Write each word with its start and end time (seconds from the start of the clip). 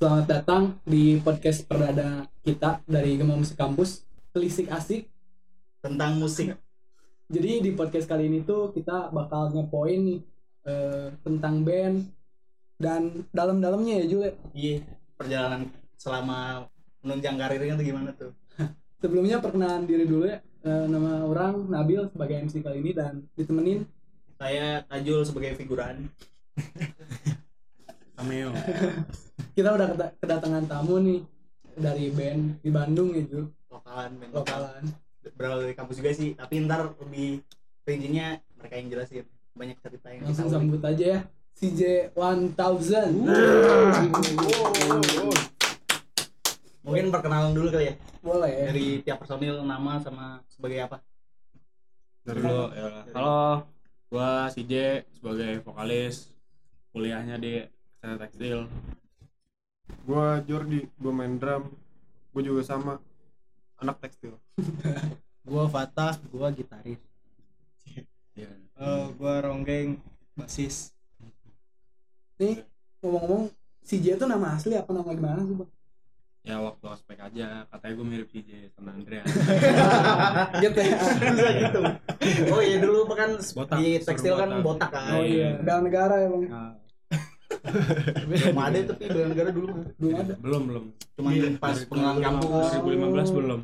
Selamat 0.00 0.32
datang 0.32 0.80
di 0.88 1.20
podcast 1.20 1.68
perdana 1.68 2.24
kita 2.40 2.80
dari 2.88 3.20
Gema 3.20 3.36
Musik 3.36 3.52
Kampus. 3.52 4.00
Telisik 4.32 4.72
asik. 4.72 5.04
tentang 5.84 6.16
musik 6.16 6.56
Jadi 7.28 7.60
di 7.60 7.76
podcast 7.76 8.08
kali 8.08 8.32
ini 8.32 8.40
tuh 8.40 8.72
kita 8.72 9.12
bakal 9.12 9.52
ngepoin 9.52 10.00
nih 10.00 10.20
eh, 10.64 11.12
tentang 11.20 11.60
band 11.60 12.08
dan 12.80 13.28
dalam-dalamnya 13.28 14.00
ya 14.00 14.06
Jule. 14.08 14.40
iya 14.56 14.80
perjalanan 15.20 15.68
selama 16.00 16.64
menunjang 17.04 17.36
karirnya 17.36 17.76
tuh 17.76 17.84
gimana 17.84 18.16
tuh 18.16 18.32
Sebelumnya 19.04 19.44
perkenalan 19.44 19.84
diri 19.84 20.08
dulu 20.08 20.24
ya. 20.24 20.40
Eh, 20.64 20.84
nama 20.88 21.28
orang 21.28 21.68
Nabil 21.68 22.08
sebagai 22.08 22.40
MC 22.48 22.64
kali 22.64 22.80
ini 22.80 22.96
dan 22.96 23.20
ditemenin 23.36 23.84
saya 24.40 24.80
Tajul 24.88 25.28
sebagai 25.28 25.60
figuran 25.60 26.08
cameo 28.20 28.52
kita 29.56 29.68
udah 29.72 29.86
keda- 29.90 30.14
kedatangan 30.18 30.64
tamu 30.66 31.00
nih 31.00 31.20
dari 31.72 32.12
band 32.12 32.60
di 32.60 32.68
Bandung 32.68 33.08
ya 33.10 33.24
Jul. 33.24 33.48
lokalan 33.66 34.10
band 34.14 34.32
Lokalan. 34.34 34.82
berawal 35.32 35.64
dari 35.64 35.72
kampus 35.72 35.96
juga 35.96 36.12
sih 36.12 36.32
tapi 36.32 36.60
ntar 36.60 36.92
lebih 36.96 37.40
rincinya 37.82 38.36
mereka 38.54 38.74
yang 38.76 38.88
jelasin. 38.88 39.24
Banyak 39.50 39.76
cerita 39.80 40.08
yang 40.08 40.22
Langsung 40.22 40.46
kita 40.46 40.54
sambut 40.54 40.80
aja 40.80 41.06
ya. 41.06 41.20
CJ 41.52 41.80
1000. 42.12 43.20
mungkin 46.80 47.04
perkenalan 47.08 47.52
dulu 47.52 47.68
kali 47.68 47.86
ya. 47.88 47.94
Boleh. 48.20 48.54
Dari 48.68 48.86
tiap 49.00 49.20
personil 49.20 49.60
nama 49.60 50.00
sama 50.00 50.40
sebagai 50.46 50.80
apa? 50.82 51.00
Dari 52.22 52.40
lo 52.40 52.68
ya. 52.70 53.04
Halo. 53.12 53.64
Gua 54.08 54.48
CJ 54.48 54.74
sebagai 55.10 55.60
vokalis. 55.60 56.32
Kuliahnya 56.90 57.36
di 57.36 57.60
kesehatan 58.00 58.16
tekstil 58.24 58.60
Gua 60.08 60.40
Jordi, 60.48 60.88
gua 60.96 61.12
main 61.12 61.36
drum. 61.36 61.68
Gua 62.32 62.40
juga 62.40 62.62
sama 62.64 62.96
anak 63.76 64.00
tekstil. 64.00 64.38
gua 65.48 65.68
Fatah 65.68 66.16
gua 66.32 66.48
gitaris 66.48 66.96
ya. 68.32 68.48
Eh, 68.80 69.04
gua 69.18 69.44
Ronggeng 69.44 70.00
basis 70.32 70.96
Nih 72.40 72.64
ngomong-ngomong 73.04 73.52
CJ 73.84 74.16
itu 74.16 74.24
nama 74.24 74.56
asli 74.56 74.72
apa 74.72 74.88
nama 74.88 75.10
gimana 75.12 75.44
sih 75.44 75.52
bang? 75.52 75.70
ya 76.40 76.56
waktu 76.56 76.84
ospek 76.88 77.20
aja 77.20 77.68
katanya 77.68 77.94
gue 78.00 78.06
mirip 78.08 78.28
CJ 78.32 78.72
sama 78.72 78.96
Andrea 78.96 79.20
gitu 80.64 80.78
ya. 80.80 80.96
bisa 81.36 81.50
gitu 81.52 81.80
oh 82.48 82.60
iya 82.64 82.80
dulu 82.80 83.04
kan 83.12 83.36
Botak, 83.36 83.76
di 83.76 84.00
tekstil 84.00 84.40
kan 84.40 84.64
botak. 84.64 84.88
botak 84.88 84.88
kan 84.88 85.20
Oh 85.20 85.24
iya, 85.28 85.60
bela 85.60 85.84
negara 85.84 86.16
ya 86.16 86.28
bang. 86.32 86.44
Nah, 86.48 86.72
belum 88.26 88.56
ada 88.56 88.78
tapi 88.88 89.04
bela 89.06 89.26
negara 89.28 89.50
dulu 89.52 89.68
Belum 90.00 90.16
ada. 90.16 90.34
belum 90.40 90.62
belum. 90.68 90.84
Cuma 91.16 91.28
pas 91.60 91.76
pengenalan 91.84 92.20
kampus. 92.20 92.66
2015 92.80 93.36
belum. 93.36 93.60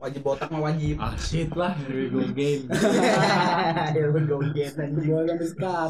Wajib 0.00 0.20
botak 0.24 0.48
mah 0.48 0.62
wajib. 0.64 0.96
Ah 0.96 1.14
shit 1.16 1.50
lah 1.52 1.76
game. 2.38 2.64
Ya 3.92 4.04
lu 4.08 4.20
goget 4.24 4.74
anjing. 4.76 5.04
Gua 5.08 5.20
sampai 5.28 5.46
sekarang. 5.48 5.88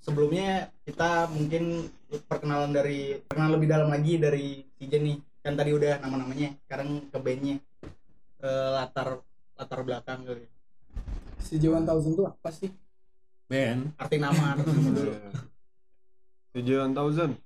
sebelumnya 0.00 0.70
kita 0.86 1.26
mungkin 1.34 1.90
perkenalan 2.30 2.70
dari 2.70 3.18
perkenalan 3.26 3.54
lebih 3.58 3.68
dalam 3.68 3.88
lagi 3.90 4.12
dari 4.16 4.46
Tijen 4.78 5.02
nih 5.02 5.16
kan 5.42 5.54
tadi 5.54 5.70
udah 5.74 5.98
nama-namanya 5.98 6.54
sekarang 6.66 7.10
ke 7.10 7.18
bandnya. 7.18 7.56
Eh, 8.38 8.70
latar 8.76 9.24
latar 9.56 9.80
belakang 9.82 10.22
kali. 10.22 10.44
CJ 11.40 11.64
1000 11.72 11.86
tuh 12.14 12.26
apa 12.26 12.50
sih? 12.50 12.70
band 13.46 13.94
arti 13.94 14.18
nama 14.18 14.58
arti 14.58 14.66
nama 14.66 14.90
dulu 14.90 15.12
Tujuan 16.56 16.96
thousand. 16.96 17.36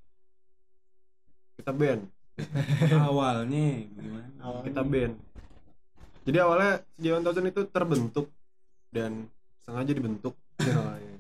Kita 1.59 1.75
band, 1.77 2.07
awalnya 3.11 3.85
gimana 3.91 4.31
Awalnya. 4.41 4.65
kita 4.71 4.83
band. 4.87 5.15
Jadi 6.25 6.39
awalnya 6.41 6.73
Tujuan 6.97 7.23
thousand 7.27 7.47
itu 7.51 7.61
terbentuk 7.69 8.27
dan 8.95 9.27
sengaja 9.67 9.93
dibentuk. 9.93 10.33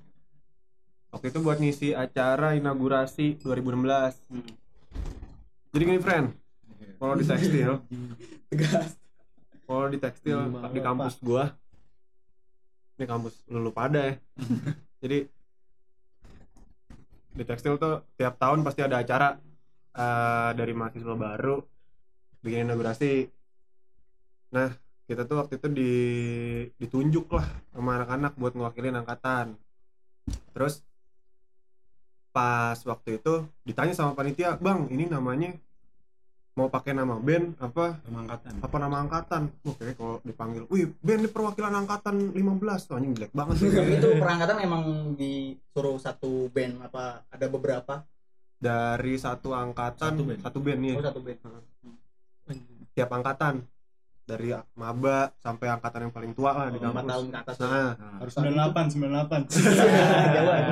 Waktu 1.10 1.26
itu 1.34 1.38
buat 1.42 1.58
ngisi 1.58 1.90
acara 1.90 2.54
inaugurasi 2.54 3.42
2016. 3.42 4.30
Hmm. 4.30 4.46
Jadi 5.74 5.82
gini 5.82 5.98
friend, 5.98 6.30
kalau 7.02 7.14
di 7.18 7.26
tekstil, 7.26 7.82
kalau 9.66 9.86
di 9.90 9.98
tekstil 9.98 10.38
di 10.70 10.80
kampus 10.82 11.18
gua, 11.18 11.50
ini 12.98 13.04
kampus 13.10 13.42
lulu 13.50 13.74
pada 13.74 14.14
ya. 14.14 14.14
Jadi 15.02 15.26
di 17.30 17.44
tekstil 17.46 17.78
tuh 17.78 18.02
tiap 18.18 18.36
tahun 18.36 18.66
pasti 18.66 18.80
ada 18.82 19.00
acara 19.00 19.38
eh, 19.94 20.50
dari 20.54 20.72
mahasiswa 20.74 21.14
baru 21.14 21.62
bikin 22.42 22.66
inaugurasi. 22.66 23.28
Nah 24.56 24.70
kita 25.06 25.26
tuh 25.26 25.42
waktu 25.42 25.58
itu 25.58 25.68
di 25.70 25.92
ditunjuk 26.78 27.26
lah 27.34 27.46
sama 27.74 27.98
anak-anak 27.98 28.32
buat 28.38 28.52
ngewakilin 28.54 28.98
angkatan. 28.98 29.58
Terus 30.54 30.86
pas 32.30 32.78
waktu 32.86 33.18
itu 33.18 33.42
ditanya 33.66 33.90
sama 33.90 34.14
panitia, 34.14 34.54
bang 34.54 34.86
ini 34.94 35.10
namanya 35.10 35.50
mau 36.50 36.66
pakai 36.66 36.92
nama 36.92 37.16
band 37.16 37.56
apa? 37.56 38.02
Sama 38.02 38.18
angkatan. 38.22 38.52
Apa 38.60 38.76
nama 38.76 38.96
angkatan? 39.00 39.42
Oke 39.62 39.94
kalau 39.94 40.18
dipanggil 40.20 40.66
wih 40.66 40.90
band 40.98 41.20
ini 41.22 41.30
perwakilan 41.30 41.72
angkatan 41.72 42.34
15 42.34 42.88
tuh 42.90 42.94
anjing 42.98 43.12
jelek 43.14 43.32
banget 43.32 43.54
sih. 43.58 43.68
Itu 43.96 44.08
perangkatan 44.18 44.56
emang 44.60 44.84
disuruh 45.14 45.96
satu 45.96 46.50
band 46.50 46.82
apa 46.84 47.24
ada 47.26 47.46
beberapa? 47.46 48.02
Dari 48.60 49.16
satu 49.16 49.56
angkatan 49.56 50.12
Satu 50.12 50.22
band. 50.22 50.40
satu 50.42 50.58
band 50.60 50.80
nih 50.80 50.92
oh 50.92 51.04
satu 51.04 51.20
band. 51.22 51.38
Tiap 52.92 53.10
angkatan. 53.10 53.54
Dari 54.20 54.54
maba 54.78 55.34
sampai 55.42 55.66
angkatan 55.66 56.06
yang 56.06 56.14
paling 56.14 56.32
tua 56.34 56.54
lah 56.54 56.70
di 56.70 56.78
lima 56.78 56.92
kampus. 56.94 57.10
tahun 57.10 57.26
ke 57.26 57.38
atas. 57.40 57.56
Nah 57.58 57.90
harus 58.20 58.32
98 58.36 58.94
98 58.94 59.50
jauhan. 60.36 60.62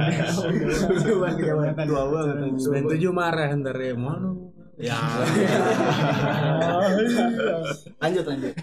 Jauhan 1.03 1.35
jauhan. 1.39 1.73
Tua 1.75 2.03
banget 2.07 2.37
anjing. 2.39 2.55
sembilan 2.61 2.85
tujuh 2.87 3.11
marah 3.11 3.49
ntar 3.57 3.79
ya. 3.79 3.95
Mana 3.97 4.31
ya. 4.79 4.97
Lanjut 7.99 8.25
lanjut. 8.25 8.55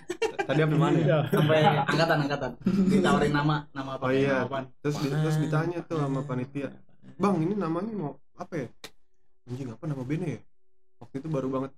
Tadi 0.46 0.62
apa 0.62 0.76
mana? 0.78 0.98
Ya 1.02 1.20
sampai 1.30 1.59
angkatan 1.66 2.18
angkatan. 2.28 2.52
Ditawarin 2.90 3.34
nama 3.34 3.56
nama 3.74 3.90
apa? 3.98 4.03
Oh 4.08 4.12
iya. 4.14 4.46
Nama 4.46 4.68
terus 4.80 4.96
di- 5.02 5.12
terus 5.12 5.38
ditanya 5.42 5.80
tuh 5.84 6.00
sama 6.00 6.22
panitia. 6.24 6.70
Bang 7.20 7.40
ini 7.42 7.53
namanya 7.58 7.92
mau 7.96 8.12
apa 8.38 8.53
ya? 8.66 8.68
Anjing 9.50 9.70
apa 9.72 9.84
nama 9.86 10.03
bandnya 10.06 10.40
ya? 10.40 10.42
Waktu 11.02 11.16
itu 11.22 11.28
baru 11.28 11.48
banget 11.52 11.72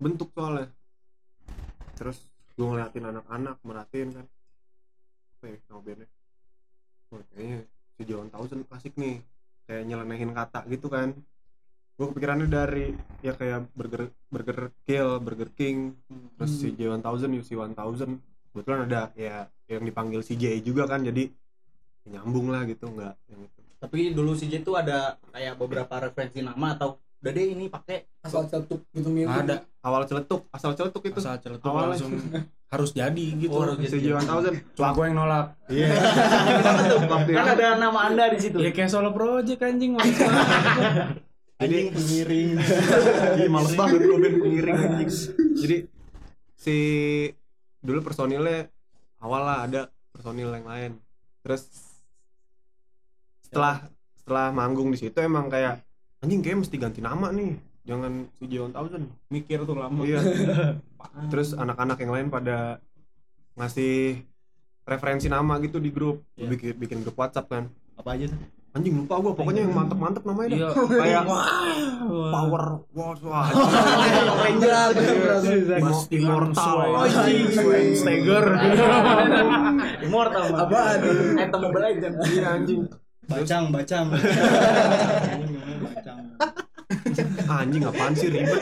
bentuk 0.00 0.28
soalnya. 0.32 0.70
Terus 1.96 2.18
gue 2.56 2.66
ngeliatin 2.66 3.04
anak-anak 3.04 3.56
merhatiin 3.62 4.08
kan. 4.16 4.26
Apa 5.38 5.44
ya 5.52 5.56
nama 5.68 5.80
bandnya? 5.82 6.08
Oh, 7.12 7.22
kayaknya 7.34 7.58
si 7.96 8.02
John 8.08 8.28
Thousand 8.32 8.62
klasik 8.66 8.94
nih. 8.96 9.20
Kayak 9.66 9.82
nyelenehin 9.90 10.30
kata 10.30 10.62
gitu 10.70 10.86
kan 10.86 11.10
gue 11.96 12.06
kepikirannya 12.12 12.48
dari 12.52 12.92
ya 13.24 13.32
kayak 13.32 13.72
burger 13.72 14.12
burger 14.28 14.68
kill 14.84 15.16
burger 15.16 15.48
king 15.56 15.96
terus 16.36 16.52
si 16.60 16.76
J 16.76 16.92
1000 16.92 17.40
UC 17.40 17.56
1000 17.56 17.72
kebetulan 18.52 18.84
ada 18.84 19.12
ya 19.16 19.48
yang 19.68 19.84
dipanggil 19.84 20.20
CJ 20.20 20.60
juga 20.60 20.84
kan 20.84 21.00
jadi 21.00 21.32
ya 22.04 22.20
nyambung 22.20 22.52
lah 22.52 22.68
gitu 22.68 22.86
nggak 22.92 23.14
yang 23.32 23.40
itu. 23.44 23.60
Tapi 23.76 23.98
dulu 24.12 24.36
si 24.36 24.48
J 24.48 24.60
itu 24.60 24.72
ada 24.76 25.16
kayak 25.32 25.56
beberapa 25.56 25.94
referensi 26.00 26.44
nama 26.44 26.76
atau 26.76 27.00
udah 27.20 27.32
deh 27.32 27.46
ini 27.52 27.66
pakai 27.66 28.06
Asal 28.26 28.50
cetuk 28.50 28.82
gitu 28.90 29.08
mirip. 29.08 29.30
Ada. 29.30 29.62
Awal 29.86 30.02
celetuk 30.10 30.50
asal 30.50 30.74
celetuk 30.74 31.02
itu. 31.06 31.18
Asal 31.22 31.38
celetuk 31.38 31.70
Awalnya. 31.70 31.94
langsung 31.94 32.12
harus 32.66 32.90
jadi 32.90 33.26
gitu. 33.38 33.54
Oh, 33.54 33.62
harus 33.62 33.78
si 33.86 33.98
J 34.02 34.18
1000 34.18 34.74
cuma 34.74 34.90
gue 34.92 35.04
yang 35.06 35.16
nolak. 35.16 35.46
Iya. 35.70 35.88
Waktu 37.14 37.30
kan 37.32 37.46
ada 37.54 37.66
nama 37.78 37.98
anda 38.10 38.24
di 38.34 38.38
situ. 38.42 38.58
Ya 38.58 38.74
kayak 38.74 38.90
solo 38.90 39.14
project 39.14 39.62
anjing 39.62 39.94
jadi 41.56 41.88
pengiring 41.88 42.48
Ih, 43.40 43.48
males 43.48 43.72
banget 43.72 44.00
gue 44.04 44.18
band 44.20 44.36
pengiring 44.44 44.76
anjing. 44.76 45.10
Jadi 45.56 45.76
si 46.52 46.76
dulu 47.80 48.04
personilnya 48.04 48.68
awal 49.24 49.42
lah 49.44 49.58
ada 49.64 49.80
personil 50.12 50.52
yang 50.52 50.68
lain. 50.68 50.92
Terus 51.40 51.64
setelah 53.40 53.88
setelah 54.20 54.52
manggung 54.52 54.92
di 54.92 54.98
situ 55.00 55.16
emang 55.16 55.48
kayak 55.48 55.80
anjing 56.20 56.44
kayak 56.44 56.60
mesti 56.60 56.76
ganti 56.76 57.00
nama 57.00 57.32
nih. 57.32 57.56
Jangan 57.86 58.12
si 58.36 58.44
J 58.50 58.68
1000 58.68 59.32
mikir 59.32 59.58
tuh 59.64 59.80
lama. 59.80 60.04
Iya. 60.04 60.20
Terus 61.32 61.56
anak-anak 61.56 61.96
yang 62.04 62.12
lain 62.12 62.28
pada 62.28 62.84
ngasih 63.56 64.20
referensi 64.84 65.32
nama 65.32 65.56
gitu 65.64 65.80
di 65.80 65.88
grup. 65.88 66.20
Iya. 66.36 66.52
bikin 66.52 66.72
bikin 66.76 66.98
grup 67.00 67.16
WhatsApp 67.16 67.48
kan. 67.48 67.64
Apa 67.96 68.12
aja 68.12 68.28
tuh 68.28 68.55
anjing 68.76 68.92
lupa 68.94 69.14
gua 69.18 69.32
pokoknya 69.32 69.64
yang 69.64 69.72
mantep-mantep 69.72 70.20
namanya 70.22 70.48
iya 70.52 70.68
dah. 70.68 70.74
kayak 70.86 71.22
Wah. 71.26 71.42
power 72.28 72.62
wah 72.92 73.16
wah 73.24 73.48
Ranger 74.36 74.92
Immo- 75.72 76.06
immortal 76.10 76.76
Anjing. 76.94 77.48
Stagger 77.96 78.44
Immortal. 79.98 80.44
Apaan? 80.60 81.00
Item 81.34 81.58
Mobile 81.58 81.82
Legends. 81.82 82.20
iya 82.28 82.46
anjing 82.52 82.80
bacang 83.26 83.72
bacang 83.72 84.06
bacang 85.82 86.20
anjing 87.48 87.80
apaan 87.82 88.12
sih 88.12 88.28
ribet 88.28 88.60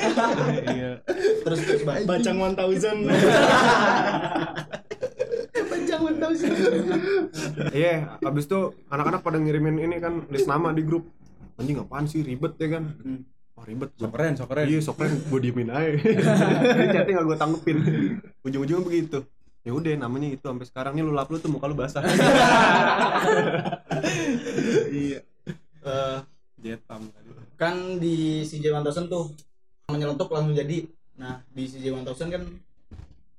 iya 0.71 1.03
terus. 1.43 1.59
Bacang 1.85 2.39
1000. 2.55 2.57
Bacang 6.01 6.33
1000. 6.35 7.77
iya 7.77 8.19
abis 8.23 8.45
itu 8.51 8.61
anak-anak 8.91 9.21
pada 9.23 9.39
ngirimin 9.39 9.79
ini 9.79 9.97
kan 10.03 10.27
list 10.33 10.49
nama 10.51 10.75
di 10.75 10.83
grup. 10.83 11.07
Anjing 11.55 11.79
apaan 11.79 12.11
sih? 12.11 12.27
Ribet 12.27 12.59
ya 12.59 12.79
kan? 12.81 12.85
Oh 13.55 13.63
ribet. 13.63 13.95
So 13.95 14.11
keren 14.11 14.35
so 14.35 14.45
keren. 14.51 14.67
Iya 14.67 14.79
sok 14.83 14.99
keren. 14.99 15.15
Gue 15.31 15.41
diemin 15.41 15.71
aja. 15.71 15.95
Ini 16.83 16.87
chatting 16.91 17.15
gak 17.15 17.27
gue 17.31 17.39
tanggepin. 17.39 17.79
Ujung-ujungnya 18.43 18.83
begitu. 18.83 19.19
Ya 19.63 19.71
udah 19.71 19.95
namanya 19.95 20.35
itu. 20.35 20.43
Sampai 20.43 20.67
sekarang 20.67 20.99
nih 20.99 21.07
lu 21.07 21.15
lap 21.15 21.31
lu 21.31 21.39
tuh 21.39 21.51
muka 21.51 21.71
lu 21.71 21.79
basah. 21.79 22.03
Iya. 24.91 25.21
Eh, 25.85 26.19
jetam 26.63 27.07
tadi 27.11 27.35
kan 27.55 28.03
di 28.03 28.43
CJ 28.43 28.75
1000 28.75 29.07
tuh 29.07 29.31
menyelentuk 29.89 30.29
langsung 30.31 30.55
jadi. 30.55 30.85
Nah 31.19 31.43
di 31.55 31.65
CJ 31.71 31.95
1000 31.95 32.35
kan 32.35 32.43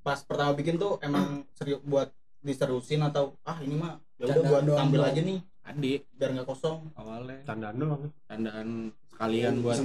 pas 0.00 0.22
pertama 0.22 0.54
bikin 0.54 0.78
tuh 0.78 1.02
emang 1.02 1.42
serius 1.58 1.82
buat 1.82 2.08
diserusin 2.44 3.02
atau 3.02 3.34
ah 3.42 3.58
ini 3.60 3.74
mah 3.76 4.00
ya 4.16 4.30
udah 4.32 4.42
buat 4.44 4.62
doang, 4.64 4.78
tampil 4.80 5.00
doang. 5.02 5.12
aja 5.12 5.20
nih 5.22 5.38
adik 5.66 6.00
biar 6.14 6.30
nggak 6.36 6.46
kosong. 6.46 6.78
Awalnya. 6.94 7.42
Tandaan 7.42 7.76
doang. 7.76 8.02
Candaan 8.30 8.68
sekalian 9.10 9.54
buat 9.60 9.78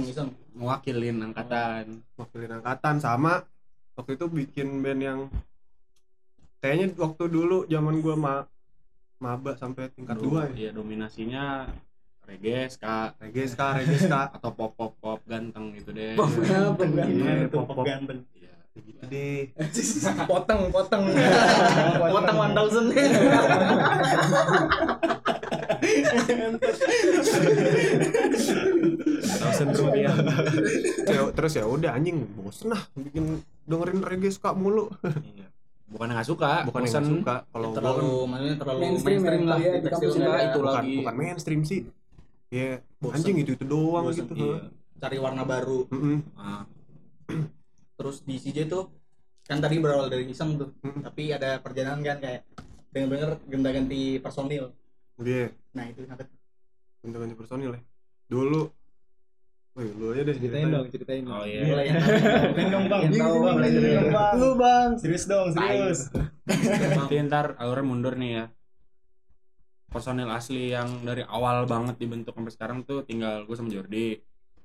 mewakilin 0.54 1.16
angkatan. 1.26 1.84
Wakilin 2.14 2.52
angkatan 2.62 2.96
sama 3.02 3.42
waktu 3.98 4.14
itu 4.16 4.26
bikin 4.30 4.80
band 4.80 5.00
yang 5.02 5.20
kayaknya 6.62 6.94
waktu 6.96 7.24
dulu 7.28 7.66
zaman 7.66 7.98
gua 7.98 8.14
ma 8.14 8.34
maba 9.22 9.54
sampai 9.54 9.86
tingkat 9.94 10.18
dua 10.18 10.50
ya. 10.50 10.66
iya 10.66 10.70
dominasinya 10.74 11.70
reggae 12.26 12.70
ska. 12.70 13.14
Reggae 13.18 13.46
ska 13.50 13.66
reggae 13.82 13.98
ska. 13.98 14.20
Atau 14.34 14.54
pop 14.54 14.72
pop 14.78 14.94
pop 15.02 15.20
ganteng 15.26 15.74
gitu 15.74 15.90
deh. 15.90 16.14
Pop 16.14 16.30
ganteng. 16.42 16.90
Iya, 16.94 17.46
Itu 17.50 17.58
pop-pop. 17.58 17.84
ganteng. 17.86 18.22
Gitu 18.72 19.04
deh. 19.04 19.52
Potong 20.30 20.72
potong. 20.72 21.04
Potong 21.12 22.36
1000 22.42 22.56
Thousand. 29.42 29.74
Ya, 31.06 31.20
terus 31.34 31.52
ya 31.58 31.64
udah 31.66 31.90
anjing. 31.94 32.24
Bosen 32.38 32.72
lah 32.72 32.82
bikin 32.96 33.42
dengerin 33.66 34.00
reggae 34.02 34.30
ska 34.32 34.54
mulu. 34.54 34.88
Iya. 35.04 35.50
bukan 35.92 36.08
nggak 36.08 36.24
suka 36.24 36.64
bukan 36.64 36.88
yang 36.88 37.04
suka. 37.04 37.44
Kalau 37.52 37.68
gua 37.68 37.76
kan 37.76 37.84
terlalu 37.84 38.24
maksudnya 38.24 38.56
terlalu 38.56 38.78
Mainstream 38.80 39.20
mainstream, 39.20 39.42
ya, 39.44 39.50
lah 39.52 39.58
iya, 39.60 39.68
di 39.68 39.76
di 39.76 39.84
tekstil 39.84 39.92
kampus 39.92 40.16
enggak 40.16 40.32
juga. 40.32 40.40
itu 40.48 40.56
bukan 40.56 40.72
lagi. 40.72 40.96
bukan 40.96 41.14
mainstream 41.20 41.60
sih. 41.68 41.80
Ya 42.48 42.68
Bosen. 42.96 43.14
anjing 43.20 43.36
itu 43.44 43.50
itu 43.60 43.64
doang 43.68 44.04
Bosen, 44.08 44.24
gitu 44.24 44.32
iya. 44.40 44.56
cari 44.96 45.16
warna 45.20 45.42
baru. 45.44 45.84
Mm-mm. 45.92 46.16
Ah, 46.32 46.64
terus 48.02 48.20
di 48.20 48.34
CJ 48.34 48.66
tuh 48.66 48.90
kan 49.42 49.58
tadi 49.58 49.78
berawal 49.78 50.06
dari 50.06 50.26
iseng 50.26 50.54
tuh 50.54 50.74
Mm. 50.78 51.00
tapi 51.00 51.30
ada 51.30 51.56
perjalanan 51.56 52.02
kan 52.02 52.18
kayak 52.18 52.42
denger-denger 52.90 53.30
ganti-ganti 53.46 54.00
personil 54.18 54.74
Iya, 55.14 55.54
nah 55.70 55.86
itu 55.86 56.02
kenapa 56.02 56.24
tuh? 56.24 56.34
ganti-ganti 57.00 57.34
personil 57.34 57.70
ya. 57.72 57.82
Dulu 58.26 58.60
Wih, 59.72 59.88
lu 59.90 60.12
aja 60.12 60.22
deh 60.22 60.34
Ceritain 60.34 60.68
dong, 60.68 60.84
ceritain 60.86 61.24
oh 61.24 61.32
dong. 61.32 61.46
iya 61.46 61.62
mulai 61.64 61.86
yang 61.86 62.02
Ceritain 62.02 62.68
dong, 62.74 62.84
Bang. 62.86 63.02
Yang 63.02 63.14
tahu, 63.16 63.34
Bang, 63.38 63.54
mulai 63.54 63.62
dari 63.64 63.72
ceritain 63.72 63.94
yang 63.94 64.04
dong, 64.04 64.12
Bang. 64.12 64.34
Lu, 64.36 64.48
Bang. 64.54 64.88
Serius 64.98 65.24
dong, 65.24 65.48
serius. 65.48 66.00
nanti 66.98 67.14
ntar 67.22 67.46
alurnya 67.56 67.86
mundur 67.86 68.14
nih 68.14 68.30
ya 68.34 68.44
personil 69.88 70.28
asli 70.28 70.72
yang 70.72 70.88
dari 71.02 71.22
awal 71.22 71.64
banget 71.64 71.96
dibentuk 71.96 72.32
sampai 72.32 72.50
sekarang 72.50 72.78
tuh 72.82 73.04
tinggal 73.04 73.44
gue 73.44 73.52
sama 73.52 73.68
Jordi 73.68 74.16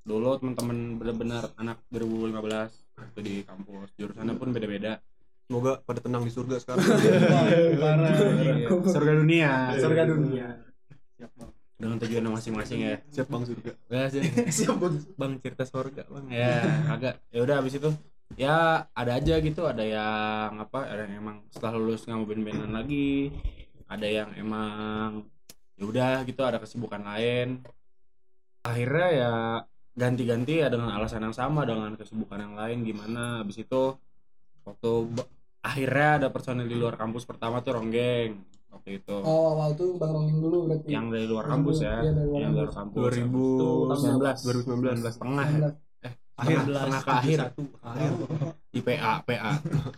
dulu 0.01 0.39
teman-teman 0.39 0.95
bener-bener 0.95 1.51
anak 1.53 1.83
2015 1.91 2.86
waktu 2.97 3.19
di 3.21 3.35
kampus 3.45 3.93
jurusannya 3.95 4.33
pun 4.35 4.49
beda-beda. 4.51 4.99
Semoga 5.47 5.79
pada 5.79 6.03
tenang 6.03 6.27
di 6.27 6.31
surga 6.33 6.59
sekarang. 6.59 6.83
Parah. 7.81 8.11
Surga 8.91 9.13
dunia. 9.15 9.51
Surga 9.79 10.03
dunia. 10.03 10.47
Siap, 11.15 11.31
Bang. 11.39 11.51
dengan 11.77 11.97
tujuan 12.03 12.25
masing-masing 12.33 12.79
ya. 12.83 12.95
Siap 13.13 13.27
Bang 13.31 13.47
surga. 13.47 13.71
Sih? 14.11 14.21
Siap 14.59 14.75
bang. 14.75 14.95
Bang 15.15 15.31
cerita 15.39 15.63
surga 15.63 16.03
bang. 16.09 16.25
Ya 16.33 16.53
agak. 16.91 17.21
Ya 17.31 17.39
udah 17.45 17.55
abis 17.63 17.79
itu 17.79 17.89
ya 18.35 18.89
ada 18.91 19.11
aja 19.15 19.39
gitu. 19.39 19.61
Ada 19.63 19.83
yang 19.87 20.51
apa 20.59 20.83
ada 20.83 21.07
yang 21.07 21.23
emang 21.23 21.37
setelah 21.53 21.79
lulus 21.79 22.03
nggak 22.03 22.17
mau 22.17 22.27
band-bandan 22.27 22.73
lagi. 22.75 23.31
Ada 23.87 24.07
yang 24.09 24.29
emang 24.35 25.31
ya 25.79 25.83
udah 25.87 26.11
gitu 26.27 26.41
ada 26.43 26.59
kesibukan 26.59 27.07
lain. 27.07 27.63
Akhirnya 28.67 29.07
ya 29.15 29.31
ganti-ganti 29.97 30.61
ya 30.61 30.69
dengan 30.69 30.93
alasan 30.93 31.25
yang 31.25 31.33
sama 31.33 31.65
dengan 31.65 31.97
kesibukan 31.97 32.37
yang 32.37 32.53
lain 32.53 32.85
gimana. 32.85 33.41
Abis 33.41 33.57
itu 33.59 33.97
waktu 34.61 34.91
akhirnya 35.59 36.09
ada 36.15 36.27
personil 36.29 36.63
di 36.63 36.77
luar 36.77 36.95
kampus 36.95 37.25
pertama 37.25 37.59
tuh 37.59 37.75
ronggeng 37.75 38.37
waktu 38.69 39.01
itu. 39.01 39.15
Oh, 39.17 39.57
awal 39.57 39.73
tuh 39.73 39.97
Bang 39.97 40.13
Rongin 40.13 40.37
dulu 40.37 40.69
berarti. 40.69 40.87
yang 40.87 41.09
dari 41.09 41.25
luar 41.25 41.49
kampus 41.49 41.81
ya. 41.81 41.97
Iya, 41.99 42.13
dari 42.13 42.27
luar 42.29 42.39
yang 42.39 42.53
dari 42.53 42.69
kampus. 42.69 43.01
kampus. 43.09 43.97
2019 44.37 45.01
19 45.01 45.09
setengah 45.09 45.45
eh 46.05 46.13
Akhir. 46.37 46.57
setengah 46.61 47.01
ke 47.01 47.11
akhir. 47.11 47.37
Akhir. 47.81 48.11
di 48.69 48.79
PA 48.85 49.13
PA 49.25 49.51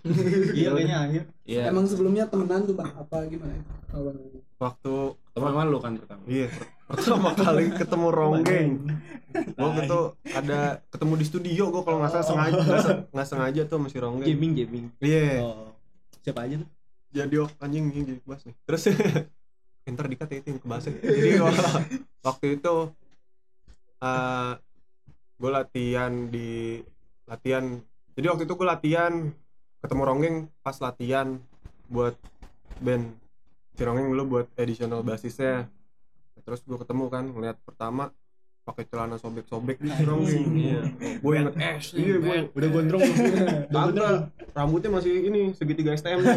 Iya, 0.57 0.69
kayaknya 0.72 0.98
akhir. 1.04 1.24
iya. 1.44 1.62
Emang 1.68 1.84
sebelumnya 1.84 2.24
temenan 2.25 2.63
tuh 2.63 2.74
Bang, 2.74 2.88
apa 2.96 3.28
gimana? 3.28 3.60
Waktu 4.56 4.94
teman-teman 5.36 5.68
lu 5.68 5.80
kan 5.84 5.94
pertama? 5.94 6.24
Iya 6.24 6.48
pertama 6.89 7.30
kali 7.38 7.65
ketemu 7.71 8.07
Ronggeng. 8.09 8.69
Gua 9.53 9.69
itu 9.77 10.01
ada 10.33 10.81
ketemu 10.89 11.13
di 11.21 11.25
studio 11.25 11.63
gua 11.69 11.83
kalau 11.86 11.97
nggak 12.01 12.12
salah 12.12 12.25
sengaja 12.25 12.59
nggak 12.59 12.81
se- 12.81 13.01
nggak 13.13 13.27
sengaja 13.30 13.62
tuh 13.69 13.77
masih 13.77 14.00
Ronggeng. 14.01 14.25
Gaming, 14.25 14.51
gaming. 14.57 14.86
Iya. 14.97 15.45
Oh. 15.45 15.69
Siapa 16.25 16.50
aja 16.50 16.59
tuh? 16.59 16.69
Jadi 17.09 17.36
oh, 17.38 17.50
anjing 17.62 17.89
ini 17.89 18.01
jadi 18.06 18.21
bahas 18.25 18.44
nih. 18.45 18.56
Terus 18.65 18.81
ntar 19.89 20.06
dikat 20.06 20.30
ya 20.30 20.38
itu 20.38 20.47
yang 20.53 20.62
kebahas. 20.62 20.86
Jadi 21.18 21.30
wa- 21.41 21.86
waktu 22.21 22.45
itu 22.62 22.75
eh 24.00 24.51
gue 25.39 25.50
latihan 25.50 26.12
di 26.27 26.81
latihan. 27.25 27.65
Jadi 28.13 28.25
waktu 28.27 28.44
itu 28.45 28.53
gue 28.53 28.68
latihan 28.68 29.13
ketemu 29.79 30.01
Ronggeng 30.03 30.36
pas 30.60 30.77
latihan 30.77 31.39
buat 31.88 32.13
band 32.77 33.17
si 33.74 33.81
Ronggeng 33.81 34.13
dulu 34.13 34.24
buat 34.38 34.48
additional 34.58 35.01
basisnya. 35.01 35.65
Terus 36.50 36.65
gue 36.65 36.82
ketemu 36.82 37.13
kan 37.13 37.29
ngeliat 37.29 37.62
pertama 37.62 38.10
pakai 38.65 38.82
celana 38.89 39.22
sobek-sobek 39.22 39.77
di 39.77 39.94
si 39.94 40.01
Ronggeng. 40.01 40.50
Iya. 40.58 40.82
Gue 41.22 41.34
inget 41.38 41.53
eh 41.62 41.77
iya 41.94 42.15
gue 42.18 42.38
Udah 42.58 42.70
gondrong. 42.74 43.06
Kagak, 43.70 44.34
rambutnya 44.58 44.98
masih 44.98 45.29
ini 45.29 45.53
segitiga 45.53 45.94
STM. 45.94 46.25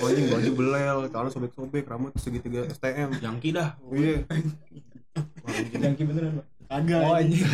Anjing 0.00 0.26
baju 0.32 0.50
belel, 0.56 0.98
celana 1.12 1.28
sobek-sobek, 1.28 1.84
rambut 1.84 2.16
segitiga 2.16 2.64
STM. 2.72 3.20
jangki 3.20 3.52
dah 3.52 3.76
Iya. 3.92 4.24
Jangki 5.76 6.08
beneran, 6.08 6.40
Pak. 6.40 6.46
Kagak. 6.64 7.00
Oh, 7.04 7.20
anjing. 7.20 7.44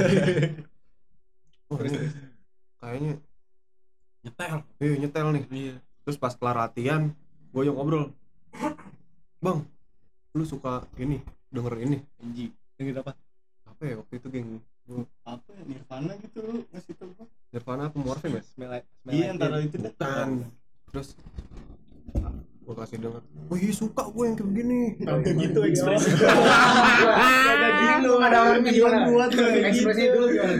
Kayaknya 2.78 3.18
nyetel 4.22 4.62
iya 4.78 4.94
nyetel 5.02 5.26
nih. 5.34 5.44
iya 5.50 5.74
Terus 6.06 6.14
pas 6.14 6.30
kelar 6.38 6.54
latihan, 6.54 7.10
gue 7.50 7.62
yang 7.66 7.74
ngobrol. 7.74 8.14
Bang, 9.42 9.66
lu 10.36 10.44
suka 10.44 10.84
ini, 11.00 11.24
denger 11.48 11.74
ini. 11.80 11.98
Anjing. 12.20 12.52
Denger 12.76 13.00
apa? 13.00 13.12
Apa 13.64 13.82
ya 13.88 13.94
waktu 13.96 14.20
itu 14.20 14.28
geng 14.28 14.60
Apa 15.24 15.48
ya? 15.56 15.62
Nirvana 15.64 16.12
gitu 16.20 16.38
lu 16.44 16.52
ngasih 16.70 16.92
tau 16.94 17.08
gua. 17.16 17.26
Nirvana 17.50 17.82
apa 17.88 17.96
Morphine 17.96 18.38
ya? 18.38 18.42
Smell 18.44 18.70
like, 18.70 18.86
smell 19.00 19.12
Iya, 19.16 19.26
antara 19.32 19.56
itu 19.64 19.76
dah. 19.80 19.92
Bukan. 19.96 20.30
Terus 20.92 21.08
gue 22.66 22.74
kasih 22.74 22.98
denger, 22.98 23.22
wih 23.46 23.70
suka 23.70 24.10
gue 24.10 24.24
yang 24.26 24.34
kayak 24.34 24.52
gini. 24.58 24.80
gitu 25.38 25.60
ekspresi. 25.70 26.10
Ada 27.54 27.68
gitu, 27.78 28.10
ada 28.18 28.38
orangnya 28.42 28.72
gimana? 28.74 29.06
buat 29.06 29.30
lu 29.30 29.38
kayak 29.38 29.70
Ekspresi 29.70 30.02
gitu. 30.02 30.14
dulu 30.18 30.26
gimana? 30.34 30.54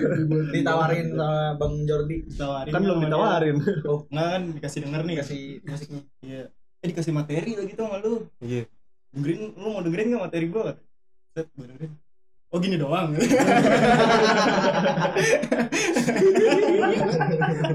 Ditawarin 0.55 1.07
sama 1.19 1.59
Bang 1.59 1.75
Jordi. 1.83 2.17
Ditawarin 2.31 2.71
Kan 2.71 2.81
belum 2.87 2.99
ditawarin. 3.03 3.57
Oh, 3.91 4.07
nggak 4.07 4.27
kan 4.31 4.43
dikasih 4.55 4.81
denger 4.87 5.01
nih. 5.03 5.17
Kasih 5.19 5.43
musiknya. 5.67 6.03
Iya. 6.23 6.45
Eh 6.79 6.87
dikasih 6.95 7.11
materi 7.11 7.53
lagi 7.59 7.73
tuh 7.75 7.85
sama 7.91 7.99
lu. 7.99 8.31
Iya. 8.39 8.71
Dengerin 9.17 9.57
lu 9.57 9.69
mau 9.73 9.81
dengerin 9.81 10.13
gak 10.13 10.29
materi 10.29 10.53
kata. 10.53 10.77
Set, 11.33 11.49
gua 11.57 11.65
dengerin. 11.73 11.93
Oh 12.55 12.59
gini 12.63 12.77
doang. 12.79 13.11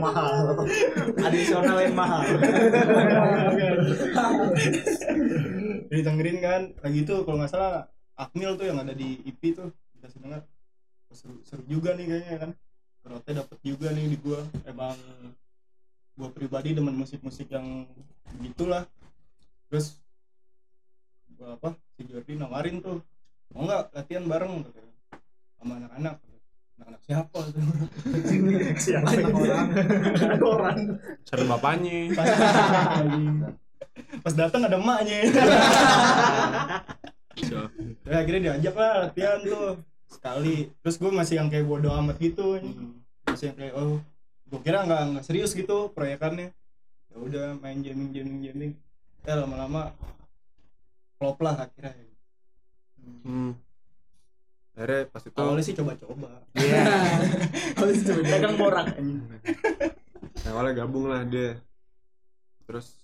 mahal. 0.02 0.66
Adisional 1.22 1.78
yang 1.84 1.94
mahal. 1.98 2.24
Jadi 5.92 6.02
dengerin 6.02 6.38
kan. 6.42 6.62
Lagi 6.82 7.00
itu 7.04 7.16
kalau 7.28 7.38
nggak 7.42 7.52
salah 7.52 7.86
Akmil 8.18 8.58
tuh 8.58 8.66
yang 8.70 8.80
ada 8.82 8.94
di 8.96 9.22
IP 9.28 9.54
tuh 9.54 9.70
dikasih 9.98 10.24
denger. 10.24 10.42
Oh, 11.12 11.16
Seru, 11.18 11.36
seru 11.46 11.62
juga 11.68 11.94
nih 11.94 12.06
kayaknya 12.08 12.38
kan. 12.42 12.52
Rotnya 13.06 13.46
dapet 13.46 13.58
juga 13.62 13.94
nih 13.94 14.08
di 14.14 14.18
gua. 14.18 14.42
Emang 14.66 14.98
gua 16.18 16.34
pribadi 16.34 16.74
demen 16.74 16.98
musik-musik 16.98 17.54
yang 17.54 17.86
gitulah. 18.42 18.90
Terus 19.70 20.01
apa? 21.48 21.70
Si 21.98 22.02
Jordi 22.06 22.38
nawarin 22.38 22.82
tuh. 22.82 23.02
Mau 23.52 23.68
nggak 23.68 23.92
latihan 23.92 24.24
bareng? 24.30 24.64
katanya. 24.64 24.94
sama 25.60 25.74
anak-anak. 25.78 26.16
Anak-anak 26.82 27.02
siapa 27.06 27.40
tuh 27.54 27.62
siapa 28.84 29.10
anak 29.14 29.36
orang. 29.38 29.68
Anak 30.18 30.42
orang. 30.42 30.80
Serem 31.30 31.48
bapaknya. 31.50 31.98
pas, 32.18 32.28
pas 34.26 34.34
datang 34.34 34.62
ada 34.66 34.78
emaknya. 34.82 35.20
So, 37.46 37.70
ya 38.10 38.16
akhirnya 38.22 38.42
diajak 38.58 38.76
lah 38.78 38.92
latihan 39.06 39.40
tuh 39.46 39.78
sekali. 40.10 40.74
Terus 40.82 40.96
gue 40.98 41.12
masih 41.14 41.36
yang 41.38 41.54
kayak 41.54 41.70
bodo 41.70 41.94
amat 42.02 42.18
gitu. 42.18 42.58
Masih 43.30 43.54
yang 43.54 43.58
kayak 43.62 43.74
oh 43.78 44.02
gue 44.50 44.60
kira 44.66 44.82
nggak 44.84 45.02
nggak 45.14 45.26
serius 45.26 45.54
gitu 45.54 45.94
proyekannya. 45.94 46.50
Ya 47.12 47.18
udah 47.18 47.46
main 47.62 47.84
jamming 47.86 48.10
jamming 48.10 48.42
jamming 48.42 48.74
eh 49.22 49.38
lama-lama 49.38 49.94
flop 51.22 51.38
lah 51.46 51.70
akhirnya 51.70 51.94
hmm. 53.22 53.54
akhirnya 54.74 55.02
pas 55.14 55.22
itu 55.22 55.38
awalnya 55.38 55.62
sih 55.62 55.78
coba-coba 55.78 56.42
Harus 57.78 58.02
coba 58.02 58.22
dagang 58.26 58.56
borak 58.58 58.88
awalnya 60.50 60.74
gabung 60.82 61.06
lah 61.14 61.22
dia 61.30 61.62
terus 62.66 62.98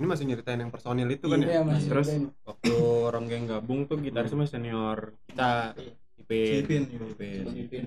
ini 0.00 0.06
masih 0.08 0.24
nyeritain 0.24 0.62
yang 0.62 0.72
personil 0.72 1.10
itu 1.12 1.28
kan 1.28 1.44
Iya, 1.44 1.60
ya 1.60 1.62
masih 1.68 1.88
terus 1.92 2.08
ceritain. 2.08 2.32
waktu 2.48 2.72
orang 2.80 3.24
geng 3.28 3.44
gabung 3.44 3.84
tuh 3.84 4.00
gitarisnya 4.00 4.40
masih 4.40 4.54
senior 4.56 5.12
kita 5.28 5.76
Ipin. 6.18 6.60
Ipin. 6.64 6.82
Ipin. 6.88 7.40
Bang 7.44 7.56
Ipin. 7.60 7.84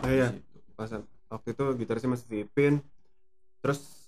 oh 0.00 0.10
iya 0.12 0.32
pas 0.72 0.88
waktu 1.28 1.48
itu 1.52 1.64
gitarisnya 1.84 2.10
masih 2.16 2.24
si 2.24 2.36
Ipin 2.48 2.80
terus 3.60 4.05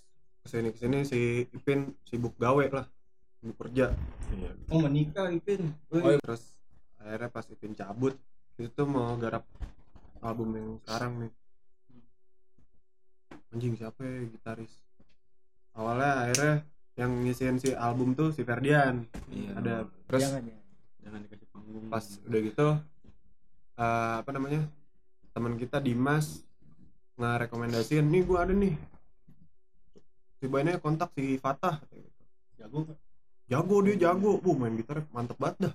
ke 0.49 0.57
sini 0.57 0.69
ke 0.73 0.78
sini 0.81 0.99
si 1.05 1.21
Ipin 1.52 1.93
sibuk 2.09 2.33
gawe 2.40 2.64
lah 2.73 2.88
sibuk 3.37 3.61
kerja. 3.61 3.93
Iya. 4.33 4.50
oh 4.73 4.81
menikah 4.81 5.28
Ipin? 5.28 5.76
Oh, 5.93 6.00
iya. 6.00 6.17
terus 6.25 6.57
akhirnya 6.97 7.28
pas 7.28 7.45
Ipin 7.52 7.76
cabut 7.76 8.17
itu 8.57 8.73
tuh 8.73 8.88
mau 8.88 9.12
garap 9.21 9.45
album 10.25 10.57
yang 10.57 10.69
sekarang 10.88 11.12
nih. 11.21 11.33
Anjing 13.52 13.76
siapa 13.76 14.00
ya 14.00 14.25
gitaris? 14.25 14.73
Awalnya 15.76 16.12
akhirnya 16.25 16.55
yang 16.97 17.12
ngisiin 17.28 17.61
si 17.61 17.76
album 17.76 18.17
tuh 18.17 18.33
si 18.33 18.40
Ferdian. 18.40 19.05
Iya. 19.28 19.52
ada. 19.52 19.75
Terus 20.09 20.23
jangan 20.25 20.43
ya 20.49 20.59
jangan 21.05 21.21
dikasih 21.28 21.49
panggung. 21.52 21.85
pas 21.93 22.05
udah 22.25 22.40
gitu 22.40 22.69
eh, 23.76 24.14
apa 24.25 24.31
namanya 24.33 24.64
teman 25.37 25.61
kita 25.61 25.76
Dimas 25.81 26.40
ngerekomendasiin 27.21 28.09
nih 28.09 28.23
gua 28.25 28.49
ada 28.49 28.57
nih 28.57 28.76
coba 30.38 30.57
ini 30.62 30.78
kontak 30.78 31.11
si 31.18 31.38
Fatah. 31.38 31.83
Gitu. 31.90 32.11
jago 32.59 32.78
kan 32.87 32.97
jago 33.49 33.76
dia 33.83 33.95
jago. 33.97 34.30
Bu 34.38 34.54
main 34.54 34.75
gitar 34.76 35.02
mantep 35.14 35.38
banget 35.38 35.71
dah. 35.71 35.75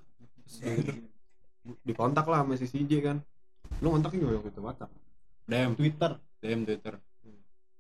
Kayak 0.60 0.78
gitu 0.84 1.14
dikontak 1.84 2.28
lah 2.28 2.44
sama 2.44 2.54
si 2.60 2.68
CJ 2.68 2.92
kan. 3.00 3.18
Lu 3.80 3.96
kontak 3.96 4.14
juga 4.16 4.40
waktu 4.40 4.52
itu 4.52 4.62
WhatsApp 4.62 4.92
DM, 5.48 5.72
Twitter. 5.76 6.12
DM 6.44 6.62
Twitter. 6.68 6.94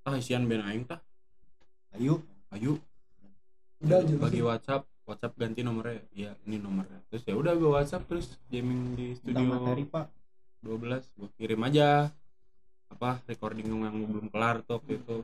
Ah, 0.03 0.19
isian 0.19 0.47
band 0.47 0.63
aing 0.67 0.83
tah. 0.87 0.99
ayo 1.95 2.19
Ayo 2.51 2.79
Udah 3.83 3.99
aja. 3.99 4.15
bagi 4.15 4.39
WhatsApp, 4.39 4.83
WhatsApp 5.03 5.35
ganti 5.35 5.63
nomornya. 5.63 6.03
Iya, 6.15 6.31
ini 6.47 6.59
nomornya. 6.59 7.03
Terus 7.11 7.23
ya 7.27 7.35
udah 7.35 7.53
gue 7.55 7.71
WhatsApp 7.71 8.07
terus 8.07 8.39
jamming 8.47 8.95
di 8.95 9.07
tentang 9.19 9.43
studio 9.43 9.51
materi 9.51 9.83
pak. 9.83 10.07
12 10.63 11.19
gue 11.19 11.29
kirim 11.35 11.61
aja. 11.67 12.07
Apa 12.87 13.19
recording 13.27 13.67
yang 13.67 13.95
belum 14.07 14.31
kelar 14.31 14.63
tuh 14.63 14.79
waktu 14.79 15.03
itu 15.03 15.15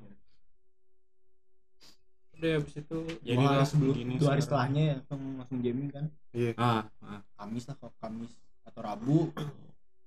udah 2.40 2.52
habis 2.56 2.76
itu 2.80 3.00
jadi 3.20 3.46
sebelum 3.68 3.94
gini 4.00 4.14
dua 4.16 4.32
hari 4.32 4.40
sekarang. 4.40 4.72
setelahnya 4.72 4.82
ya 4.82 4.94
langsung 5.04 5.22
langsung 5.36 5.58
jamming 5.60 5.90
kan. 5.92 6.06
Iya. 6.32 6.52
Ah, 6.56 6.84
ah. 7.04 7.20
Kamis 7.36 7.68
lah 7.68 7.76
kalau 7.76 7.94
Kamis 8.00 8.32
atau 8.64 8.82
Rabu 8.82 9.20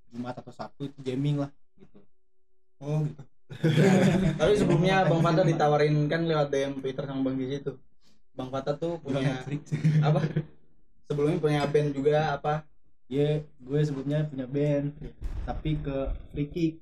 Jumat 0.08 0.34
atau 0.40 0.52
Sabtu 0.52 0.88
itu 0.88 0.98
jamming 1.04 1.44
lah 1.44 1.50
gitu. 1.76 2.00
Oh 2.80 3.04
gitu. 3.04 3.22
Tapi 4.40 4.52
sebelumnya 4.56 5.04
Bang 5.04 5.20
Fata 5.20 5.44
ditawarin 5.44 6.08
kan 6.08 6.24
lewat 6.24 6.48
DM 6.48 6.80
Twitter 6.80 7.04
sama 7.04 7.20
Bang 7.20 7.36
Gizi 7.36 7.60
tuh. 7.60 7.76
Bang 8.32 8.48
Fata 8.48 8.72
tuh 8.80 8.96
punya 9.04 9.44
apa? 10.08 10.20
Sebelumnya 11.04 11.36
punya 11.36 11.60
band 11.68 11.92
juga 11.92 12.32
apa? 12.32 12.64
Iya, 13.12 13.44
gue 13.60 13.80
sebelumnya 13.84 14.24
punya 14.24 14.48
band 14.48 14.96
tapi 15.44 15.76
ke 15.76 15.96
free 16.32 16.48
kick 16.48 16.72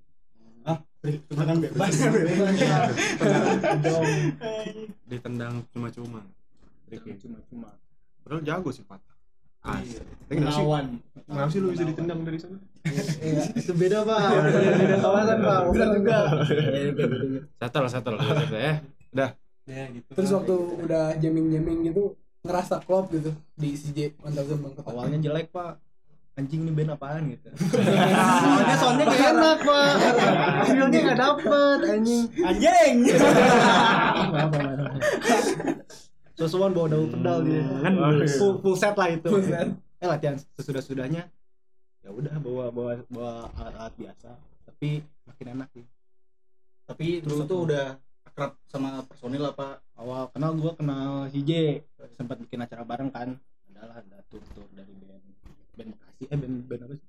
kan 1.32 1.56
bebas. 1.60 1.94
Ditendang 5.08 5.54
cuma-cuma. 5.72 6.20
Cuma-cuma. 6.92 7.68
Padahal 8.20 8.42
jago 8.44 8.70
sih 8.70 8.84
Fatah 8.84 9.10
ah 9.60 9.76
tapi 9.76 10.40
kenapa 10.40 10.56
sih? 10.56 10.64
Menawan. 10.64 10.86
kenapa 11.28 11.50
sih 11.52 11.60
lu 11.60 11.68
bisa 11.76 11.84
ditendang 11.84 12.20
dari 12.24 12.38
sana? 12.40 12.56
Iya, 13.20 13.42
itu 13.60 13.72
beda 13.76 13.98
pak. 14.08 14.20
Beda 14.56 14.96
kawasan 15.04 15.38
pak. 15.44 15.58
Bukan 15.68 15.88
juga. 16.00 16.18
settle 17.60 17.88
settle. 17.92 18.16
Ya. 19.12 19.28
Ya 19.68 19.84
gitu 19.92 20.08
Terus 20.16 20.30
waktu 20.32 20.54
udah 20.80 21.04
jamming-jamming 21.20 21.92
gitu 21.92 22.16
ngerasa 22.40 22.80
klop 22.80 23.12
gitu 23.12 23.36
di 23.52 23.76
CJ 23.76 24.16
1000 24.16 24.64
Bang 24.64 24.72
Kota. 24.72 24.88
awalnya 24.88 25.20
jelek 25.20 25.52
pak 25.52 25.76
anjing 26.40 26.64
ini 26.64 26.72
band 26.72 26.96
apaan 26.96 27.36
gitu. 27.36 27.52
Soalnya 28.40 28.76
soalnya 28.80 29.04
gak 29.04 29.20
enak 29.36 29.58
pak. 29.60 29.92
Feelnya 30.64 30.98
gak 31.04 31.18
dapet 31.20 31.78
anjing. 31.84 32.24
Anjing. 32.40 32.94
Sesuatu 36.40 36.72
bawa 36.72 36.88
daun 36.88 37.12
pedal 37.12 37.44
dia. 37.44 37.68
Kan 37.84 38.00
full, 38.40 38.64
full 38.64 38.72
set 38.72 38.96
lah 38.96 39.12
itu. 39.12 39.28
Full 39.28 39.44
set. 39.44 39.68
eh 40.00 40.08
latihan 40.08 40.32
sesudah 40.56 40.80
sudahnya 40.80 41.28
ya 42.00 42.08
udah 42.08 42.32
bawa 42.40 42.72
bawa 42.72 43.04
bawa 43.12 43.52
alat-alat 43.60 43.92
biasa. 44.00 44.32
Tapi 44.64 45.04
makin 45.28 45.60
enak 45.60 45.68
sih. 45.76 45.84
Tapi 46.88 47.20
dulu 47.20 47.44
tuh 47.44 47.68
udah 47.68 48.00
akrab 48.24 48.56
sama 48.72 49.04
personil 49.04 49.44
apa 49.44 49.84
awal 50.00 50.32
kenal 50.32 50.56
gua 50.56 50.72
kenal 50.72 51.28
si 51.28 51.44
J. 51.44 51.84
Sempat 52.16 52.40
bikin 52.40 52.64
acara 52.64 52.88
bareng 52.88 53.12
kan. 53.12 53.36
Adalah 53.68 54.00
ada 54.00 54.24
tur 54.32 54.40
tur 54.56 54.64
dari 54.72 54.96
band 54.96 55.39
band 55.80 55.96
Bekasi 55.96 56.22
eh 56.28 56.36
band 56.36 56.56
band 56.68 56.82
apa 56.84 56.94
sih? 57.00 57.08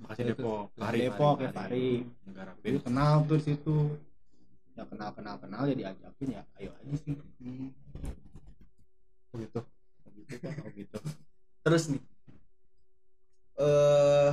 Bekasi. 0.00 0.20
Depok. 0.32 0.64
Bekasi 0.72 0.98
Depok, 1.04 1.36
ya, 1.44 1.50
Fari. 1.52 1.88
negara 2.24 2.52
kenal 2.56 3.12
tuh 3.28 3.36
di 3.36 3.44
situ. 3.44 3.76
Ya 4.72 4.82
kenal 4.88 5.10
kenal 5.12 5.36
kenal 5.36 5.62
ya 5.68 5.74
diajakin 5.76 6.28
ya 6.32 6.42
ayo 6.56 6.72
aja 6.80 6.94
sih. 6.96 7.12
Gitu. 7.12 7.68
Gitu 9.36 9.58
Pak. 9.60 9.66
oh 10.64 10.70
gitu. 10.72 10.98
Terus 11.60 11.82
nih. 11.92 12.02
Eh 13.60 14.30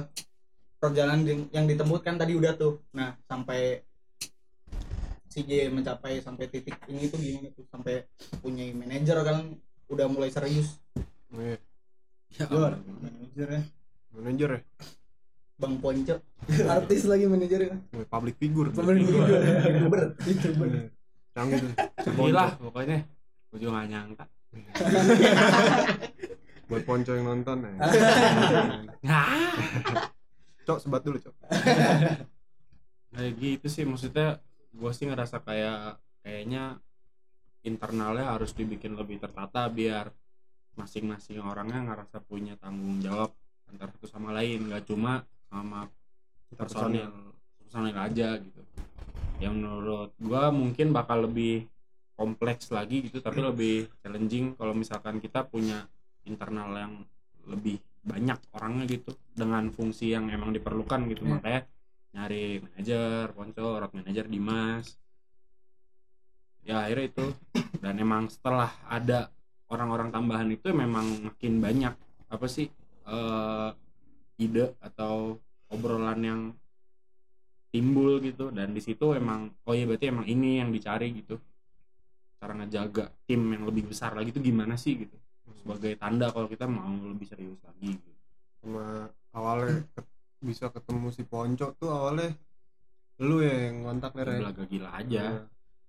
perjalanan 0.77 1.25
yang- 1.27 1.49
yang 1.51 1.65
ditempuh 1.67 1.99
kan 1.99 2.15
tadi 2.15 2.37
udah 2.37 2.55
tuh. 2.55 2.79
Nah 2.95 3.19
sampai 3.27 3.83
CJ 5.27 5.69
mencapai 5.69 6.23
sampai 6.23 6.47
titik 6.47 6.79
ini 6.87 7.11
tuh 7.11 7.19
gimana 7.19 7.51
tuh? 7.51 7.65
Sampai 7.67 8.07
punya 8.39 8.63
manajer 8.71 9.19
kan 9.21 9.53
udah 9.91 10.07
mulai 10.07 10.31
serius. 10.31 10.79
Iya, 11.35 11.59
ya 12.35 12.45
ampun. 12.45 12.73
manajer 12.99 13.47
ya 13.47 13.61
manajer 14.11 14.49
ya 14.57 14.61
Bang 15.57 15.81
Ponce 15.81 16.21
Artis 16.77 17.09
lagi 17.09 17.25
manajernya. 17.25 17.81
Wih, 17.89 18.05
public 18.05 18.37
figure 18.37 18.69
Pemain 18.69 18.93
youtuber. 18.93 19.41
youtuber 19.65 20.01
YouTuber. 20.21 20.67
Iya. 20.69 20.85
canggih 21.33 21.61
tuh 22.01 22.13
gila 22.13 22.45
pokoknya 22.57 22.97
gue 23.47 23.57
juga 23.61 23.71
gak 23.77 23.87
nyangka 23.93 24.25
buat 26.67 26.81
ponco 26.81 27.11
yang 27.13 27.25
nonton 27.29 27.57
ya 27.61 27.73
nah 29.07 29.53
cok 30.65 30.77
sebat 30.81 31.01
dulu 31.05 31.21
cok 31.21 31.35
kayak 33.13 33.31
gitu 33.37 33.67
sih 33.69 33.85
maksudnya 33.85 34.41
gue 34.73 34.91
sih 34.91 35.05
ngerasa 35.05 35.45
kayak 35.45 36.01
kayaknya 36.25 36.81
internalnya 37.61 38.33
harus 38.33 38.51
dibikin 38.51 38.97
lebih 38.97 39.17
tertata 39.17 39.69
biar 39.69 40.09
masing-masing 40.77 41.41
orangnya 41.41 41.81
ngerasa 41.83 42.21
punya 42.23 42.53
tanggung 42.61 43.01
jawab 43.01 43.33
antara 43.67 43.91
satu 43.97 44.07
sama 44.07 44.31
lain 44.31 44.71
nggak 44.71 44.87
cuma 44.87 45.25
sama 45.51 45.91
personil 46.55 47.11
personil 47.59 47.97
aja 47.97 48.39
gitu. 48.39 48.61
Yang 49.37 49.53
menurut 49.59 50.11
gua 50.21 50.49
mungkin 50.53 50.95
bakal 50.95 51.27
lebih 51.27 51.67
kompleks 52.17 52.71
lagi 52.73 53.05
gitu 53.05 53.21
tapi 53.21 53.43
lebih 53.43 53.91
challenging 54.01 54.57
kalau 54.57 54.73
misalkan 54.73 55.21
kita 55.21 55.45
punya 55.45 55.85
internal 56.25 56.73
yang 56.73 56.93
lebih 57.45 57.77
banyak 58.01 58.39
orangnya 58.55 58.85
gitu 58.89 59.13
dengan 59.35 59.69
fungsi 59.69 60.15
yang 60.15 60.31
emang 60.31 60.55
diperlukan 60.55 61.05
gitu. 61.11 61.27
Hmm. 61.27 61.37
makanya 61.37 61.61
nyari 62.17 62.63
manajer 62.63 63.29
ponco 63.35 63.67
road 63.77 63.93
manager 63.93 64.25
Dimas 64.25 64.97
ya 66.67 66.83
akhirnya 66.83 67.05
itu. 67.07 67.27
Dan 67.79 68.03
emang 68.03 68.27
setelah 68.27 68.73
ada 68.89 69.31
orang-orang 69.71 70.09
tambahan 70.11 70.49
itu 70.51 70.71
memang 70.71 71.05
makin 71.27 71.53
banyak. 71.59 71.93
Apa 72.27 72.45
sih 72.47 72.67
eh, 73.07 73.69
ide 74.39 74.75
atau 74.79 75.39
obrolan 75.71 76.19
yang 76.23 76.41
timbul 77.71 78.19
gitu. 78.23 78.49
Dan 78.51 78.71
di 78.73 78.81
situ 78.83 79.13
emang 79.13 79.51
oh 79.67 79.73
iya 79.75 79.85
berarti 79.87 80.05
emang 80.09 80.25
ini 80.27 80.59
yang 80.63 80.69
dicari 80.71 81.11
gitu. 81.15 81.35
Cara 82.37 82.53
ngejaga 82.53 83.09
tim 83.25 83.41
yang 83.49 83.63
lebih 83.65 83.89
besar 83.89 84.13
lagi 84.13 84.29
itu 84.31 84.41
gimana 84.41 84.77
sih 84.77 84.93
gitu. 85.03 85.17
Sebagai 85.57 85.97
tanda 85.97 86.29
kalau 86.31 86.47
kita 86.47 86.69
mau 86.69 86.87
lebih 86.87 87.27
serius 87.27 87.59
lagi 87.65 87.97
gitu. 87.97 88.11
sama 88.57 89.07
awalnya 89.31 89.85
ke- 89.95 90.09
bisa 90.43 90.67
ketemu 90.67 91.07
si 91.13 91.23
Ponco 91.23 91.71
tuh 91.79 91.87
awalnya 91.87 92.35
lu 93.21 93.41
ya 93.41 93.69
yang 93.69 93.85
ngontak 93.87 94.11
nih 94.13 94.23
Ren. 94.27 94.39
Belaga 94.43 94.63
gila 94.67 94.89
aja. 94.93 95.23
Iya. 95.23 95.41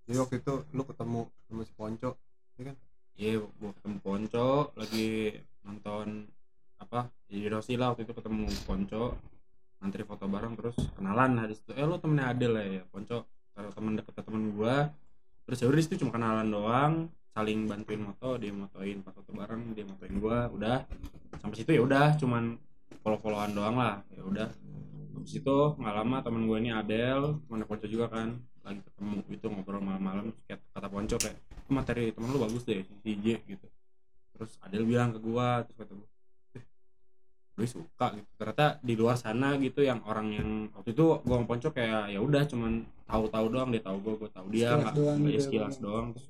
jadi 0.08 0.16
waktu 0.24 0.34
itu 0.40 0.52
lu 0.72 0.82
ketemu 0.88 1.20
sama 1.48 1.62
si 1.68 1.72
Ponco 1.76 2.10
iya 3.18 3.42
gua 3.58 3.74
ketemu 3.74 3.98
Ponco 3.98 4.70
lagi 4.78 5.34
nonton 5.66 6.30
apa 6.78 7.10
di 7.26 7.50
Rosila 7.50 7.90
waktu 7.90 8.06
itu 8.06 8.14
ketemu 8.14 8.46
Ponco 8.62 9.18
ngantri 9.82 10.06
foto 10.06 10.30
bareng 10.30 10.54
terus 10.54 10.78
kenalan 10.94 11.34
lah 11.34 11.46
di 11.50 11.54
situ. 11.58 11.74
Eh 11.74 11.82
lo 11.82 11.98
temennya 11.98 12.30
Adel 12.30 12.54
ya? 12.54 12.66
Ya 12.78 12.82
Ponco 12.86 13.26
kalau 13.58 13.70
temen 13.74 13.98
deket 13.98 14.22
temen 14.22 14.54
gua. 14.54 14.86
Terus 15.50 15.58
ya 15.58 15.66
udah 15.66 15.78
di 15.82 15.84
situ 15.84 15.94
cuma 16.06 16.14
kenalan 16.14 16.46
doang 16.46 16.92
saling 17.34 17.70
bantuin 17.70 18.02
moto 18.02 18.34
dia 18.38 18.50
motoin 18.50 18.98
pas 19.02 19.14
foto 19.14 19.30
bareng 19.34 19.74
dia 19.74 19.82
motoin 19.82 20.14
gua 20.22 20.46
udah. 20.54 20.86
Sampai 21.42 21.58
situ 21.58 21.70
ya 21.74 21.82
udah 21.82 22.14
cuman 22.22 22.54
follow 23.02 23.18
followan 23.18 23.50
doang 23.50 23.76
lah 23.82 23.98
ya 24.14 24.22
udah. 24.22 24.48
Habis 25.18 25.42
itu 25.42 25.58
nggak 25.74 25.94
lama 25.98 26.16
temen 26.22 26.46
gue 26.46 26.58
ini 26.62 26.70
Adel 26.70 27.42
temen 27.50 27.66
Ponco 27.66 27.86
juga 27.90 28.06
kan 28.14 28.38
lagi 28.68 28.80
ketemu 28.84 29.16
itu 29.32 29.46
ngobrol 29.48 29.80
malam-malam 29.80 30.26
kayak 30.44 30.60
kata 30.70 30.88
Ponco 30.88 31.16
kayak 31.16 31.36
"Oh, 31.68 31.72
materi 31.72 32.12
temen 32.12 32.28
lu 32.28 32.38
bagus 32.38 32.62
deh 32.62 32.84
si 32.84 33.12
J 33.18 33.40
gitu. 33.44 33.66
Terus 34.36 34.50
Adel 34.62 34.84
bilang 34.84 35.10
ke 35.10 35.18
gua 35.18 35.64
terus 35.64 35.76
kata 35.80 35.92
gua 35.96 36.08
eh 36.54 36.64
gue 37.56 37.66
suka 37.66 38.06
gitu. 38.14 38.28
Ternyata 38.38 38.66
di 38.84 38.94
luar 38.94 39.16
sana 39.18 39.56
gitu 39.58 39.80
yang 39.82 40.04
orang 40.04 40.28
yang 40.30 40.48
waktu 40.76 40.92
itu 40.92 41.04
gua 41.24 41.34
sama 41.40 41.46
Ponco 41.48 41.68
kayak 41.72 42.12
ya 42.12 42.20
udah 42.20 42.42
cuman 42.44 42.72
tahu-tahu 43.08 43.46
doang 43.48 43.68
dia 43.72 43.82
tahu 43.82 43.96
gua 44.04 44.14
gua 44.20 44.30
tahu 44.30 44.46
dia 44.52 44.68
nggak 44.76 44.94
nggak- 44.94 44.94
ya 44.94 45.16
gitu 45.18 45.32
ya, 45.32 45.40
sekilas 45.42 45.76
doang. 45.80 46.06
Terus 46.14 46.26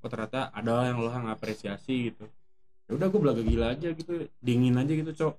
oh 0.00 0.08
ternyata 0.08 0.40
ada 0.52 0.72
yang 0.88 0.98
lo 1.00 1.10
ngapresiasi 1.10 1.94
gitu. 2.12 2.24
Ya 2.88 2.98
udah 2.98 3.06
gue 3.06 3.20
belaga 3.22 3.42
gila 3.46 3.66
aja 3.70 3.88
gitu 3.94 4.26
dingin 4.42 4.74
aja 4.74 4.90
gitu 4.90 5.12
cok. 5.14 5.34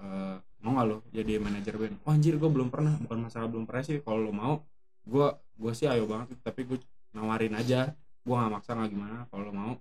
Eh, 0.00 0.36
mau 0.60 0.76
gak 0.76 0.86
lo 0.90 0.96
jadi 1.16 1.40
manajer 1.40 1.74
band? 1.80 1.96
Oh 2.04 2.12
anjir 2.12 2.36
gue 2.36 2.50
belum 2.52 2.68
pernah 2.68 2.92
bukan 3.00 3.24
masalah 3.24 3.48
belum 3.48 3.64
pernah 3.64 3.80
sih 3.80 4.04
kalau 4.04 4.20
lo 4.28 4.32
mau 4.36 4.54
gue 5.02 5.26
gue 5.56 5.72
sih 5.72 5.86
ayo 5.86 6.04
banget 6.04 6.32
tapi 6.40 6.64
gue 6.64 6.78
nawarin 7.10 7.54
aja 7.54 7.92
gue 8.20 8.34
nggak 8.34 8.52
maksa 8.52 8.72
nggak 8.72 8.90
gimana 8.90 9.24
kalau 9.26 9.48
lo 9.48 9.52
mau 9.52 9.72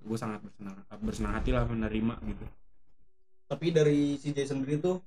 gue 0.00 0.16
sangat 0.16 0.40
bersenang 0.40 0.76
bersenang 0.98 1.34
hati 1.34 1.50
lah 1.50 1.64
menerima 1.64 2.14
gitu 2.24 2.46
tapi 3.46 3.66
dari 3.70 4.14
si 4.16 4.30
Jay 4.30 4.44
sendiri 4.44 4.78
tuh 4.78 5.02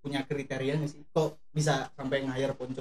punya 0.00 0.22
kriteria 0.22 0.76
nggak 0.76 0.90
sih 0.90 1.02
kok 1.06 1.36
bisa 1.50 1.92
sampai 1.92 2.24
nge-hire 2.24 2.54
Ponco 2.54 2.80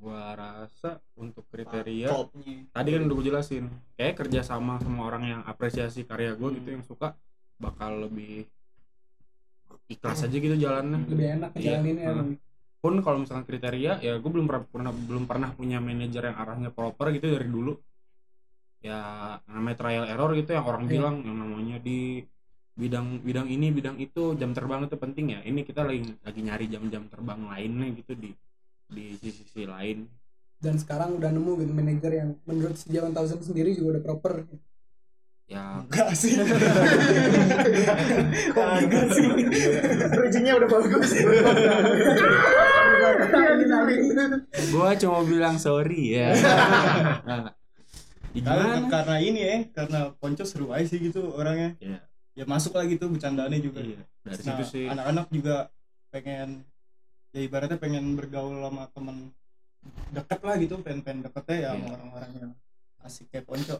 gue 0.00 0.22
rasa 0.32 0.96
untuk 1.12 1.44
kriteria 1.46 2.08
Klopnya. 2.08 2.64
tadi 2.72 2.88
kan 2.90 3.00
udah 3.04 3.14
gue 3.14 3.26
jelasin 3.26 3.64
kayak 3.94 4.16
kerja 4.16 4.40
sama 4.40 4.80
sama 4.80 5.04
orang 5.04 5.28
yang 5.28 5.40
apresiasi 5.44 6.02
karya 6.02 6.32
gue 6.32 6.56
gitu 6.56 6.68
Hmm. 6.68 6.76
yang 6.80 6.84
suka 6.84 7.12
bakal 7.60 8.08
lebih 8.08 8.48
ikhlas 9.86 10.24
aja 10.24 10.32
gitu 10.32 10.56
jalannya 10.56 11.04
lebih 11.04 11.26
enak 11.36 11.50
Iya. 11.52 11.76
Heeh. 11.78 12.00
emang. 12.00 12.28
Pun 12.80 12.98
kalau 13.04 13.22
misalkan 13.22 13.44
kriteria 13.44 14.00
ya 14.00 14.16
gue 14.16 14.30
belum 14.32 14.48
pernah, 14.48 14.92
belum 14.92 15.24
pernah 15.28 15.52
punya 15.52 15.78
manajer 15.78 16.32
yang 16.32 16.36
arahnya 16.40 16.70
proper 16.72 17.12
gitu 17.12 17.28
dari 17.28 17.48
dulu. 17.48 17.76
Ya 18.80 18.98
namanya 19.44 19.76
trial 19.76 20.04
error 20.08 20.32
gitu 20.32 20.56
yang 20.56 20.64
orang 20.64 20.88
Iya. 20.88 20.92
bilang 20.96 21.16
yang 21.20 21.36
namanya 21.36 21.76
di 21.84 22.24
bidang 22.80 23.20
bidang 23.20 23.44
ini 23.52 23.68
bidang 23.68 24.00
itu 24.00 24.32
jam 24.40 24.56
terbang 24.56 24.88
itu 24.88 24.96
penting 24.96 25.36
ya. 25.36 25.40
Ini 25.44 25.60
kita 25.68 25.84
lagi 25.84 26.16
lagi 26.24 26.40
nyari 26.40 26.64
jam-jam 26.72 27.04
terbang 27.12 27.40
lainnya 27.44 27.92
gitu 28.00 28.16
di 28.16 28.32
di 28.88 29.04
sisi-sisi 29.20 29.68
lain. 29.68 30.08
Dan 30.60 30.76
sekarang 30.80 31.16
udah 31.20 31.28
nemu 31.28 31.52
gitu 31.60 31.72
manajer 31.72 32.12
yang 32.24 32.30
menurut 32.48 32.76
Jawan 32.88 33.12
Thousand 33.12 33.44
sendiri 33.44 33.76
juga 33.76 34.00
udah 34.00 34.02
proper 34.04 34.32
ya. 35.50 35.82
Enggak 35.82 36.08
sih. 36.14 36.38
Kok 38.54 38.66
enggak 38.80 39.06
sih? 39.10 39.24
Bridgingnya 40.08 40.54
udah 40.56 40.68
bagus. 40.70 41.10
gue 44.70 44.90
cuma 44.98 45.18
bilang 45.24 45.56
sorry 45.58 46.16
ya. 46.16 46.30
Nah, 47.26 47.50
ya 48.30 48.42
karena, 48.86 49.16
ini 49.18 49.40
ya 49.40 49.56
karena 49.74 49.98
Ponco 50.14 50.44
seru 50.44 50.70
aja 50.70 50.86
sih 50.86 51.00
gitu 51.00 51.34
orangnya. 51.34 51.74
Iya. 51.78 52.00
ya 52.30 52.44
masuk 52.46 52.72
lagi 52.72 52.94
tuh 52.94 53.10
bercandaannya 53.10 53.60
juga. 53.60 53.82
Iya, 53.82 54.00
dari 54.22 54.32
Nah, 54.32 54.38
situ 54.38 54.62
sih. 54.64 54.86
anak-anak 54.86 55.26
juga 55.28 55.56
pengen 56.08 56.62
ya 57.30 57.40
ibaratnya 57.42 57.76
pengen 57.76 58.14
bergaul 58.14 58.58
sama 58.60 58.84
temen 58.90 59.16
deket 60.10 60.40
lah 60.40 60.54
gitu 60.56 60.74
pengen-pengen 60.78 61.24
deketnya 61.24 61.56
ya 61.56 61.68
sama 61.72 61.80
Iya. 61.80 61.90
orang-orang 61.96 62.30
yang 62.36 62.52
asik 63.00 63.26
kayak 63.28 63.44
Ponco. 63.44 63.76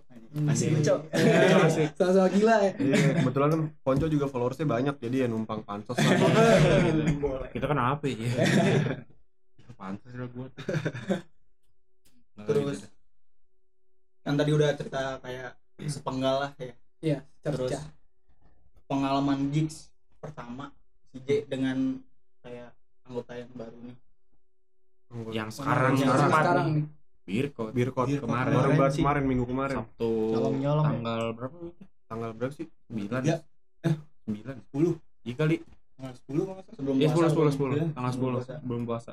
Asik 0.47 0.69
Hmm. 0.69 0.75
Ponco. 0.77 0.95
asik. 1.67 1.89
sama-sama 1.93 2.29
gila 2.29 2.55
ya 2.61 2.73
iya 2.79 2.97
kebetulan 3.19 3.49
kan 3.51 3.61
Ponco 3.79 4.07
juga 4.07 4.27
followersnya 4.27 4.65
banyak 4.65 4.95
jadi 4.97 5.17
ya 5.23 5.27
numpang 5.27 5.61
pansos 5.61 5.95
lah. 5.95 6.17
Kita 7.53 7.65
kan 7.65 7.79
apa 7.79 8.05
ya? 8.07 8.17
Pantas 9.73 10.13
lah 10.13 10.29
gue 10.29 10.47
Nah, 12.37 12.45
Terus 12.49 12.85
kan 14.21 14.37
tadi 14.37 14.51
udah 14.51 14.69
cerita 14.75 15.17
kayak 15.19 15.57
sepenggal 15.83 16.35
lah 16.39 16.51
ya. 16.55 16.75
iya 17.01 17.19
Terus 17.41 17.73
pengalaman 18.85 19.49
gigs 19.49 19.89
pertama 20.17 20.69
si 21.09 21.17
J 21.21 21.45
dengan 21.45 21.97
kayak 22.41 22.77
anggota 23.03 23.33
yang 23.35 23.51
baru 23.53 23.79
nih. 23.83 23.97
yang 25.33 25.49
sekarang 25.49 25.97
Yang 25.97 26.07
sekarang, 26.07 26.31
sekarang 26.31 26.69
nih 26.71 26.85
Birkot. 27.23 27.71
Birkot 27.71 28.07
Birkot 28.07 28.25
kemarin. 28.25 28.53
baru 28.53 28.71
bahas 28.75 28.93
sih. 28.93 29.01
kemarin 29.01 29.25
minggu 29.25 29.45
kemarin. 29.45 29.77
Sabtu. 29.79 30.11
Nyolong-nyolong 30.31 30.83
ya? 30.83 30.91
tanggal 30.91 31.23
berapa? 31.33 31.57
Tanggal 32.07 32.31
berapa 32.33 32.53
sih? 32.53 32.67
Sembilan. 32.85 33.21
Tiga. 33.21 33.37
sembilan. 34.21 34.55
10 34.67 34.95
iya 35.23 35.35
kali. 35.35 35.57
Tanggal 35.93 36.15
10 36.17 36.43
kalau. 36.43 36.63
Sebelum 36.71 36.95
ya 36.95 37.07
puasa. 37.07 37.11
sepuluh 37.11 37.29
sepuluh 37.29 37.31
belum- 37.31 37.53
sepuluh. 37.53 37.75
Iya, 37.77 37.87
tanggal 37.91 38.11
sebelum 38.11 38.31
sepuluh 38.31 38.41
puasa. 38.41 38.55
belum 38.63 38.83
puasa. 38.85 39.13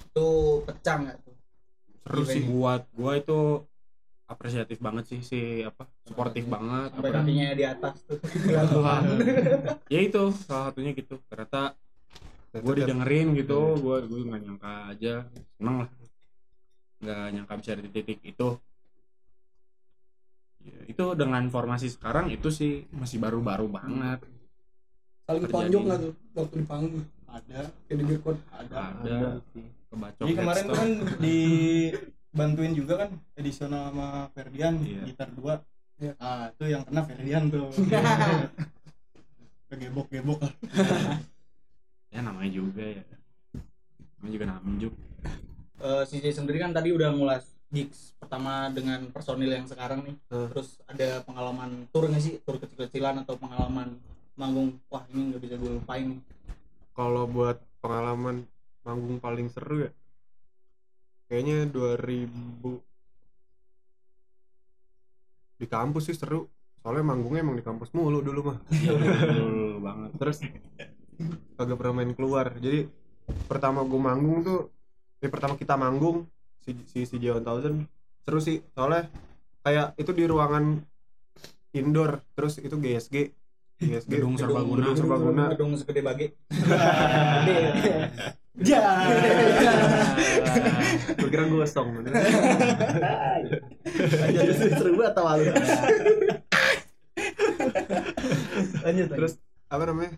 Itu 0.00 0.26
pecah 0.64 0.96
nggak 0.98 1.16
tuh? 1.18 1.34
seru 2.00 2.24
sih 2.24 2.42
buat 2.42 2.82
gua 2.90 3.12
itu 3.14 3.38
apresiatif 4.26 4.80
banget 4.80 5.04
sih 5.06 5.20
si 5.20 5.40
apa 5.60 5.84
suportif 6.02 6.42
banget 6.44 6.90
Sampai 6.90 7.06
apa- 7.06 7.18
kakinya 7.20 7.48
di 7.52 7.64
atas 7.64 7.94
tuh. 8.02 8.18
ya 9.92 10.00
itu 10.00 10.22
salah 10.40 10.64
satunya 10.68 10.90
gitu. 10.92 11.20
Ternyata 11.24 11.76
gue 12.50 12.74
didengerin 12.76 13.30
gitu 13.36 13.76
gue 13.76 13.96
gue 14.02 14.20
nggak 14.24 14.42
nyangka 14.42 14.72
aja. 14.88 15.14
Seneng 15.54 15.76
lah 15.80 15.88
nggak 17.00 17.24
nyangka 17.32 17.54
bisa 17.56 17.72
di 17.74 17.88
titik 17.88 18.20
itu. 18.22 18.48
Ya, 20.60 20.76
itu 20.86 21.04
dengan 21.16 21.48
formasi 21.48 21.88
sekarang 21.88 22.28
itu 22.28 22.52
sih 22.52 22.84
masih 22.92 23.16
baru-baru 23.16 23.64
banget. 23.66 24.20
Saling 25.24 25.42
Terjadi. 25.44 25.56
tonjok 25.56 25.82
nggak 25.88 25.98
tuh 25.98 26.12
waktu 26.36 26.54
di 26.54 26.66
panggung? 26.68 26.94
Ada. 27.30 27.60
Kayak 27.86 27.96
di 27.96 28.04
Birkot 28.04 28.38
ada. 28.50 28.74
Ada 29.00 29.18
kebacok 29.90 30.22
jadi 30.22 30.34
kemarin 30.36 30.66
kan 30.70 30.88
dibantuin 31.18 32.72
juga 32.74 32.94
kan 33.00 33.10
edisional 33.34 33.90
sama 33.90 34.08
Ferdian 34.30 34.74
Iya. 34.82 35.02
gitar 35.08 35.28
dua. 35.32 35.54
Iya. 35.96 36.12
ah 36.18 36.48
itu 36.48 36.64
yang 36.66 36.82
kena 36.84 37.02
Ferdian 37.04 37.42
tuh. 37.48 37.68
Kegebok-gebok 39.70 40.38
lah 40.42 40.52
ya 42.12 42.20
namanya 42.20 42.50
juga 42.50 42.82
ya. 42.82 43.04
Namanya 44.18 44.32
juga 44.34 44.46
namjuk 44.50 44.94
Eh, 45.80 46.02
si 46.04 46.20
J 46.20 46.28
sendiri 46.36 46.60
kan 46.60 46.76
tadi 46.76 46.92
udah 46.92 47.08
ngulas 47.10 47.44
gigs 47.70 48.12
pertama 48.20 48.68
dengan 48.68 49.08
personil 49.08 49.48
yang 49.48 49.64
sekarang 49.64 50.04
nih. 50.04 50.16
Hmm. 50.28 50.48
Terus 50.52 50.76
ada 50.84 51.24
pengalaman 51.24 51.88
tour 51.88 52.04
nggak 52.04 52.20
sih? 52.20 52.36
Tour 52.44 52.60
kecil-kecilan 52.60 53.24
atau 53.24 53.34
pengalaman 53.40 53.96
manggung? 54.36 54.76
Wah 54.92 55.04
ini 55.08 55.32
nggak 55.32 55.40
bisa 55.40 55.54
gue 55.56 55.72
lupain 55.78 56.06
nih. 56.16 56.20
kalau 56.90 57.24
buat 57.24 57.56
pengalaman 57.80 58.44
manggung 58.84 59.16
paling 59.16 59.48
seru 59.48 59.88
ya 59.88 59.90
kayaknya 61.26 61.64
2000 61.64 62.76
di 65.56 65.66
kampus 65.68 66.12
sih 66.12 66.16
seru 66.18 66.44
soalnya 66.80 67.04
manggungnya 67.06 67.40
emang 67.40 67.56
di 67.56 67.64
kampus 67.64 67.92
mulu 67.92 68.20
dulu 68.20 68.52
mah 68.52 68.58
Betul 68.68 69.80
banget 69.80 70.10
terus 70.16 70.38
kagak 71.56 71.76
pernah 71.76 71.94
main 72.00 72.12
keluar 72.12 72.52
jadi 72.56 72.84
pertama 73.48 73.80
gue 73.84 74.00
manggung 74.00 74.40
tuh 74.42 74.60
eh 75.20 75.28
pertama 75.28 75.56
kita 75.56 75.76
manggung 75.76 76.24
si 76.64 76.72
si 76.88 77.04
si 77.04 77.16
Jawan 77.20 77.44
Thousand 77.44 77.84
seru 78.24 78.40
sih 78.40 78.64
soalnya 78.72 79.12
kayak 79.60 79.92
itu 80.00 80.10
di 80.16 80.24
ruangan 80.24 80.80
indoor 81.76 82.24
terus 82.32 82.56
itu 82.60 82.76
GSG 82.80 83.16
GSG 83.80 84.12
Gedung 84.12 84.36
Serbaguna. 84.36 84.84
gedung 84.84 84.96
Serbaguna. 85.00 85.44
Gedung 85.56 85.72
segede 85.80 86.04
bage. 86.04 86.36
ya 88.60 88.80
gue 91.16 91.28
kira 91.32 91.48
gosong. 91.48 92.04
Aja 94.20 94.40
seru 94.52 95.00
banget 95.00 95.14
tawa 95.16 95.40
lu. 95.40 95.48
Lanjut 98.84 99.08
terus 99.16 99.32
apa 99.72 99.82
namanya? 99.88 100.12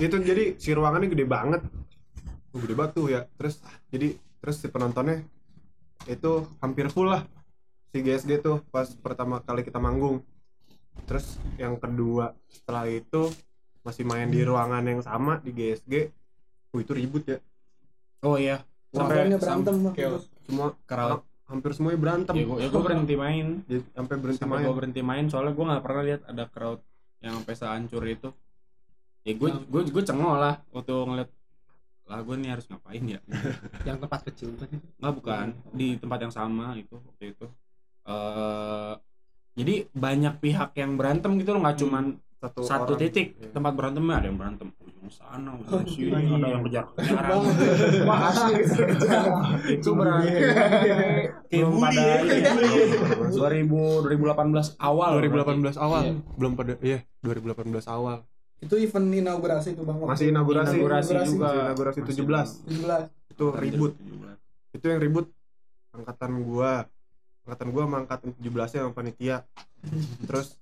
Itu 0.00 0.16
jadi 0.24 0.56
si 0.56 0.72
ruangannya 0.72 1.12
gede 1.12 1.28
banget 1.28 1.60
oh, 2.54 2.58
gede 2.60 2.74
banget 2.74 2.92
tuh 2.96 3.06
ya. 3.10 3.20
Terus 3.38 3.62
jadi 3.90 4.14
terus 4.40 4.56
si 4.58 4.66
penontonnya 4.72 5.22
itu 6.08 6.48
hampir 6.64 6.88
full 6.88 7.12
lah 7.12 7.28
si 7.90 8.00
GSG 8.00 8.40
tuh 8.40 8.62
pas 8.70 8.86
pertama 8.98 9.42
kali 9.42 9.66
kita 9.66 9.82
manggung. 9.82 10.22
Terus 11.06 11.38
yang 11.58 11.76
kedua 11.76 12.34
setelah 12.46 12.86
itu 12.86 13.30
masih 13.80 14.04
main 14.04 14.28
di 14.28 14.44
ruangan 14.44 14.84
yang 14.84 15.00
sama 15.00 15.40
di 15.40 15.50
GSG 15.50 16.12
oh 16.70 16.78
itu 16.78 16.92
ribut 16.94 17.24
ya. 17.26 17.38
Oh 18.22 18.36
iya. 18.38 18.62
Sampai 18.90 19.30
berantem 19.30 19.74
chaos. 19.94 20.26
semua 20.46 20.74
crowd 20.86 21.22
hampir 21.50 21.70
semuanya 21.74 21.98
berantem. 21.98 22.34
Ya 22.38 22.44
gue 22.46 22.58
ya 22.62 22.68
gua 22.70 22.82
berhenti 22.86 23.14
main. 23.18 23.46
Jadi 23.66 23.80
sampai 23.90 24.16
berhenti 24.18 24.42
sampai 24.42 24.58
main. 24.62 24.66
gue 24.66 24.74
berhenti 24.74 25.02
main 25.02 25.24
soalnya 25.26 25.52
gue 25.54 25.64
nggak 25.66 25.82
pernah 25.82 26.02
lihat 26.06 26.20
ada 26.30 26.44
crowd 26.46 26.80
yang 27.22 27.34
sampai 27.42 27.54
sehancur 27.58 28.02
itu. 28.06 28.28
Ya 29.26 29.32
gue 29.34 29.50
gue 29.66 29.82
gue 29.90 30.02
cengol 30.06 30.38
lah 30.38 30.62
waktu 30.70 30.94
ngeliat 30.94 31.30
lah 32.10 32.26
gue 32.26 32.36
nih 32.42 32.50
harus 32.50 32.66
ngapain 32.66 33.04
ya? 33.06 33.20
Yang 33.88 33.98
tempat 34.02 34.20
kecil. 34.26 34.48
Tuh 34.58 34.66
nggak 34.98 35.14
bukan. 35.14 35.46
Di 35.70 35.94
tempat 36.02 36.18
yang 36.26 36.34
sama 36.34 36.74
itu 36.74 36.98
waktu 36.98 37.38
itu. 37.38 37.46
Eh 38.10 38.94
jadi 39.54 39.74
banyak 39.92 40.34
pihak 40.42 40.70
yang 40.78 40.94
berantem 40.94 41.36
gitu 41.38 41.54
loh 41.54 41.60
nggak 41.66 41.78
cuman 41.82 42.04
satu, 42.40 42.64
satu 42.64 42.92
orang. 42.96 43.02
titik. 43.04 43.36
Iya. 43.36 43.52
tempat 43.52 43.72
berantemnya 43.76 44.14
ada 44.18 44.26
yang 44.26 44.38
berantem. 44.40 44.68
Ujung 44.80 45.10
sana 45.12 45.50
ujung 45.60 45.84
sini 45.86 46.08
iya. 46.10 46.34
ada 46.34 46.48
yang 46.48 46.62
kejar 46.64 46.84
kejaran 46.96 47.38
Wah, 48.08 48.20
asli. 48.32 48.54
itu 49.76 49.90
berarti 49.92 50.28
belum 51.50 51.70
bully 51.76 51.82
pada 51.84 52.00
ya, 52.00 52.16
kayak 52.24 52.44
bully 52.56 52.68
ya. 52.80 53.62
2000 54.08 54.74
2018 54.74 54.80
awal. 54.80 55.10
2018 55.20 55.76
awal. 55.76 56.02
Iya. 56.08 56.14
belum 56.40 56.52
pada 56.56 56.72
iya 56.80 56.98
2018 57.22 57.84
awal 57.86 58.18
Itu 58.60 58.76
event 58.76 59.08
inaugurasi 59.10 59.72
tuh 59.72 59.82
Bang. 59.82 59.98
masih 60.00 60.28
inaugurasi 60.28 60.76
inaugurasi 60.76 61.10
Inaugurasi. 61.10 61.32
juga 61.32 61.46
Masih 61.46 61.60
inaugurasi 61.62 61.98
Masih 61.98 62.14
17 62.14 63.08
17. 63.08 63.32
itu 63.32 63.44
ribut 63.54 63.92
itu 64.70 64.84
yang 64.86 65.00
ribut 65.00 65.26
angkatan 65.90 66.32
gua 66.40 66.72
angkatan 67.42 67.68
gua 67.70 67.82
sama 67.82 67.96
angkatan 67.98 68.28
17 68.36 68.46
nya 68.70 68.80
sama 68.80 68.92
panitia 68.92 69.36
terus 70.22 70.60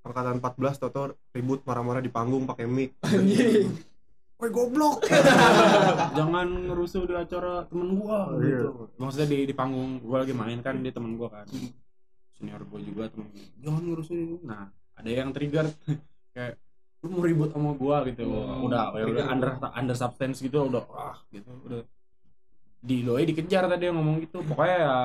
angkatan 0.00 0.40
14 0.40 0.80
toto 0.80 1.02
ribut 1.30 1.60
marah-marah 1.62 2.00
di 2.00 2.08
panggung 2.08 2.42
pakai 2.44 2.64
mic 2.64 2.96
Anjing. 3.02 3.76
woi 4.34 4.48
goblok 4.48 5.04
jangan 6.18 6.48
ngerusuh 6.64 7.04
di 7.04 7.14
acara 7.14 7.66
temen 7.66 7.92
gua 7.94 8.30
Oh, 8.30 8.40
iya. 8.40 8.56
gitu 8.56 8.88
maksudnya 8.96 9.28
di 9.28 9.38
di 9.44 9.52
panggung 9.52 10.00
gua 10.00 10.22
lagi 10.22 10.32
main 10.32 10.58
kan 10.58 10.78
dia 10.78 10.90
temen 10.90 11.14
gua 11.14 11.28
kan 11.30 11.46
senior 12.32 12.62
gua 12.64 12.80
juga 12.80 13.04
temen 13.08 13.28
gua 13.28 13.44
jangan 13.60 13.82
ngerusuh 13.84 14.16
ini." 14.16 14.36
nah 14.40 14.66
ada 14.94 15.10
yang 15.12 15.30
trigger 15.30 15.66
kayak 16.34 16.56
lu 16.98 17.06
mau 17.14 17.22
ribut 17.22 17.50
sama 17.54 17.70
gua 17.78 18.02
gitu. 18.06 18.26
Udah 18.66 18.90
ya 18.98 19.04
udah 19.06 19.24
under 19.30 19.50
under 19.74 19.96
substance 19.96 20.42
gitu 20.42 20.66
udah 20.66 20.82
wah 20.90 21.18
gitu 21.30 21.50
udah. 21.66 21.82
Di 22.78 23.02
doi 23.02 23.26
dikejar 23.26 23.66
tadi 23.70 23.90
yang 23.90 23.98
ngomong 23.98 24.22
gitu. 24.26 24.42
Pokoknya 24.42 24.78
ya 24.78 24.96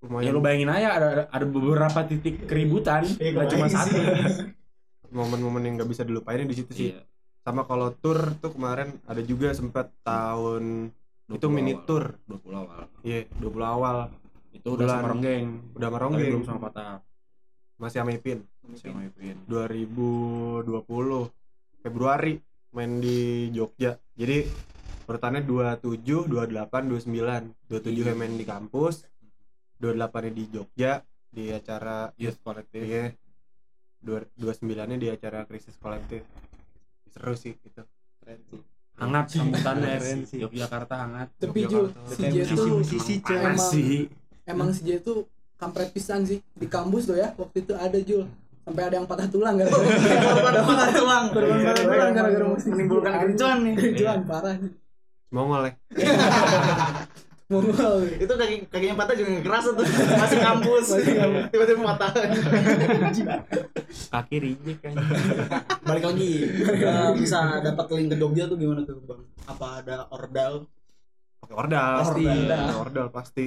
ya 0.00 0.08
lumayan. 0.08 0.32
lu 0.32 0.40
bayangin 0.40 0.70
aja 0.72 0.88
ada 0.96 1.08
ada 1.28 1.44
beberapa 1.44 2.00
titik 2.08 2.48
keributan 2.48 3.04
Iya, 3.20 3.36
nggak 3.36 3.48
cuma 3.52 3.66
satu. 3.68 4.00
momen-momen 5.12 5.60
yang 5.60 5.74
nggak 5.76 5.90
bisa 5.92 6.08
dilupain 6.08 6.48
di 6.48 6.56
situ 6.56 6.72
sih. 6.72 6.88
Iya. 6.96 7.04
Sama 7.44 7.68
kalau 7.68 7.92
tour 8.00 8.32
tuh 8.40 8.56
kemarin 8.56 8.96
ada 9.04 9.20
juga 9.20 9.52
sempat 9.52 9.92
tahun 10.00 10.88
20 11.28 11.36
itu 11.36 11.46
mini 11.52 11.72
awal. 11.76 11.84
tour 11.84 12.04
20 12.32 12.62
awal. 12.64 12.80
Iya 13.04 13.18
20 13.44 13.60
awal. 13.60 13.96
Itu 14.56 14.68
udah 14.72 14.86
sama 14.88 15.08
Ronggeng. 15.12 15.46
Udah 15.76 15.88
meronggeng 15.92 16.28
belum 16.32 16.44
sama 16.48 16.60
Patah 16.72 17.09
masih 17.80 17.98
sama 17.98 18.12
Ipin. 18.12 18.44
Sama 18.76 19.08
Ipin. 19.08 19.36
2020 19.48 20.68
Februari 21.80 22.36
main 22.70 23.00
di 23.00 23.48
Jogja. 23.50 23.96
Jadi 24.14 24.44
urutannya 25.08 25.42
27, 25.42 26.28
28, 26.28 26.86
29 26.86 27.50
27 27.66 28.06
nya 28.06 28.14
main 28.14 28.36
di 28.36 28.44
kampus 28.44 29.08
28 29.80 29.96
nya 30.22 30.30
di 30.30 30.44
Jogja 30.46 30.92
di 31.26 31.50
acara 31.50 32.12
Youth 32.14 32.38
Collective. 32.38 32.84
Iya. 32.84 33.04
29 34.00 34.36
nya 34.86 34.96
di 34.96 35.08
acara 35.08 35.44
krisis 35.44 35.76
kolektif 35.76 36.24
seru 37.10 37.36
sih 37.36 37.52
itu 37.52 37.82
hangat 38.96 39.34
sambutannya 39.34 39.98
Keren 39.98 40.18
sih. 40.24 40.38
Yogyakarta 40.40 40.94
hangat. 40.94 41.28
Tapi 41.36 41.60
Jul, 41.66 41.90
si 42.06 42.22
J 42.22 42.36
tuh 42.46 42.80
Sisi 42.80 43.14
panas 43.20 43.44
Emang- 43.44 43.72
sih 43.72 44.08
emang 44.46 44.70
si 44.72 44.80
J 44.84 45.02
tuh 45.02 45.28
kampret 45.60 45.92
pisan 45.92 46.24
sih 46.24 46.40
di 46.56 46.64
kampus 46.64 47.04
tuh 47.06 47.20
ya 47.20 47.36
waktu 47.36 47.60
itu 47.60 47.76
ada 47.76 48.00
Jul 48.00 48.24
sampai 48.64 48.82
ada 48.88 48.94
yang 48.96 49.04
patah 49.04 49.28
tulang 49.28 49.56
kan 49.60 49.68
Korban 49.68 50.54
patah 50.64 50.88
tulang. 50.90 51.24
Korban 51.28 51.58
patah 51.60 51.84
tulang 51.84 52.10
gara-gara 52.16 52.46
musik 52.48 52.70
menimbulkan 52.72 53.12
kericuan 53.20 53.56
nih. 53.62 53.74
kericuan 53.76 54.20
parah 54.24 54.54
nih 54.56 54.72
Mongol 55.30 55.62
ya 55.68 55.72
Mongol 57.50 58.06
Itu 58.14 58.30
kaki 58.30 58.70
kakinya 58.70 58.94
patah 58.94 59.14
juga 59.18 59.30
nggak 59.34 59.42
kerasa 59.42 59.74
tuh. 59.74 59.82
Masih 59.82 60.38
kampus. 60.38 60.86
Tiba-tiba 61.50 61.82
patah. 61.82 62.10
kaki 64.14 64.36
rijek 64.38 64.78
kan 64.78 64.94
Balik 65.82 66.04
lagi. 66.14 66.32
bisa 67.18 67.58
dapat 67.58 67.90
link 67.90 68.14
ke 68.14 68.16
Jogja 68.22 68.46
tuh 68.46 68.54
gimana 68.54 68.86
tuh, 68.86 69.02
Bang? 69.02 69.26
Apa 69.50 69.82
ada 69.82 70.06
ordal? 70.14 70.70
pakai 71.42 71.56
ordal 71.58 71.94
Pasti. 72.06 72.24
Ordal 72.78 73.06
pasti 73.10 73.44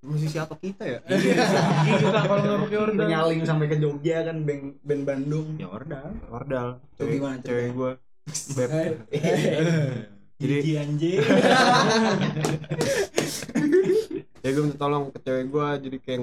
musisi 0.00 0.36
apa 0.36 0.56
kita 0.56 0.82
ya? 0.82 0.98
Gila 1.04 2.20
kalau 2.24 2.40
nggak 2.40 2.60
pakai 2.64 2.78
order 2.80 3.04
Nyaling 3.04 3.42
sampai 3.44 3.66
ke 3.68 3.76
Jogja 3.76 4.24
kan 4.24 4.36
band 4.42 4.80
band 4.80 5.02
Bandung. 5.04 5.46
ya 5.60 5.68
ordal. 5.68 6.16
Tuh 6.96 7.04
cewek, 7.04 7.20
gimana 7.20 7.36
cewek 7.40 7.66
gue 7.70 7.92
beb. 8.56 8.70
Jadi- 10.40 10.76
anjing. 10.78 11.20
Ya 14.40 14.56
gue 14.56 14.62
minta 14.64 14.80
tolong 14.80 15.12
ke 15.12 15.20
cewek 15.20 15.52
gue 15.52 15.66
jadi 15.84 15.96
kayak 16.00 16.20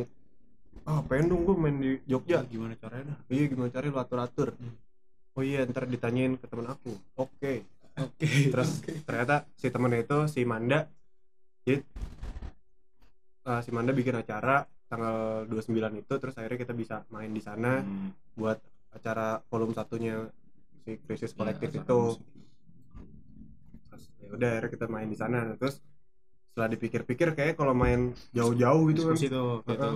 ah 0.84 1.06
pengen 1.06 1.30
dong 1.30 1.46
gue 1.46 1.54
main 1.54 1.78
di 1.78 1.92
Jogja? 2.04 2.42
Gimana 2.44 2.74
caranya 2.74 3.13
dah? 3.13 3.18
Iya 3.30 3.46
gimana 3.46 3.70
cari 3.70 3.88
lu 3.88 4.00
atur 4.02 4.20
atur 4.20 4.48
Hmm. 4.58 4.74
oh 5.38 5.46
iya 5.46 5.62
ntar 5.70 5.86
ditanyain 5.86 6.34
ke 6.34 6.50
temen 6.50 6.66
aku. 6.66 6.98
Oke. 7.13 7.62
Oke. 7.94 8.50
Terus 8.50 8.82
ternyata 9.06 9.46
si 9.54 9.70
temennya 9.70 10.02
itu 10.02 10.18
si 10.26 10.42
Manda 10.44 10.90
jadi 11.62 11.86
eh, 13.47 13.60
si 13.63 13.69
Manda 13.71 13.91
bikin 13.91 14.15
acara 14.15 14.55
tanggal 14.88 15.43
29 15.47 15.73
itu 15.97 16.13
terus 16.15 16.36
akhirnya 16.36 16.60
kita 16.60 16.73
bisa 16.73 16.95
main 17.10 17.27
di 17.29 17.39
sana 17.39 17.83
Hmm, 17.83 18.12
buat 18.33 18.60
acara 18.91 19.43
volume 19.47 19.73
satunya 19.73 20.15
si 20.83 20.95
krisis 21.03 21.31
iya, 21.31 21.38
kolektif 21.38 21.69
acara 21.71 21.83
itu. 21.83 22.01
ya 24.17 24.29
udah 24.33 24.49
akhirnya 24.49 24.71
kita 24.71 24.86
main 24.88 25.07
di 25.07 25.17
sana. 25.17 25.39
Terus 25.55 25.75
setelah 26.51 26.69
dipikir-pikir 26.69 27.27
kayak 27.33 27.55
kalau 27.55 27.73
main 27.73 28.15
jauh-jauh 28.31 28.83
gitu 28.91 29.01
kan. 29.05 29.15
tuh 29.15 29.19
gitu 29.19 29.43
Heeh. 29.67 29.95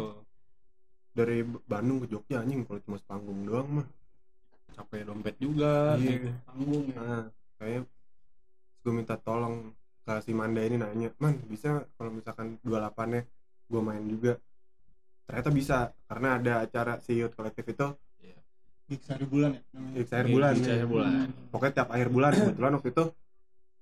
dari 1.11 1.37
Bandung 1.43 1.99
ke 1.99 2.07
Jogja 2.07 2.39
anjing 2.39 2.63
kalau 2.63 2.79
cuma 2.83 2.97
sepanggung 2.97 3.39
doang 3.43 3.67
mah. 3.81 3.87
Capek 4.71 5.03
dompet 5.03 5.35
juga 5.37 5.95
Iya. 5.95 6.31
Panggung 6.47 6.85
ya. 6.87 6.95
nah 6.95 7.23
kayaknya 7.57 7.81
gue 8.81 8.93
minta 8.93 9.15
tolong 9.15 9.55
ke 10.01 10.13
si 10.19 10.31
Manda 10.31 10.61
ini 10.61 10.75
nanya 10.75 11.13
man 11.15 11.37
bisa 11.45 11.85
kalau 11.93 12.09
misalkan 12.09 12.57
28 12.65 13.13
nya 13.13 13.21
gue 13.71 13.81
main 13.81 14.03
juga. 14.03 14.33
Ternyata 15.23 15.49
bisa 15.49 15.77
karena 16.05 16.29
ada 16.35 16.53
acara 16.61 16.93
si 16.99 17.15
youth 17.15 17.31
kolektif 17.31 17.63
itu. 17.65 17.87
Gigs 18.85 19.07
hari 19.07 19.23
bulan 19.23 19.55
ya? 19.55 19.61
Di 19.71 20.03
akhir 20.03 20.27
bulan 20.27 20.51
Gigs 20.53 20.67
ya. 20.67 20.73
akhir 20.75 20.87
bulan. 20.91 21.11
Pokoknya 21.47 21.73
tiap 21.73 21.89
akhir 21.89 22.07
bulan 22.11 22.31
kebetulan 22.35 22.71
waktu 22.75 22.89
itu 22.91 23.05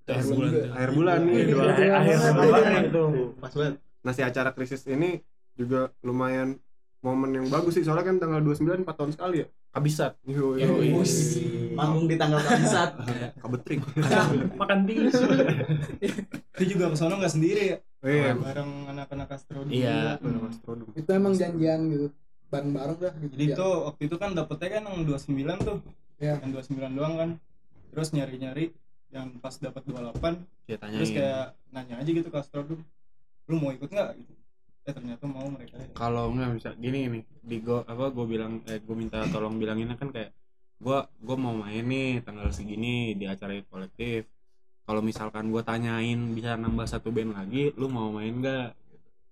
akhir 0.06 0.26
bulan. 0.28 0.52
akhir 0.70 0.92
bulan 0.94 1.18
nih. 1.20 1.34
Iya, 1.34 1.46
dua 1.50 1.64
akhir- 1.66 1.94
akhir 1.94 2.34
bulan. 2.38 2.82
itu 2.84 3.04
Pas 3.36 3.52
banget. 3.52 3.76
nah 4.00 4.12
si 4.12 4.22
acara 4.22 4.50
krisis 4.54 4.82
ini 4.86 5.10
juga 5.54 5.90
lumayan 6.00 6.62
momen 7.00 7.32
yang 7.32 7.48
bagus 7.48 7.80
sih 7.80 7.84
soalnya 7.88 8.12
kan 8.12 8.20
tanggal 8.20 8.44
29 8.44 8.84
4 8.84 8.92
tahun 8.92 9.12
sekali 9.16 9.36
ya 9.44 9.48
kabisat 9.72 10.18
Yoi. 10.28 10.60
Yoi. 10.66 10.90
Manggung 11.78 12.10
di 12.12 12.20
tanggal 12.20 12.42
kabisat. 12.44 12.92
kabetrik 13.44 13.80
makan 14.60 14.80
tisu 14.84 15.24
Itu 16.60 16.64
juga 16.76 16.92
ke 16.92 16.98
sana 17.00 17.16
nggak 17.16 17.34
sendiri 17.34 17.64
ya 17.72 17.78
iya 18.04 18.36
Bareng 18.36 18.90
anak-anak 18.92 19.32
Astro 19.32 19.64
dulu. 19.64 19.72
Iya. 19.72 20.20
Trodum. 20.66 20.88
itu 20.92 21.10
emang 21.16 21.34
janjian 21.38 21.80
gitu 21.88 22.08
bareng-bareng 22.50 22.98
dah 23.00 23.14
gitu 23.16 23.32
Jadi 23.38 23.46
ya. 23.46 23.56
itu 23.56 23.68
waktu 23.88 24.02
itu 24.10 24.16
kan 24.20 24.30
dapetnya 24.36 24.70
kan 24.80 24.84
yang 24.90 24.98
29 25.08 25.68
tuh 25.68 25.78
Iya. 26.20 26.36
Yang 26.44 26.68
29 26.76 27.00
doang 27.00 27.16
kan 27.16 27.30
Terus 27.96 28.10
nyari-nyari 28.12 28.66
Yang 29.16 29.28
pas 29.40 29.56
dapat 29.56 29.82
28 29.88 30.68
dia 30.68 30.76
tanyain 30.76 31.00
Terus 31.00 31.12
kayak 31.16 31.46
nanya 31.72 31.96
aja 32.04 32.10
gitu 32.12 32.28
ke 32.28 32.40
Lu 33.48 33.56
mau 33.56 33.72
ikut 33.72 33.88
nggak 33.88 34.10
gitu 34.20 34.39
Eh 34.88 34.94
ternyata 34.94 35.24
mau 35.28 35.48
mereka. 35.52 35.76
Kalau 35.96 36.32
nggak 36.32 36.52
bisa 36.56 36.70
gini 36.80 37.00
nih 37.12 37.24
di 37.44 37.58
go 37.60 37.84
apa 37.84 38.12
gue 38.14 38.26
bilang 38.26 38.64
eh 38.70 38.80
gue 38.80 38.96
minta 38.96 39.24
tolong 39.28 39.56
bilanginnya 39.60 39.96
kan 40.00 40.12
kayak 40.14 40.32
gue 40.80 40.98
gue 41.20 41.36
mau 41.36 41.52
main 41.52 41.84
nih 41.84 42.24
tanggal 42.24 42.48
segini 42.56 43.12
di 43.20 43.28
acara 43.28 43.52
kolektif 43.68 44.32
kalau 44.88 45.04
misalkan 45.04 45.52
gue 45.52 45.62
tanyain 45.62 46.18
bisa 46.34 46.56
nambah 46.56 46.88
satu 46.88 47.12
band 47.12 47.36
lagi 47.36 47.76
lu 47.76 47.92
mau 47.92 48.10
main 48.10 48.34
nggak? 48.34 48.70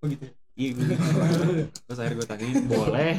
Oh 0.04 0.06
gitu 0.06 0.24
ya? 0.28 0.34
Iya 0.58 0.68
gue 0.74 0.84
terus 1.86 1.98
akhirnya 1.98 2.18
gue 2.18 2.28
tanyain 2.28 2.62
boleh. 2.68 3.12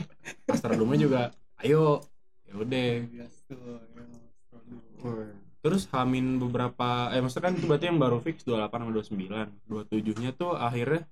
Astrodome 0.48 0.96
juga 0.96 1.34
ayo. 1.65 2.00
Ya 2.48 2.54
udah. 2.56 2.89
Gas 3.13 3.36
tuh 3.46 3.60
ya, 3.94 4.04
Astro 4.32 4.58
dulu. 4.65 4.89
Woi. 5.04 5.30
terus 5.60 5.92
hamin 5.92 6.39
beberapa 6.39 7.12
eh 7.12 7.20
maksudnya 7.20 7.52
kan 7.52 7.54
itu 7.60 7.68
berarti 7.68 7.86
yang 7.92 8.00
baru 8.00 8.24
fix 8.24 8.48
28 8.48 8.80
sama 8.80 8.92
29 8.96 9.68
27 9.68 10.24
nya 10.24 10.32
tuh 10.32 10.56
akhirnya 10.56 11.04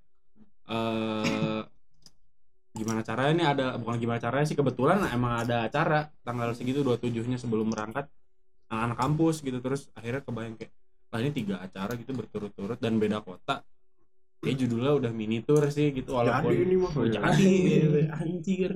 eh 0.67 1.61
gimana 2.77 3.01
caranya 3.01 3.33
ini 3.33 3.43
ada 3.43 3.65
bukan 3.81 3.97
gimana 3.97 4.21
caranya 4.21 4.45
sih 4.45 4.53
kebetulan 4.53 5.01
emang 5.09 5.41
ada 5.41 5.65
acara 5.65 6.13
tanggal 6.21 6.53
segitu 6.53 6.85
27-nya 6.85 7.41
sebelum 7.41 7.73
berangkat 7.73 8.05
anak-anak 8.69 8.97
kampus 9.01 9.41
gitu. 9.41 9.57
Terus 9.59 9.89
akhirnya 9.97 10.21
kebayang 10.21 10.55
kayak 10.55 10.71
lah 11.07 11.19
ini 11.23 11.31
tiga 11.31 11.55
acara 11.63 11.95
gitu 11.95 12.11
berturut-turut 12.13 12.77
dan 12.77 12.99
beda 13.01 13.23
kota. 13.23 13.63
Kayak 14.43 14.57
judulnya 14.61 14.91
udah 14.93 15.11
mini 15.15 15.41
tour 15.41 15.65
sih 15.73 15.89
gitu 15.89 16.13
walaupun 16.13 16.53
Jadi 16.53 16.61
ini 16.61 16.75
mah. 16.77 16.91
Jadi 16.93 17.51
anjir. 18.13 18.71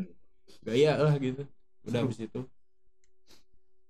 Gaya 0.66 0.98
lah 0.98 1.14
gitu. 1.22 1.46
Udah 1.86 2.00
habis 2.02 2.18
itu. 2.18 2.42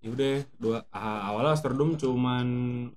Ya 0.01 0.09
udah 0.09 0.41
dua 0.57 0.77
ah, 0.89 1.29
awalnya 1.29 1.53
Astrodome 1.53 1.93
cuman 1.93 2.47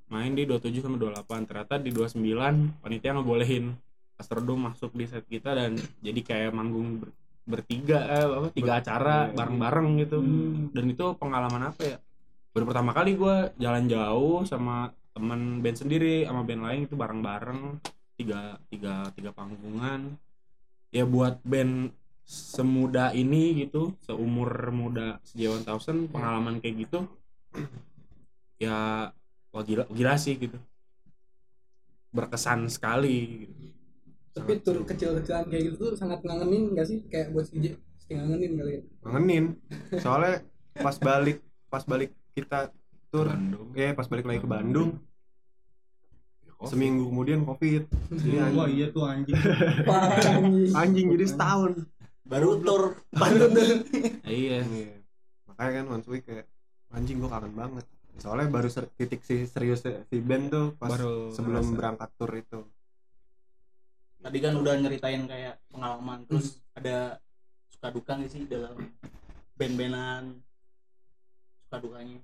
main 0.08 0.32
di 0.32 0.48
27 0.48 0.80
sama 0.80 0.96
28 0.96 1.44
ternyata 1.44 1.76
di 1.76 1.92
29 1.92 2.80
panitia 2.80 3.12
ngebolehin 3.12 3.76
Astrodome 4.14 4.70
masuk 4.70 4.94
di 4.94 5.04
set 5.10 5.26
kita 5.26 5.54
dan 5.58 5.74
jadi 5.98 6.20
kayak 6.22 6.50
manggung 6.54 7.02
ber- 7.02 7.14
bertiga 7.44 7.98
eh, 8.08 8.24
apa 8.24 8.48
tiga 8.54 8.72
acara 8.80 9.28
iya. 9.28 9.34
bareng-bareng 9.36 9.88
gitu. 10.00 10.18
Dan 10.72 10.84
itu 10.88 11.04
pengalaman 11.20 11.70
apa 11.74 11.82
ya? 11.84 11.98
Baru 12.54 12.64
pertama 12.70 12.94
kali 12.94 13.18
gue 13.18 13.36
jalan 13.58 13.84
jauh 13.90 14.46
sama 14.46 14.94
teman 15.14 15.62
band 15.62 15.78
sendiri 15.78 16.26
sama 16.26 16.42
band 16.42 16.62
lain 16.62 16.80
itu 16.86 16.94
bareng-bareng 16.94 17.60
tiga 18.16 18.56
tiga 18.70 19.10
tiga 19.12 19.30
panggungan. 19.34 20.16
Ya 20.94 21.04
buat 21.04 21.42
band 21.42 21.90
semuda 22.24 23.12
ini 23.12 23.66
gitu 23.66 23.92
seumur 24.00 24.72
muda 24.72 25.20
sejauh 25.28 25.60
thousand 25.60 26.08
pengalaman 26.08 26.56
kayak 26.56 26.88
gitu 26.88 27.04
ya 28.56 29.12
wah 29.52 29.62
gila, 29.62 29.84
gila 29.92 30.14
sih 30.16 30.40
gitu. 30.40 30.56
Berkesan 32.14 32.70
sekali 32.70 33.44
gitu. 33.44 33.73
Tapi 34.34 34.58
tur 34.58 34.82
kecil-kecilan 34.82 35.46
kayak 35.46 35.62
gitu 35.64 35.76
tuh 35.78 35.90
sangat 35.94 36.18
ngangenin 36.20 36.74
gak 36.74 36.84
sih? 36.84 36.98
Kayak 37.06 37.30
buat 37.30 37.46
si 37.46 37.56
J 37.56 37.66
pasti 37.94 38.12
ngangenin 38.12 38.52
kali 38.54 38.70
ya? 38.72 38.80
Ngangenin. 39.02 39.44
Soalnya 39.96 40.42
pas 40.74 40.96
balik 40.98 41.38
pas 41.68 41.82
balik 41.82 42.10
kita 42.32 42.74
tur 43.08 43.30
Bandung. 43.30 43.70
ya 43.72 43.94
pas 43.94 44.04
balik 44.04 44.26
lagi 44.26 44.40
ke 44.40 44.48
Bandung. 44.48 44.98
Oh, 46.56 46.66
seminggu 46.66 47.06
kemudian 47.06 47.42
covid. 47.42 47.84
Jadi 48.10 48.36
wah 48.36 48.64
anjing, 48.64 48.74
iya 48.74 48.86
tuh 48.88 49.02
anjing. 49.04 49.36
Anjing. 49.86 50.72
anjing 50.72 51.06
jadi 51.12 51.26
setahun. 51.28 51.72
Baru 52.24 52.58
tur. 52.58 52.82
Iya. 54.24 54.64
Iya. 54.64 54.96
makanya 55.44 55.70
kan 55.72 55.86
once 55.92 56.08
week 56.08 56.24
kayak 56.24 56.46
anjing 56.90 57.20
gua 57.20 57.30
kangen 57.30 57.54
banget. 57.54 57.84
Soalnya 58.16 58.46
baru 58.48 58.66
ser- 58.66 58.90
titik 58.94 59.22
si 59.22 59.44
serius 59.44 59.82
si 59.82 60.16
band 60.18 60.48
tuh 60.48 60.66
pas 60.74 60.90
Baru 60.90 61.30
sebelum 61.30 61.62
ngerasa. 61.64 61.76
berangkat 61.76 62.10
tur 62.16 62.30
itu 62.32 62.58
tadi 64.24 64.38
kan 64.40 64.56
udah 64.56 64.72
nyeritain 64.80 65.28
kayak 65.28 65.60
pengalaman 65.68 66.24
terus 66.24 66.64
ada 66.72 67.20
suka 67.68 67.92
duka 67.92 68.16
nggak 68.16 68.30
sih 68.32 68.42
dalam 68.48 68.88
band-bandan? 69.60 70.40
Suka 71.68 71.76
dukanya? 71.84 72.18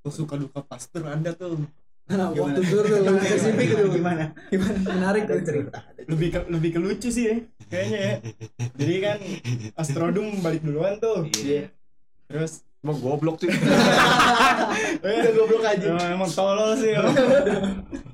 Tuh 0.00 0.12
suka 0.16 0.34
duka 0.40 0.64
pastor 0.64 1.04
ada 1.04 1.36
tuh. 1.36 1.60
Nah, 2.08 2.32
Gimana? 2.32 2.56
waktu 2.56 2.60
tur 2.66 2.84
tuh 2.88 3.00
lebih 3.04 3.28
spesifik 3.28 3.68
tuh. 3.76 3.88
Gimana? 3.92 4.24
Gimana? 4.48 4.78
Menarik 4.88 5.22
tuh 5.28 5.44
cerita 5.44 5.78
lebih 6.08 6.28
ke, 6.34 6.38
lebih 6.50 6.70
ke 6.74 6.78
lucu 6.82 7.08
sih 7.12 7.24
ya 7.28 7.36
kayaknya 7.70 7.98
ya. 8.00 8.14
Jadi 8.74 8.94
kan 8.98 9.18
Astrodum 9.76 10.40
balik 10.40 10.64
duluan 10.64 10.96
tuh. 10.98 11.28
Iya. 11.36 11.68
terus 12.32 12.64
emang 12.80 12.96
goblok 12.98 13.44
sih. 13.44 13.52
Udah 15.04 15.32
goblok 15.36 15.64
aja. 15.68 15.86
Emang, 15.92 16.08
emang 16.16 16.30
tolol 16.32 16.72
sih. 16.80 16.96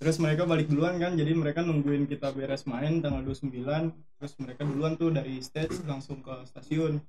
terus 0.00 0.16
mereka 0.16 0.48
balik 0.48 0.72
duluan 0.72 0.96
kan 0.96 1.12
jadi 1.12 1.36
mereka 1.36 1.60
nungguin 1.60 2.08
kita 2.08 2.32
beres 2.32 2.64
main 2.64 3.04
tanggal 3.04 3.20
29 3.20 3.52
terus 4.16 4.32
mereka 4.40 4.64
duluan 4.64 4.96
tuh 4.96 5.12
dari 5.12 5.44
stage 5.44 5.76
langsung 5.84 6.24
ke 6.24 6.32
stasiun. 6.48 7.04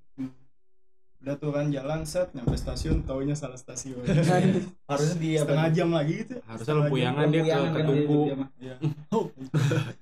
Udah 1.24 1.36
tuh 1.40 1.56
kan 1.56 1.72
jalan 1.72 2.04
set 2.04 2.36
nyampe 2.36 2.52
stasiun 2.60 3.08
taunya 3.08 3.32
salah 3.32 3.56
stasiun. 3.56 4.04
Harusnya 4.92 5.18
dia 5.24 5.40
setengah 5.48 5.70
jam 5.72 5.90
lagi 5.96 6.28
gitu 6.28 6.44
harusnya 6.44 6.74
lempuyangan 6.84 7.28
dia 7.32 7.44
ke 7.48 7.60
ketumpu. 7.80 8.20
Iya. 8.60 8.76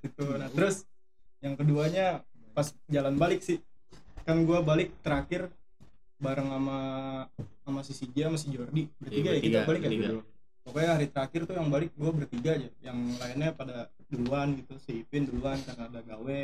gitu. 0.01 0.23
Nah 0.33 0.49
terus 0.49 0.75
yang 1.45 1.53
keduanya 1.53 2.25
pas 2.57 2.73
jalan 2.89 3.21
balik 3.21 3.45
sih. 3.45 3.61
Kan 4.25 4.49
gua 4.49 4.65
balik 4.65 4.97
terakhir 5.05 5.53
bareng 6.17 6.49
sama 6.49 6.79
sama 7.69 7.79
si 7.85 7.93
CJ 7.93 8.17
sama 8.33 8.37
si 8.41 8.47
Jordi. 8.49 8.83
Bertiga 8.97 9.29
ya 9.37 9.39
kita 9.45 9.59
bertiga, 9.61 9.69
balik 9.69 9.81
ya? 9.81 9.89
bertiga. 9.93 10.09
Pokoknya 10.63 10.89
hari 10.95 11.07
terakhir 11.07 11.41
tuh 11.45 11.55
yang 11.55 11.69
balik 11.69 11.91
gua 11.95 12.11
bertiga 12.11 12.55
aja. 12.55 12.69
Yang 12.81 12.97
lainnya 13.17 13.49
pada 13.53 13.75
duluan 14.07 14.57
gitu. 14.57 14.73
Si 14.81 15.01
Ipin 15.01 15.25
duluan 15.25 15.57
karena 15.63 15.87
ada 15.87 16.01
gawe 16.01 16.39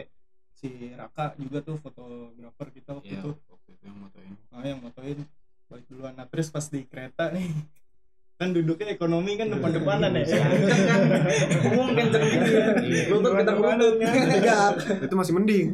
si 0.55 0.69
Raka 0.95 1.35
juga 1.35 1.59
tuh 1.61 1.75
fotografer 1.77 2.67
kita 2.71 2.95
waktu 2.95 3.11
Iya, 3.11 3.21
itu. 3.21 3.31
waktu 3.51 3.69
itu 3.75 3.83
yang 3.85 3.97
motoin. 3.99 4.31
Nah, 4.49 4.63
yang 4.63 4.79
motoin. 4.81 5.17
Balik 5.65 5.85
duluan. 5.89 6.13
Nah 6.15 6.25
terus 6.25 6.47
pas 6.47 6.65
di 6.65 6.85
kereta 6.85 7.33
nih 7.33 7.49
kan 8.39 8.51
duduknya 8.51 8.91
ekonomi 8.91 9.39
kan 9.39 9.47
depan-depanan 9.47 10.11
ya. 10.11 10.27
Umum 11.71 11.95
kan 11.95 12.05
gitu 12.11 12.17
ya 12.51 13.07
lutut 13.07 13.31
ketemu 13.31 13.61
lutut. 13.63 13.93
Tegak. 14.03 14.73
itu 15.07 15.15
masih 15.15 15.33
mending. 15.39 15.67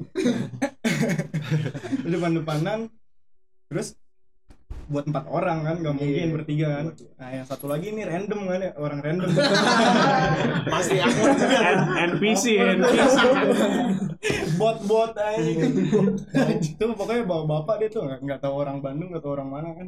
Depan-depanan. 2.13 2.80
Terus 3.65 3.95
buat 4.91 5.08
empat 5.08 5.25
orang 5.25 5.58
kan 5.63 5.75
nggak 5.80 5.95
mungkin 5.95 6.27
Iya. 6.27 6.36
bertiga 6.36 6.67
kan. 6.75 6.86
Nah 7.15 7.30
yang 7.32 7.45
satu 7.47 7.65
lagi 7.71 7.88
ini 7.89 8.04
random 8.04 8.39
kan 8.45 8.60
ya 8.60 8.71
orang 8.75 8.99
random. 8.99 9.30
Pasti 10.75 10.95
aku 10.99 11.19
juga 11.39 11.60
NPC 12.12 12.43
NPC 12.77 13.15
bot-bot 14.60 15.17
aja 15.17 15.41
itu 16.62 16.84
pokoknya 16.93 17.23
bawa 17.25 17.43
bapak 17.49 17.82
dia 17.82 17.89
tuh 17.89 18.06
nggak 18.06 18.19
nggak 18.21 18.39
tahu 18.39 18.54
orang 18.54 18.77
Bandung 18.77 19.10
nggak 19.10 19.23
tahu 19.23 19.34
orang 19.34 19.49
mana 19.49 19.69
kan 19.73 19.88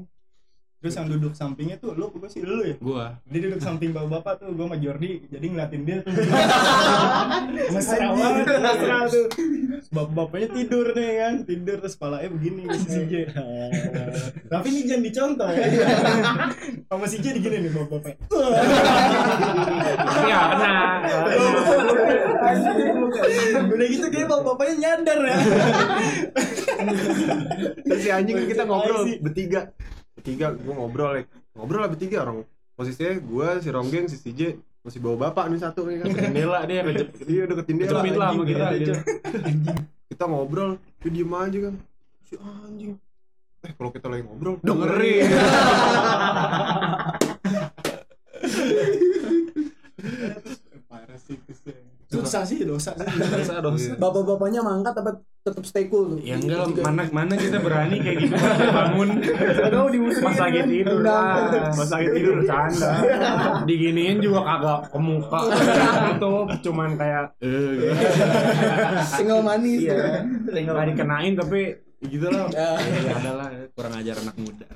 terus 0.83 0.99
yang 0.99 1.07
duduk 1.07 1.31
sampingnya 1.31 1.79
tuh 1.79 1.95
lu 1.95 2.11
gue 2.11 2.27
sih? 2.27 2.43
Lu 2.43 2.59
ya? 2.59 2.75
Gua. 2.83 3.15
Dia 3.31 3.39
duduk 3.47 3.63
samping 3.63 3.95
bapak 3.95 4.19
bapak 4.19 4.33
tuh 4.43 4.51
gue 4.51 4.67
sama 4.67 4.75
Jordi 4.75 5.23
jadi 5.31 5.45
ngeliatin 5.47 5.81
dia. 5.87 6.03
Tuh 6.03 6.11
mesra 7.71 8.11
banget. 8.11 8.45
mesra 8.59 8.97
tuh. 9.07 9.27
Bapak 9.95 10.11
bapaknya 10.11 10.47
tidur 10.51 10.91
nih 10.91 11.09
kan? 11.23 11.33
Tidur 11.47 11.79
terus 11.79 11.95
palanya 11.95 12.27
begini. 12.35 12.67
Si 12.75 12.83
CJ 12.83 13.31
tapi 14.51 14.67
ini 14.75 14.81
jangan 14.83 15.03
dicontoh 15.07 15.49
ya. 15.55 15.65
Sama 16.91 17.05
si 17.07 17.15
CJ 17.23 17.27
digini 17.39 17.57
nih 17.63 17.71
bapak 17.71 17.87
bapaknya 17.87 18.19
tapi 20.03 20.19
nggak 20.27 20.45
kena 20.51 20.75
udah 23.71 23.87
gitu 23.87 24.07
kayak 24.11 24.27
bapak 24.27 24.43
bapaknya 24.51 24.75
nyadar 24.83 25.19
ya. 25.23 25.37
Terus 27.87 27.99
si 28.03 28.09
anjing 28.11 28.35
kita 28.51 28.67
ngobrol 28.67 29.07
bertiga 29.23 29.71
bertiga 30.23 30.55
gua 30.55 30.73
ngobrol 30.79 31.19
ya 31.19 31.27
ngobrol 31.51 31.83
lah 31.83 31.91
bertiga 31.91 32.23
orang. 32.23 32.47
Posisinya 32.79 33.19
gua 33.19 33.59
si 33.59 33.67
Ronggeng 33.67 34.07
si 34.07 34.15
CJ 34.23 34.55
masih 34.88 35.03
bawa 35.03 35.27
bapak 35.27 35.51
nih 35.51 35.59
satu 35.59 35.83
nih 35.83 35.99
kan. 35.99 36.07
Jendela 36.15 36.63
dia 36.63 36.88
kejep 36.88 37.07
iya 37.27 37.43
udah 37.43 37.57
ketindihan 37.59 37.91
Kecepit 37.91 38.15
lah 38.15 38.31
sama 38.31 38.39
anjing, 38.39 38.55
kita, 38.55 38.65
gitu. 38.79 38.93
kita 40.07 40.23
ngobrol 40.31 40.79
dia 41.03 41.09
diem 41.12 41.33
aja 41.36 41.57
kan. 41.67 41.75
Si 42.23 42.33
anjing. 42.39 42.95
Eh 43.67 43.71
kalau 43.75 43.91
kita 43.91 44.07
lagi 44.07 44.23
ngobrol 44.23 44.55
dengerin. 44.63 45.27
parah 50.88 51.19
sih 51.19 51.36
susah 52.07 52.43
sih 52.47 52.63
dosa 52.63 52.95
sih. 52.95 53.07
Dosa 53.12 53.59
dosa. 53.59 53.91
Bapak-bapaknya 53.99 54.63
mangkat 54.63 54.95
apa 55.03 55.19
tetap 55.43 55.63
stay 55.67 55.91
cool 55.91 56.15
tuh. 56.15 56.19
Ya 56.23 56.39
enggak 56.39 56.71
Juga. 56.71 56.82
mana 56.88 57.03
mana 57.12 57.34
kita 57.36 57.60
berani 57.60 57.99
kayak 57.99 58.17
gitu 58.23 58.36
bangun. 58.71 59.10
Tahu 59.75 59.88
dimusuhin. 59.91 60.23
Pas 60.23 60.38
lagi 60.39 60.60
kan. 60.63 60.67
tidur. 60.71 60.99
Lah 61.03 61.36
pas 61.75 61.89
lagi 61.91 62.08
tidur 62.15 62.38
canda 62.47 62.91
diginiin 63.67 64.17
juga 64.23 64.39
kagak 64.47 64.79
ke 64.88 64.99
muka. 65.03 65.39
Tutup 66.15 66.47
cuman 66.63 66.89
kayak 66.95 67.23
eh. 67.43 67.51
Gitu. 67.75 67.88
single 69.12 69.43
manis. 69.43 69.79
Iya. 69.84 70.23
Nggak 70.47 70.86
dikenain 70.95 71.34
tapi 71.36 71.62
gitu 72.03 72.27
lah 72.27 72.47
Ya. 72.51 72.79
ya 72.79 73.12
adalah 73.19 73.47
kurang 73.75 73.93
ajar 73.99 74.15
anak 74.23 74.36
muda. 74.39 74.67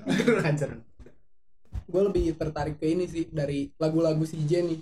Gue 1.88 2.02
lebih 2.04 2.36
tertarik 2.36 2.76
ke 2.76 2.92
ini 2.92 3.08
sih 3.08 3.24
dari 3.32 3.72
lagu-lagu 3.80 4.28
si 4.28 4.36
J 4.44 4.68
nih. 4.68 4.80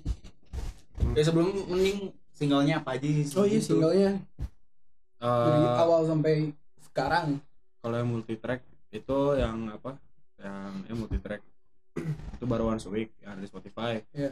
Ya 1.14 1.22
sebelum 1.22 1.54
mending 1.70 2.10
singlenya 2.34 2.82
apa 2.82 2.98
aja 2.98 3.06
sih? 3.06 3.30
Oh 3.38 3.46
iya 3.46 3.62
Gitu. 3.62 3.78
Dari 5.18 5.60
Eh, 5.62 5.76
awal 5.78 6.02
sampai 6.04 6.36
sekarang. 6.82 7.40
kalau 7.78 7.96
yang 7.96 8.10
multi 8.10 8.36
track 8.36 8.62
itu 8.90 9.18
yang 9.36 9.70
apa? 9.70 9.96
Yang 10.38 10.72
eh, 10.86 10.96
multi 10.96 11.18
track 11.18 11.42
itu 12.36 12.44
baru 12.44 12.68
once 12.68 12.84
a 12.84 12.92
week 12.92 13.16
yang 13.20 13.34
ada 13.34 13.42
di 13.42 13.48
Spotify. 13.48 14.00
Iya. 14.12 14.32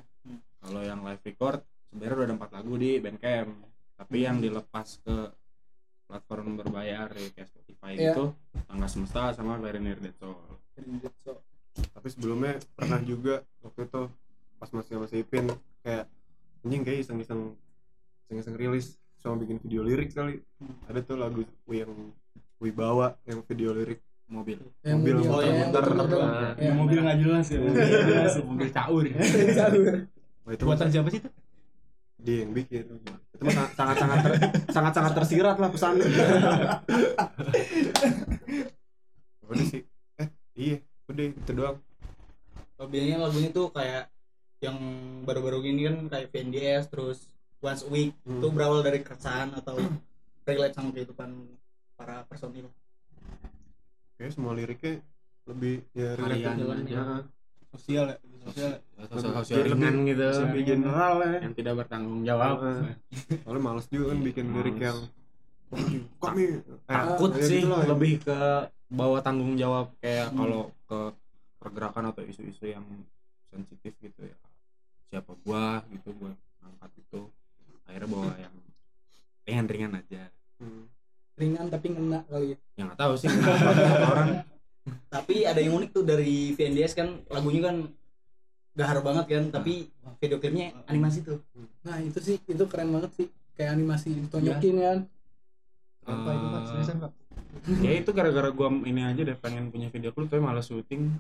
kalau 0.58 0.80
yang 0.80 1.04
live 1.04 1.20
record 1.22 1.60
sebenarnya 1.86 2.16
udah 2.16 2.26
ada 2.26 2.36
empat 2.36 2.52
lagu 2.54 2.74
di 2.76 2.92
Bandcamp. 2.98 3.52
Tapi 3.94 4.18
yang 4.20 4.40
dilepas 4.40 4.98
ke 4.98 5.16
platform 6.06 6.56
berbayar 6.56 7.08
ya, 7.10 7.28
kayak 7.30 7.48
Spotify 7.48 7.92
Iya. 7.94 8.00
gitu 8.10 8.26
tangga 8.66 8.88
semesta 8.88 9.32
sama 9.32 9.56
Very 9.58 9.78
Near 9.78 9.98
Dead 9.98 10.16
Soul. 10.16 10.40
Tapi 11.74 12.08
sebelumnya 12.08 12.58
pernah 12.72 13.00
juga 13.02 13.44
waktu 13.60 13.82
itu 13.84 14.02
pas 14.56 14.70
masih 14.70 14.92
sama 14.94 15.06
si 15.06 15.20
Ipin 15.20 15.52
kayak 15.82 16.08
anjing 16.62 16.82
kayak 16.82 17.00
iseng-iseng 17.02 17.42
iseng-iseng 18.24 18.56
rilis 18.56 18.96
sama 19.24 19.40
bikin 19.40 19.58
video 19.58 19.82
lirik 19.82 20.12
kali 20.12 20.44
ada 20.84 21.00
tuh 21.00 21.16
lagu 21.16 21.42
yang 21.66 21.92
Wibawa 22.60 23.16
yang 23.24 23.40
video 23.42 23.72
lirik 23.72 24.00
mobil 24.26 24.60
Yang 24.82 24.98
Mobil 24.98 25.14
mobil, 25.16 25.26
muter- 25.26 25.44
yang 25.44 25.58
muter. 25.62 25.82
muter-muter. 25.86 26.18
Nah, 26.18 26.32
Ya. 26.54 26.64
Yang 26.64 26.76
mobil 26.78 26.98
nggak 27.00 27.20
jelas 27.20 27.46
ya 27.46 27.58
mobil 27.60 27.88
mobil 28.46 28.70
caur 28.70 29.04
Jalur. 29.50 29.86
Wah, 30.44 30.52
itu 30.54 30.64
Buatan 30.64 30.90
siapa 30.90 31.10
sih 31.10 31.20
itu? 31.20 31.30
dia 32.16 32.38
yang 32.40 32.52
bikin 32.52 32.88
itu 32.88 33.44
mah 33.44 33.68
sangat 33.70 33.96
sangat 34.00 34.18
sangat 34.72 34.94
sangat 34.94 35.12
tersirat 35.14 35.56
lah 35.58 35.68
pesannya 35.68 36.08
udah 39.44 39.66
sih 39.66 39.84
eh 40.16 40.28
iya 40.56 40.78
udah 41.06 41.26
itu 41.26 41.52
doang 41.52 41.78
biasanya 42.80 43.18
lagunya 43.22 43.50
tuh 43.50 43.68
kayak 43.70 44.08
yang 44.60 44.76
baru-baru 45.24 45.60
gini 45.62 45.82
kan 45.84 45.98
kayak 46.08 46.32
VNDS 46.32 46.88
terus 46.88 47.28
Once 47.64 47.82
a 47.82 47.90
Week 47.90 48.12
Hmm. 48.22 48.38
itu 48.38 48.48
berawal 48.50 48.84
dari 48.84 49.00
keresahan 49.00 49.56
atau 49.56 49.80
relate 50.44 50.76
sama 50.76 50.92
kehidupan 50.92 51.30
para 51.96 52.28
personil 52.28 52.68
kayak 54.14 54.32
semua 54.32 54.52
liriknya 54.52 55.00
lebih 55.46 55.84
ya 55.92 56.16
Harian 56.16 56.56
relate 56.56 56.84
aja. 56.86 56.96
Nah, 56.98 57.22
sosial 57.70 58.06
ya 58.06 58.18
sosial 58.44 58.70
ya. 58.70 58.80
sosial 59.02 59.22
Lebih- 59.24 59.40
sosial 59.40 59.64
ringan 59.66 59.96
gitu 60.06 60.28
lebih 60.44 60.62
general 60.68 61.14
ya 61.18 61.34
yang 61.42 61.54
tidak 61.54 61.74
bertanggung 61.80 62.22
jawab 62.22 62.56
soalnya 63.42 63.62
males 63.62 63.88
juga 63.88 64.06
kan 64.12 64.20
bikin 64.22 64.46
lirik 64.52 64.76
Males. 64.76 64.84
yang 64.84 65.00
kami 66.20 66.44
eh, 66.54 66.62
takut 66.86 67.32
ya 67.34 67.42
sih 67.42 67.60
gitu 67.60 67.72
lah. 67.72 67.84
lebih 67.88 68.14
ke 68.22 68.38
bawa 68.90 69.18
tanggung 69.20 69.56
jawab 69.56 69.90
kayak 69.98 70.30
Hmm. 70.30 70.38
kalau 70.38 70.62
ke 70.84 71.00
pergerakan 71.58 72.06
atau 72.12 72.22
isu-isu 72.22 72.66
yang 72.68 72.84
sensitif 73.50 73.96
gitu 73.98 74.22
ya 74.22 74.38
siapa 75.10 75.34
gua 75.42 75.82
gitu 75.90 76.14
gua 76.14 76.32
angkat 76.62 76.92
itu 76.96 77.22
akhirnya 77.86 78.10
bawa 78.10 78.32
yang 78.36 78.54
ringan-ringan 79.44 79.94
aja 79.98 80.24
Hmm. 80.56 80.88
Ringan 81.36 81.68
tapi 81.68 81.92
ngena 81.92 82.24
kali 82.24 82.54
ya. 82.54 82.58
yang 82.78 82.88
nggak 82.90 83.00
tahu 83.00 83.14
sih 83.18 83.28
orang 84.06 84.46
tapi 85.10 85.44
ada 85.44 85.60
yang 85.60 85.76
unik 85.76 85.90
tuh 85.92 86.04
dari 86.04 86.54
VNDS 86.54 86.94
kan 86.94 87.20
lagunya 87.28 87.62
kan 87.64 87.76
gahar 88.74 89.00
banget 89.00 89.26
kan 89.28 89.44
tapi 89.52 89.92
video 90.18 90.38
klipnya 90.38 90.72
animasi 90.86 91.20
tuh 91.22 91.44
Nah 91.84 92.00
itu 92.00 92.16
sih 92.18 92.40
itu 92.40 92.64
keren 92.66 92.90
banget 92.90 93.12
sih 93.14 93.28
kayak 93.54 93.76
animasi 93.76 94.16
ditonjokin 94.18 94.76
kan. 94.78 95.00
Apa 96.04 96.30
itu 96.32 96.46
Pak? 96.46 96.58
Eh, 96.58 96.66
Seriusan 96.66 96.98
Pak? 97.00 97.12
ya 97.80 97.92
itu 97.94 98.10
gara-gara 98.10 98.50
gua 98.50 98.68
ini 98.82 99.02
aja 99.04 99.22
deh 99.22 99.36
pengen 99.36 99.68
punya 99.68 99.88
video 99.88 100.10
klip 100.10 100.28
tapi 100.28 100.42
malah 100.42 100.60
syuting 100.60 101.16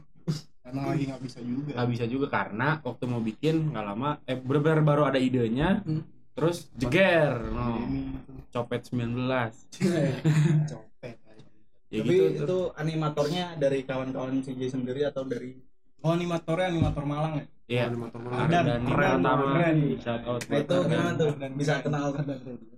emang 0.64 0.86
lagi 0.90 1.04
nggak 1.06 1.22
bisa 1.22 1.40
juga 1.40 1.72
nggak 1.74 1.90
bisa 1.90 2.06
juga 2.06 2.28
karena 2.28 2.68
waktu 2.82 3.04
mau 3.06 3.20
bikin 3.20 3.70
nggak 3.70 3.86
lama 3.86 4.18
eh 4.24 4.36
bener-bener 4.36 4.82
baru 4.82 5.02
ada 5.06 5.18
idenya 5.18 5.84
Hmm. 5.84 6.02
Terus 6.34 6.58
jeger 6.76 7.38
no, 7.48 7.78
copet 8.50 8.82
19 8.90 9.14
copet 10.72 11.16
ya 11.90 12.02
tapi 12.02 12.10
gitu 12.10 12.24
itu 12.28 12.44
tuh. 12.44 12.66
animatornya 12.74 13.54
dari 13.56 13.86
kawan-kawan 13.86 14.42
CJ 14.42 14.62
sendiri 14.72 15.06
atau 15.06 15.22
dari 15.24 15.54
oh 16.02 16.12
animatornya 16.12 16.68
animator 16.70 17.04
Malang 17.04 17.36
ya 17.38 17.46
Iya. 17.64 17.88
Animator 17.88 18.20
Malang. 18.20 18.44
Ada 18.44 18.60
Keren, 18.60 18.82
keren, 18.84 18.92
Pratama. 18.92 19.46
keren. 19.56 19.78
Shout 19.98 20.24
out 20.28 20.42
nah 20.44 20.60
itu 20.60 20.76
gimana 20.84 21.12
tuh 21.16 21.32
Dan 21.34 21.52
bisa 21.56 21.74
kenal 21.80 22.06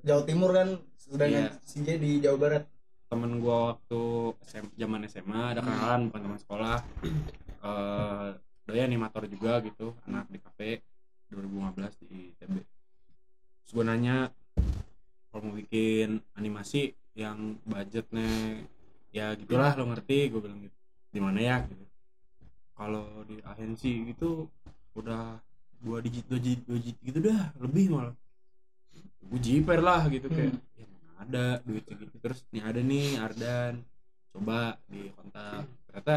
Jawa 0.06 0.22
Timur 0.24 0.52
kan 0.54 0.68
sedangkan 0.96 1.34
Iya. 1.34 1.46
CJ 1.66 1.88
di 1.98 2.12
Jawa 2.22 2.38
Barat 2.38 2.64
Temen 3.06 3.32
gua 3.38 3.58
waktu 3.74 4.04
SM, 4.46 4.66
zaman 4.76 5.02
SMA 5.08 5.42
ada 5.48 5.62
kenalan 5.62 6.02
bukan 6.06 6.22
teman 6.22 6.40
sekolah. 6.40 6.78
Eh 7.62 8.28
doi 8.62 8.82
animator 8.82 9.26
juga 9.26 9.62
gitu, 9.62 9.94
anak 10.06 10.26
di 10.28 10.38
kafe 10.38 10.82
2015 11.30 12.02
di 12.02 12.34
ITB. 12.34 12.54
Terus 13.66 13.72
gua 13.74 13.86
nanya 13.90 14.30
kalau 15.34 15.50
mau 15.50 15.58
bikin 15.58 16.22
animasi 16.38 16.94
yang 17.18 17.58
budgetnya 17.66 18.62
ya 19.10 19.34
gitulah 19.34 19.74
lo 19.74 19.90
ngerti? 19.90 20.30
Gue 20.30 20.38
bilang 20.38 20.62
gitu 20.62 20.78
di 21.10 21.20
mana 21.20 21.40
ya? 21.42 21.58
Gitu. 21.66 21.84
Kalau 22.78 23.26
di 23.26 23.42
agensi 23.42 24.06
gitu 24.14 24.46
udah 24.94 25.42
dua 25.82 25.98
digit 26.06 26.30
dua 26.30 26.38
digit 26.38 26.62
dua 26.70 26.78
digit 26.78 26.98
gitu 27.02 27.20
dah 27.26 27.52
lebih 27.58 27.90
malah. 27.90 28.16
Gue 29.26 29.40
jiper 29.42 29.82
lah 29.82 30.06
gitu 30.14 30.30
kayak 30.30 30.56
ya 30.78 30.86
mana 30.86 31.12
ada 31.26 31.46
duit 31.66 31.84
segitu 31.90 32.16
terus 32.22 32.46
nih 32.54 32.62
ada 32.62 32.80
nih 32.80 33.18
Ardan 33.18 33.74
coba 34.30 34.78
di 34.86 35.10
kontak. 35.16 35.66
Ternyata 35.90 36.16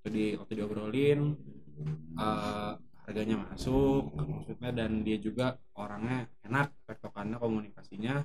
waktu 0.00 0.08
di 0.08 0.24
waktu 0.40 0.52
diobrolin 0.56 1.20
eh, 2.16 2.72
harganya 3.10 3.42
masuk 3.42 4.14
maksudnya 4.14 4.70
dan 4.70 5.02
dia 5.02 5.18
juga 5.18 5.58
orangnya 5.74 6.30
enak 6.46 6.70
tektokannya 6.86 7.42
komunikasinya 7.42 8.22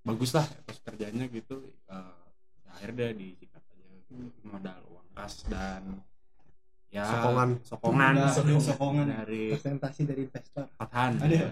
bagus 0.00 0.32
lah 0.32 0.48
terus 0.64 0.80
kerjanya 0.80 1.28
gitu 1.28 1.60
eh, 1.92 2.24
ya 2.64 2.68
akhirnya 2.72 2.96
dia 2.96 3.10
disikat 3.12 3.60
aja 3.60 4.16
modal 4.48 4.80
uang 4.88 5.08
kas 5.12 5.44
dan 5.44 6.00
ya 6.88 7.04
Sokongan. 7.04 7.50
sokongan 7.60 8.14
Udah, 8.16 8.32
udah 8.32 8.64
sokongan. 8.64 9.06
dari 9.12 9.52
Presentasi 9.52 10.00
dari 10.08 10.24
investor. 10.24 10.64
Fathan 10.80 11.12
Ada. 11.20 11.46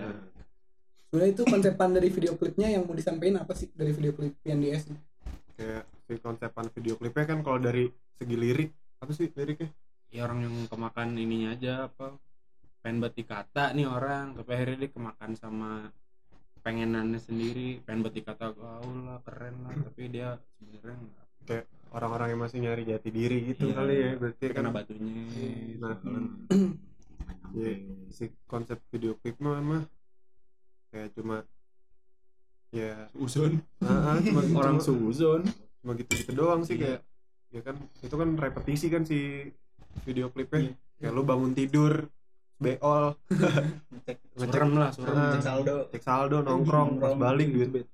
Sebenarnya 1.13 1.31
itu 1.37 1.43
konsepan 1.45 1.91
dari 1.93 2.09
video 2.09 2.33
klipnya 2.41 2.69
yang 2.73 2.89
mau 2.89 2.97
disampaikan 2.97 3.45
apa 3.45 3.53
sih 3.53 3.69
dari 3.77 3.93
video 3.93 4.17
klip 4.17 4.33
PNDS 4.41 4.97
kayak 5.55 5.85
si 6.09 6.19
konsepan 6.19 6.67
video 6.75 6.99
klipnya 6.99 7.25
kan 7.29 7.39
kalau 7.47 7.59
dari 7.63 7.87
segi 8.19 8.35
lirik 8.35 8.71
apa 8.99 9.13
sih 9.15 9.31
liriknya 9.31 9.71
ya 10.15 10.31
orang 10.31 10.47
yang 10.47 10.55
kemakan 10.71 11.19
ininya 11.19 11.59
aja 11.59 11.91
apa 11.91 12.15
pengen 12.87 13.03
buat 13.03 13.15
dikata 13.19 13.75
nih 13.75 13.91
orang 13.91 14.39
tapi 14.39 14.51
akhirnya 14.55 14.87
dia 14.87 14.91
kemakan 14.95 15.31
sama 15.35 15.71
pengenannya 16.63 17.19
sendiri 17.19 17.83
pengen 17.83 18.07
buat 18.07 18.15
dikata 18.15 18.55
gaul 18.55 18.99
lah 19.11 19.19
keren 19.27 19.67
lah 19.67 19.75
tapi 19.75 20.03
dia 20.15 20.39
sebenarnya 20.63 20.97
nggak 21.03 21.25
kayak 21.45 21.65
orang-orang 21.91 22.29
yang 22.31 22.41
masih 22.47 22.59
nyari 22.63 22.83
jati 22.87 23.11
diri 23.11 23.39
gitu 23.51 23.71
Iya. 23.71 23.75
kali 23.75 23.95
ya 23.99 24.11
berarti 24.23 24.39
dia 24.39 24.51
kan 24.55 24.57
kena 24.63 24.71
batunya 24.71 25.15
Nah. 25.83 25.97
Iya, 27.55 27.75
si 28.11 28.35
konsep 28.51 28.83
video 28.91 29.15
klip 29.23 29.39
mah 29.39 29.63
mah 29.63 29.83
kayak 30.91 31.15
cuma 31.15 31.47
ya 32.75 33.07
Uzon 33.15 33.63
ah, 33.79 34.15
ah, 34.15 34.19
cuma 34.19 34.43
orang 34.59 34.83
cuma, 34.83 34.87
suzon 34.87 35.43
cuma 35.79 35.95
gitu-gitu 35.95 36.35
doang 36.35 36.67
sih 36.67 36.75
Iya. 36.75 36.99
kayak 36.99 37.01
ya 37.55 37.61
kan 37.63 37.77
itu 38.03 38.15
kan 38.19 38.29
repetisi 38.35 38.87
kan 38.91 39.03
si 39.07 39.19
video 40.03 40.27
klipnya 40.29 40.61
Iya. 40.61 40.73
kayak 41.01 41.13
lu 41.13 41.23
bangun 41.23 41.53
tidur 41.53 42.07
beol 42.57 43.19
ngecek 43.91 44.19
serem 44.41 44.73
lah 44.75 44.91
serem 44.91 45.13
Ah. 45.13 45.21
ngecek 45.29 45.43
saldo 45.43 45.75
cek 45.91 46.03
saldo 46.03 46.37
nongkrong 46.41 46.91
pas 46.97 47.13
balik 47.15 47.49
gitu. 47.51 47.67
duit 47.73 47.87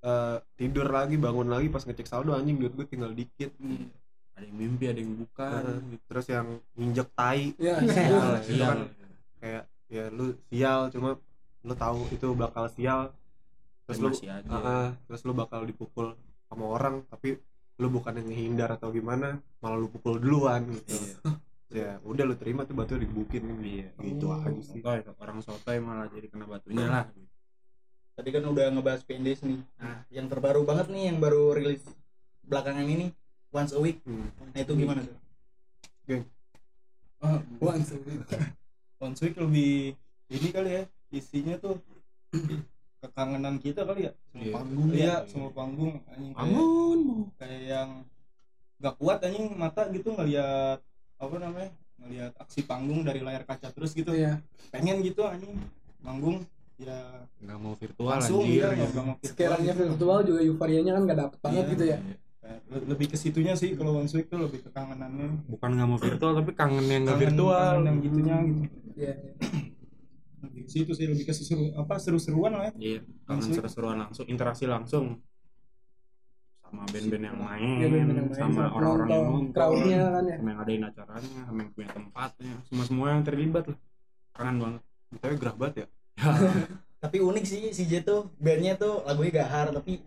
eh, 0.00 0.36
tidur 0.54 0.86
lagi 0.88 1.16
bangun 1.16 1.48
lagi 1.48 1.68
pas 1.68 1.80
ngecek 1.80 2.04
saldo 2.04 2.32
anjing 2.32 2.56
duit 2.56 2.72
gue 2.72 2.84
tinggal 2.84 3.10
dikit 3.10 3.50
ada 4.34 4.44
yang 4.44 4.56
mimpi 4.56 4.84
ada 4.86 4.98
yang 4.98 5.14
bukan 5.14 5.62
Heeh. 5.62 5.78
gitu. 5.90 6.04
terus 6.06 6.26
yang 6.28 6.46
nginjek 6.74 7.08
tai 7.12 7.42
Ya, 7.56 7.76
sial 7.80 8.28
itu 8.36 8.52
Sial. 8.52 8.66
kan 8.66 8.78
kayak 9.38 9.64
ya 9.86 10.04
lu 10.08 10.26
sial 10.44 10.80
cuma 10.88 11.10
lu 11.60 11.74
tahu 11.74 11.98
itu 12.10 12.28
bakal 12.34 12.68
sial 12.68 13.08
terus 13.84 13.98
lu 13.98 14.08
ah. 14.50 14.92
terus 15.02 15.22
lu 15.22 15.32
bakal 15.32 15.62
dipukul 15.62 16.12
sama 16.44 16.64
orang 16.66 17.04
tapi 17.06 17.36
lu 17.74 17.90
bukan 17.90 18.22
yang 18.22 18.28
ngehindar 18.30 18.70
atau 18.78 18.94
gimana 18.94 19.42
malah 19.58 19.78
lu 19.78 19.90
pukul 19.90 20.22
duluan 20.22 20.66
gitu. 20.70 20.94
Ya 21.74 21.98
udah 22.06 22.22
lu 22.22 22.38
terima 22.38 22.62
tuh 22.62 22.78
batu 22.78 22.94
digebukin. 22.94 23.50
Iya. 23.58 23.90
gitu 23.98 24.30
aja 24.30 24.60
sih. 24.62 24.78
Sotoy, 24.78 25.02
orang 25.18 25.38
sotoy 25.42 25.78
malah 25.82 26.06
jadi 26.06 26.30
kena 26.30 26.46
batunya 26.46 26.86
lah. 26.86 27.04
Tadi 28.14 28.30
kan 28.30 28.46
udah 28.46 28.70
ngebahas 28.70 29.02
PNDS 29.02 29.42
nih. 29.42 29.58
Nah. 29.82 30.06
Yang 30.06 30.26
terbaru 30.30 30.62
banget 30.62 30.86
nih 30.94 31.10
yang 31.10 31.18
baru 31.18 31.58
rilis 31.58 31.82
belakangan 32.46 32.86
ini 32.86 33.10
Once 33.50 33.74
a 33.74 33.80
Week. 33.82 33.98
Hmm. 34.06 34.30
nah 34.54 34.60
itu 34.62 34.72
gimana 34.78 35.02
tuh? 35.02 35.18
Ah, 37.24 37.40
once. 37.58 37.96
One 39.02 39.16
Week 39.16 39.36
lebih 39.36 39.96
ini 40.28 40.48
kali 40.52 40.70
ya 40.80 40.82
isinya 41.12 41.56
tuh 41.60 41.76
kekangenan 43.04 43.56
kita 43.58 43.84
kali 43.84 44.08
ya 44.08 44.12
sama 44.24 44.40
Iya. 44.40 44.52
panggung 44.52 44.88
Iya. 44.88 45.04
ya 45.04 45.14
sama 45.26 45.48
panggung 45.50 45.92
anjing 46.06 46.32
kayak, 46.32 46.48
Amun 46.48 47.00
kayak 47.36 47.62
yang 47.62 47.88
gak 48.76 48.94
kuat 48.96 49.18
anjing 49.20 49.46
mata 49.54 49.82
gitu 49.88 50.08
ngelihat 50.10 50.78
apa 51.14 51.34
namanya 51.38 51.70
ngelihat 51.96 52.32
aksi 52.36 52.60
panggung 52.62 53.00
dari 53.00 53.20
layar 53.20 53.42
kaca 53.42 53.68
terus 53.70 53.92
gitu 53.92 54.10
Iya. 54.10 54.40
pengen 54.68 55.00
gitu 55.00 55.22
anjing 55.22 55.52
manggung 56.00 56.44
ya 56.74 56.98
nggak 57.38 57.58
mau 57.60 57.74
virtual 57.74 58.10
langsung 58.10 58.42
anjir 58.42 58.58
ya 58.58 58.68
gitu. 58.74 58.90
nggak 58.90 59.04
mau 59.04 59.14
virtual 59.14 59.30
Sekiranya 59.30 59.72
gitu. 59.72 59.82
virtual 59.86 60.18
juga 60.22 60.40
euforianya 60.42 60.92
kan 60.92 61.02
gak 61.04 61.18
dapet 61.20 61.38
banget 61.40 61.62
Iya. 61.62 61.72
gitu 61.72 61.84
ya. 61.86 61.98
Kayak 62.44 62.60
le- 62.68 62.86
lebih 62.90 63.06
ke 63.08 63.16
situnya 63.16 63.54
sih 63.54 63.72
kalau 63.72 63.96
One 63.96 64.10
Week 64.10 64.26
tuh 64.26 64.36
lebih 64.38 64.60
ke 64.60 64.70
kangenannya 64.70 65.28
bukan 65.46 65.70
nggak 65.70 65.88
mau 65.88 65.96
virtual 65.96 66.32
tapi 66.34 66.50
kangen 66.52 66.84
yang 66.84 67.02
nggak 67.04 67.20
virtual 67.22 67.56
kangen 67.56 67.86
yang 67.86 67.98
gitunya 68.00 68.36
gitu 68.42 68.60
Iya. 68.94 69.14
lebih 69.16 69.64
ke 69.64 69.73
situ 70.66 70.92
sih 70.92 71.06
lebih 71.06 71.24
ke 71.24 71.32
seru 71.32 71.72
apa 71.74 71.94
seru-seruan 71.96 72.52
lah 72.52 72.68
ya. 72.68 72.72
Iya 72.76 73.00
kangen 73.24 73.28
Langsung. 73.30 73.52
seru-seruan 73.54 73.96
langsung 74.00 74.26
interaksi 74.26 74.64
langsung. 74.64 75.06
Sama 76.60 76.82
band-band 76.86 77.24
yang 77.24 77.38
main, 77.38 77.76
Iya, 77.78 77.86
band-band 77.86 78.18
yang 78.18 78.28
main, 78.28 78.36
sama 78.36 78.54
sama 78.56 78.74
orang-orang 78.74 79.08
yang 79.08 79.24
nonton. 79.24 79.52
crowd-nya 79.52 79.98
kan 80.10 80.24
ya. 80.24 80.36
sama 80.36 80.48
yang 80.48 80.58
ngadain 80.58 80.82
acaranya 80.84 81.40
sama 81.44 81.58
yang 81.60 81.70
punya 81.70 81.88
tempatnya 81.90 82.54
semua 82.66 82.84
semua 82.84 83.06
yang 83.12 83.22
terlibat 83.22 83.64
lah. 83.68 83.78
Kangen 84.32 84.56
banget. 84.58 84.82
Tapi 85.14 85.34
gerah 85.36 85.54
banget 85.54 85.74
ya. 85.74 85.86
Ya 85.86 85.88
tapi 87.04 87.16
unik 87.20 87.44
sih 87.44 87.62
si 87.70 87.84
J 87.84 88.00
tuh 88.00 88.32
bandnya 88.38 88.74
tuh 88.74 89.04
lagunya 89.04 89.44
gahar 89.44 89.68
tapi 89.70 90.00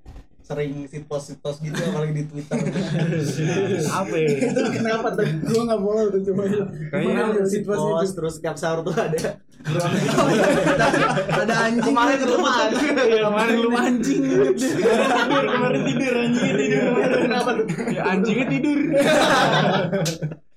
sering 0.48 0.88
sit 0.88 1.04
post 1.04 1.28
sit 1.28 1.40
post 1.44 1.60
gitu 1.60 1.76
apalagi 1.76 2.14
di 2.16 2.24
Twitter. 2.24 2.56
apa 4.00 4.16
ya? 4.16 4.30
itu 4.48 4.62
kenapa 4.72 5.08
tuh? 5.12 5.28
Gua 5.44 5.62
nggak 5.68 5.80
follow 5.84 6.06
tuh 6.08 6.22
cuma 6.24 6.44
Kayaknya 6.88 7.12
Mana 7.20 7.36
tuh 7.36 7.44
Sit 7.44 7.52
sit 7.52 7.64
post 7.68 7.84
post 7.84 8.08
itu? 8.08 8.16
terus 8.16 8.36
tiap 8.40 8.56
sahur 8.56 8.80
tuh 8.88 8.96
ada. 8.96 9.44
Ada 11.28 11.56
anjing 11.68 11.92
Kemarin 11.92 12.16
tuh. 12.16 12.28
ketemu 12.32 12.48
ada. 12.48 12.76
Kemarin 13.28 13.56
lu 13.60 13.70
anjing. 13.76 14.22
kemarin 15.28 15.82
tidur 15.84 16.14
anjing 16.16 16.52
tidur 16.56 16.84
Kenapa 17.28 17.50
tuh? 17.52 17.66
Ya 17.92 18.02
anjingnya 18.08 18.46
tidur. 18.48 18.78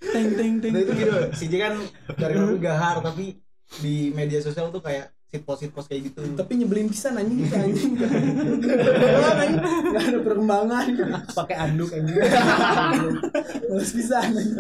teng 0.00 0.28
teng 0.38 0.52
teng. 0.62 0.70
Nah 0.70 0.80
itu 0.80 0.92
gitu, 0.94 1.14
si 1.34 1.44
J 1.50 1.54
kan 1.58 1.74
dari 2.14 2.34
dulu 2.38 2.54
gahar 2.62 3.02
tapi 3.02 3.42
di 3.82 4.14
media 4.14 4.38
sosial 4.38 4.70
tuh 4.70 4.78
kayak 4.78 5.10
sit 5.30 5.40
post 5.40 5.60
sit 5.60 5.70
post 5.70 5.86
kayak 5.86 6.06
gitu. 6.06 6.20
Tapi 6.34 6.50
nyebelin 6.56 6.86
pisan 6.86 7.14
anjing 7.14 7.38
itu 7.40 7.54
anjing. 7.60 7.92
Enggak 7.94 10.04
ada 10.04 10.18
perkembangan. 10.20 10.84
Pakai 11.30 11.56
anduk 11.56 11.90
anjing. 11.90 12.16
Males 13.66 13.90
pisan 13.92 14.28
anjing. 14.28 14.52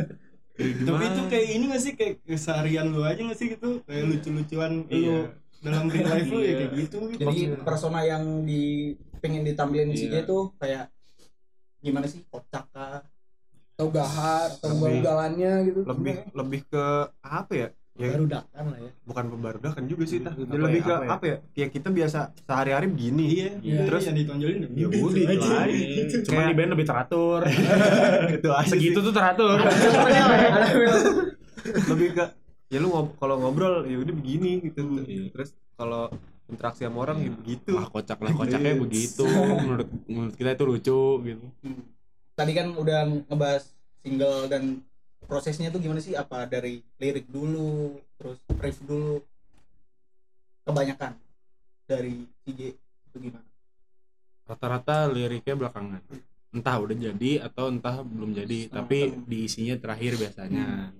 tapi 0.60 1.02
itu 1.06 1.22
kayak 1.26 1.46
ini 1.50 1.64
gak 1.66 1.80
sih 1.80 1.92
kayak 1.94 2.14
keseharian 2.22 2.86
lu 2.86 3.00
aja 3.00 3.16
gak 3.16 3.34
sih 3.34 3.50
gitu 3.50 3.80
kayak 3.82 4.04
lucu-lucuan 4.04 4.84
lu 4.84 4.92
Iya. 4.92 5.18
dalam 5.58 5.88
real 5.88 6.06
life 6.06 6.28
lu 6.28 6.36
ya 6.36 6.44
Iya. 6.44 6.54
kayak 6.54 6.72
gitu 6.76 6.98
Jadi 7.16 7.40
persona 7.64 7.98
yang 8.04 8.44
di 8.44 8.92
pengen 9.18 9.42
ditampilin 9.42 9.90
si 9.90 10.06
Iya. 10.06 10.20
J 10.20 10.28
tuh 10.28 10.52
kayak 10.54 10.86
gimana 11.80 12.04
sih 12.04 12.20
kocak 12.28 12.68
kah? 12.68 13.00
Atau 13.72 13.88
gahar, 13.88 14.52
atau 14.52 14.76
ugalannya 14.76 15.52
gitu. 15.64 15.80
lebih 15.88 16.28
lebih 16.30 16.60
ke 16.68 16.84
apa 17.18 17.52
ya 17.56 17.68
ya 17.92 18.08
baru 18.10 18.24
datang 18.26 18.64
lah 18.70 18.78
ya 18.78 18.90
bukan 19.02 19.24
pembarudakan 19.28 19.82
juga 19.84 20.04
sih 20.04 20.18
tah 20.18 20.32
Apa 20.32 20.56
lebih 20.56 20.80
ya, 20.80 20.86
ke 20.86 20.92
apa 20.92 21.04
ya? 21.04 21.10
apa 21.12 21.24
ya 21.26 21.36
ya 21.54 21.66
kita 21.68 21.88
biasa 21.90 22.18
sehari-hari 22.40 22.86
begini 22.88 23.24
iya 23.28 23.50
Iya. 23.60 23.80
terus 23.84 24.02
yang 24.06 24.16
ditonjolin 24.16 24.58
ya 24.70 24.84
udah 24.86 24.98
itu 24.98 25.20
aja 25.26 25.58
Cuma 26.24 26.40
di 26.44 26.54
band 26.54 26.70
lebih 26.72 26.86
teratur. 26.86 27.40
itu 28.38 28.48
aja 28.50 28.68
Segitu 28.68 28.98
tuh 29.00 29.12
teratur. 29.12 29.58
lebih 31.86 32.08
ke 32.14 32.24
ya 32.70 32.78
lu 32.78 32.88
ngob 32.88 33.18
kalau 33.18 33.36
ngobrol 33.36 33.82
ya 33.84 33.98
udah 33.98 34.14
begini 34.14 34.62
gitu 34.62 34.80
Iya. 35.02 35.28
terus 35.30 35.50
kalau 35.74 36.06
interaksi 36.46 36.82
sama 36.82 36.98
orang 37.04 37.18
ya 37.20 37.30
begitu 37.32 37.72
Lah 37.74 37.86
kocak 37.86 38.18
lah 38.18 38.32
kocaknya 38.32 38.72
Iya. 38.74 38.80
begitu. 38.80 39.24
Menurut 39.26 39.88
menurut 40.06 40.34
kita 40.34 40.50
itu 40.52 40.64
lucu 40.64 41.00
gitu. 41.24 41.44
Tadi 42.32 42.52
kan 42.54 42.66
udah 42.72 42.98
ngebahas 43.26 43.64
single 44.00 44.46
dan 44.46 44.62
prosesnya 45.30 45.70
tuh 45.70 45.78
gimana 45.78 46.02
sih? 46.02 46.18
Apa 46.18 46.50
dari 46.50 46.82
lirik 46.98 47.30
dulu, 47.30 47.94
terus 48.18 48.42
riff 48.58 48.82
dulu? 48.82 49.22
Kebanyakan 50.66 51.14
dari 51.86 52.26
J 52.42 52.74
itu 52.74 53.16
gimana? 53.22 53.46
Rata-rata 54.50 55.06
liriknya 55.06 55.54
belakangan. 55.54 56.02
Entah 56.50 56.76
udah 56.82 56.96
jadi 56.98 57.46
atau 57.46 57.70
entah 57.70 58.02
belum 58.02 58.34
jadi, 58.34 58.66
tapi 58.66 59.14
di 59.30 59.46
isinya 59.46 59.78
terakhir 59.78 60.18
biasanya. 60.18 60.90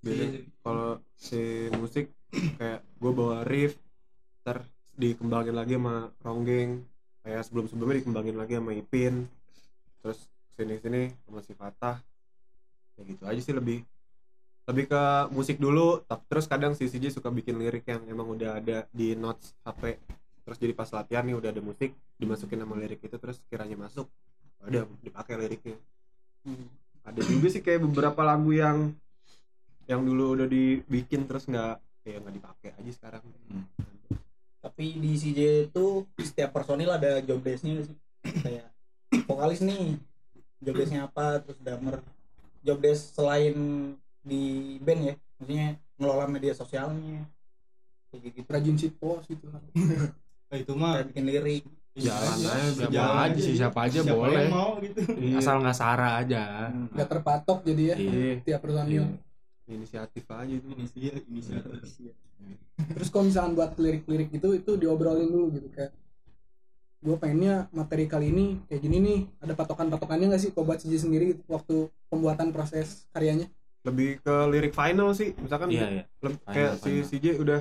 beda 0.00 0.24
kalau 0.64 0.96
si 1.12 1.68
musik 1.76 2.08
kayak 2.58 2.80
gue 2.80 3.12
bawa 3.12 3.44
riff 3.44 3.76
ntar 4.40 4.64
dikembangin 4.96 5.52
lagi 5.52 5.76
sama 5.76 6.08
Ronggeng 6.24 6.88
kayak 7.20 7.44
sebelum 7.44 7.68
sebelumnya 7.68 8.00
dikembangin 8.00 8.36
lagi 8.40 8.56
sama 8.56 8.72
Ipin 8.72 9.28
terus 10.00 10.24
sini 10.56 10.80
sini 10.80 11.12
sama 11.28 11.44
si 11.44 11.52
Fatah 11.52 12.00
ya 13.00 13.02
gitu 13.08 13.22
aja 13.24 13.40
sih 13.40 13.54
lebih 13.56 13.80
lebih 14.68 14.84
ke 14.92 15.02
musik 15.32 15.56
dulu 15.56 16.04
tapi 16.04 16.22
terus 16.28 16.46
kadang 16.46 16.76
si 16.76 16.86
CJ 16.86 17.16
suka 17.16 17.32
bikin 17.32 17.56
lirik 17.56 17.88
yang 17.88 18.04
emang 18.06 18.28
udah 18.36 18.60
ada 18.60 18.84
di 18.92 19.16
notes 19.16 19.56
HP 19.64 19.96
terus 20.44 20.58
jadi 20.60 20.72
pas 20.76 20.92
latihan 20.92 21.24
nih 21.24 21.34
udah 21.40 21.50
ada 21.50 21.64
musik 21.64 21.96
dimasukin 22.20 22.60
sama 22.60 22.76
lirik 22.76 23.00
itu 23.00 23.16
terus 23.16 23.40
kiranya 23.48 23.80
masuk 23.80 24.06
ada 24.60 24.84
dipakai 25.00 25.40
liriknya 25.40 25.80
ada 27.02 27.20
juga 27.24 27.48
sih 27.48 27.64
kayak 27.64 27.88
beberapa 27.88 28.20
lagu 28.20 28.52
yang 28.52 28.92
yang 29.88 30.04
dulu 30.04 30.38
udah 30.38 30.46
dibikin 30.46 31.24
terus 31.26 31.48
nggak 31.48 31.80
kayak 32.04 32.18
nggak 32.22 32.34
dipakai 32.36 32.70
aja 32.76 32.90
sekarang 32.92 33.24
Hmm. 33.50 33.66
Tapi 34.60 35.00
di 35.00 35.16
si 35.16 35.32
J 35.32 35.72
itu 35.72 36.04
setiap 36.20 36.52
personil 36.52 36.92
ada 36.92 37.24
job 37.24 37.40
desk-nya 37.40 37.80
sih? 37.80 37.96
Kayak 38.44 38.68
vokalis 39.24 39.64
nih, 39.64 39.96
job 40.60 40.76
desk-nya 40.76 41.08
apa, 41.08 41.40
terus 41.40 41.56
drummer. 41.64 42.04
Job 42.60 42.78
desk 42.78 43.14
selain 43.14 43.54
di 44.20 44.42
band 44.78 45.00
ya, 45.02 45.14
maksudnya 45.34 45.66
ngelola 45.96 46.26
media 46.26 46.52
sosialnya. 46.52 47.24
Kayak 48.08 48.20
gitu. 48.26 48.38
Rajin 48.46 48.76
sit 48.76 48.94
post 48.96 49.26
gitu. 49.26 49.48
Nah, 49.48 49.62
itu 50.62 50.72
mah 50.72 51.00
Kayak 51.00 51.06
bikin 51.08 51.24
lirik. 51.26 51.64
Jalan 51.90 52.38
aja, 52.38 52.54
siapa 52.70 52.92
Jalan 52.94 53.18
aja 53.26 53.40
sih, 53.40 53.54
siapa 53.56 53.78
aja 53.82 53.98
siapa 53.98 54.14
boleh. 54.14 54.46
yang 54.46 54.54
mau 54.54 54.78
gitu 54.78 55.00
Asal 55.34 55.58
nggak 55.58 55.74
sara 55.74 56.08
aja. 56.16 56.70
Gak 56.94 57.08
terpatok 57.08 57.58
jadi 57.66 57.82
ya 57.82 57.96
Iya. 57.98 58.32
tiap 58.46 58.60
personil. 58.62 59.04
inisiatif 59.66 60.26
aja 60.26 60.50
itu 60.50 60.66
inisial 60.66 61.18
inisial 61.26 61.62
Terus 62.94 63.08
kalau 63.08 63.24
misalkan 63.26 63.54
buat 63.54 63.74
lirik-lirik 63.74 64.30
gitu 64.30 64.50
itu 64.50 64.70
diobrolin 64.74 65.30
dulu 65.30 65.46
gitu 65.54 65.70
kayak 65.70 65.94
gue 67.00 67.16
pengennya 67.16 67.72
materi 67.72 68.04
kali 68.04 68.28
ini 68.28 68.46
kayak 68.68 68.80
gini 68.80 68.96
nih. 69.00 69.20
Ada 69.40 69.52
patokan-patokannya 69.56 70.26
nggak 70.30 70.42
sih? 70.42 70.50
Kalau 70.52 70.68
buat 70.68 70.78
CJ 70.78 70.94
sendiri 71.00 71.24
gitu, 71.32 71.42
waktu 71.48 71.88
pembuatan 72.08 72.52
proses 72.52 73.08
karyanya? 73.10 73.48
Lebih 73.82 74.20
ke 74.20 74.34
lirik 74.52 74.76
final 74.76 75.16
sih. 75.16 75.32
Misalkan 75.34 75.72
Iya, 75.72 75.88
iya. 75.88 76.04
leb- 76.20 76.36
Final, 76.38 76.52
kayak 76.52 76.72
si 76.76 76.90
final. 76.92 77.08
CJ 77.08 77.26
udah 77.40 77.60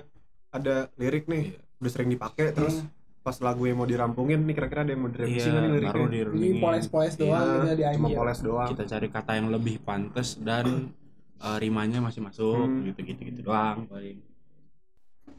ada 0.50 0.76
lirik 0.98 1.26
nih 1.26 1.56
Iya. 1.56 1.62
udah 1.80 1.92
sering 1.94 2.10
dipakai 2.10 2.52
terus 2.52 2.84
pas 3.20 3.38
lagu 3.40 3.64
yang 3.64 3.78
mau 3.78 3.86
dirampungin 3.86 4.42
nih 4.42 4.56
kira-kira 4.58 4.82
ada 4.84 4.92
yang 4.92 5.06
mau 5.06 5.12
direvisi 5.14 5.46
Iya, 5.46 5.54
nggak 5.54 5.64
nih 5.70 5.88
baru 5.88 6.04
liriknya 6.10 6.48
ini 6.50 6.60
poles-poles 6.60 7.14
doang 7.16 7.40
Iya, 7.40 7.54
gitu 7.54 7.68
ya 7.70 7.76
di 7.76 7.84
cuma 7.96 8.10
poles 8.12 8.40
doang. 8.42 8.70
Kita 8.74 8.84
cari 8.84 9.08
kata 9.08 9.32
yang 9.38 9.48
lebih 9.48 9.76
pantas 9.80 10.30
dan 10.36 10.66
eh, 11.48 11.58
rimanya 11.64 12.00
masih 12.04 12.20
masuk 12.20 12.68
Hmm. 12.68 12.84
gitu 12.92 13.00
gitu 13.08 13.22
gitu 13.24 13.40
doang 13.48 13.88
paling. 13.88 14.20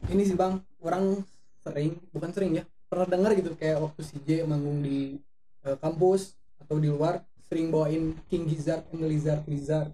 Ini 0.09 0.21
sih 0.25 0.33
bang 0.33 0.57
orang 0.81 1.21
sering 1.61 1.93
bukan 2.09 2.29
sering 2.33 2.51
ya 2.57 2.63
pernah 2.91 3.07
dengar 3.07 3.31
gitu 3.39 3.55
kayak 3.55 3.79
waktu 3.79 4.03
CJ 4.03 4.43
manggung 4.43 4.83
di 4.83 5.15
eh, 5.63 5.77
kampus 5.79 6.35
atau 6.59 6.75
di 6.75 6.91
luar 6.91 7.23
sering 7.47 7.71
bawain 7.71 8.19
King 8.27 8.51
Gizzard 8.51 8.83
and 8.91 8.99
the 8.99 9.07
Lizard 9.07 9.47
Lizard. 9.47 9.87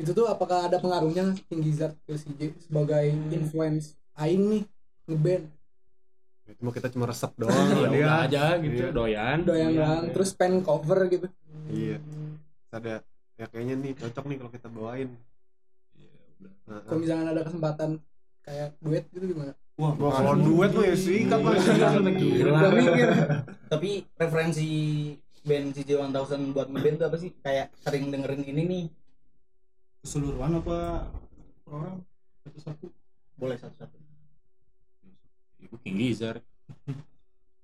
Itu 0.00 0.16
tuh 0.16 0.24
apakah 0.24 0.72
ada 0.72 0.80
pengaruhnya 0.80 1.36
King 1.52 1.60
Gizzard 1.60 1.92
ke 2.08 2.16
CJ 2.16 2.56
sebagai 2.64 3.12
influence? 3.28 3.92
Aing 4.16 4.44
nih 4.48 4.62
ngeband. 5.04 5.44
Itu 6.48 6.60
mah 6.64 6.72
kita 6.72 6.88
cuma 6.88 7.04
resep 7.04 7.32
doang 7.36 7.52
ya 7.76 7.88
dia 7.88 8.00
udah 8.02 8.16
aja 8.24 8.44
gitu 8.56 8.74
Iya. 8.74 8.88
doyan. 8.90 9.38
Doyan 9.44 9.70
doang 9.76 10.04
terus 10.16 10.30
pen 10.32 10.64
cover 10.64 10.98
gitu. 11.12 11.28
Iya. 11.68 12.00
Ada 12.72 13.04
ya 13.36 13.46
kayaknya 13.52 13.74
nih 13.84 13.92
cocok 14.00 14.24
nih 14.32 14.36
kalau 14.40 14.50
kita 14.52 14.68
bawain. 14.72 15.08
Nah, 16.66 16.80
kalau 16.88 17.00
misalkan 17.04 17.28
ada 17.28 17.42
kesempatan 17.44 17.90
kayak 18.42 18.68
duet 18.80 19.04
gitu 19.12 19.28
gimana 19.28 19.52
wah 19.80 19.92
Wah, 19.96 20.12
kalau 20.20 20.34
duet 20.36 20.70
mah 20.76 20.84
ya 20.84 20.96
sikat 20.96 21.40
lah 21.40 21.54
Gila. 22.12 22.58
Tapi 23.72 24.04
referensi 24.20 24.68
band 25.42 25.74
CJ 25.74 25.90
1000 25.98 26.54
buat 26.54 26.68
ngeband 26.70 26.96
tuh 27.00 27.06
apa 27.08 27.16
sih? 27.18 27.30
Kayak 27.40 27.72
sering 27.82 28.12
dengerin 28.12 28.44
ini 28.46 28.62
nih. 28.64 28.84
keseluruhan 30.02 30.58
apa 30.58 31.06
orang? 31.70 32.02
Satu-satu 32.42 32.90
Boleh 33.38 33.54
satu-satu. 33.54 33.96
Ibu 35.62 35.76
King 35.78 35.96
Gizzard. 35.98 36.42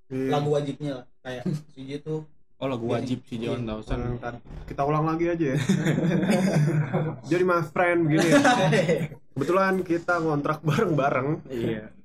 Iya. 0.08 0.38
Lagu 0.38 0.54
wajibnya 0.54 1.02
lah. 1.02 1.06
Kayak 1.20 1.44
CJ 1.74 1.90
tuh. 2.02 2.22
Oh 2.58 2.66
lagu 2.66 2.90
wajib 2.90 3.22
si 3.30 3.38
Tausan 3.38 4.18
tadi- 4.18 4.42
kita 4.66 4.82
ulang 4.82 5.06
lagi 5.06 5.30
aja 5.30 5.46
ya. 5.54 5.58
Jadi 7.30 7.42
my 7.46 7.62
friend 7.70 8.10
begini 8.10 8.26
ya. 8.34 8.38
Kebetulan 9.34 9.74
kita 9.86 10.18
ngontrak 10.18 10.66
bareng-bareng. 10.66 11.46
Iya 11.46 11.97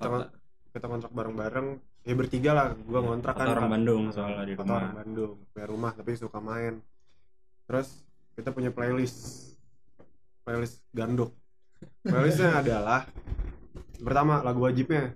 kita 0.00 0.32
kita 0.72 0.84
ngontrak 0.88 1.12
bareng-bareng 1.12 1.68
ya 2.00 2.14
bertiga 2.16 2.50
lah 2.56 2.66
gua 2.88 3.04
ngontrak 3.04 3.36
kata 3.36 3.44
kan 3.44 3.52
orang 3.52 3.68
Bandung 3.76 4.02
soalnya 4.08 4.48
di 4.48 4.54
kata 4.56 4.72
orang 4.72 4.80
rumah 4.88 4.98
Bandung 5.04 5.32
punya 5.52 5.66
rumah 5.68 5.90
tapi 5.92 6.10
suka 6.16 6.40
main. 6.40 6.80
Terus 7.68 7.88
kita 8.32 8.48
punya 8.56 8.72
playlist. 8.72 9.52
Playlist 10.40 10.80
gandok 10.96 11.36
playlistnya 12.04 12.56
adalah 12.64 13.08
pertama 14.00 14.40
lagu 14.40 14.64
wajibnya. 14.64 15.12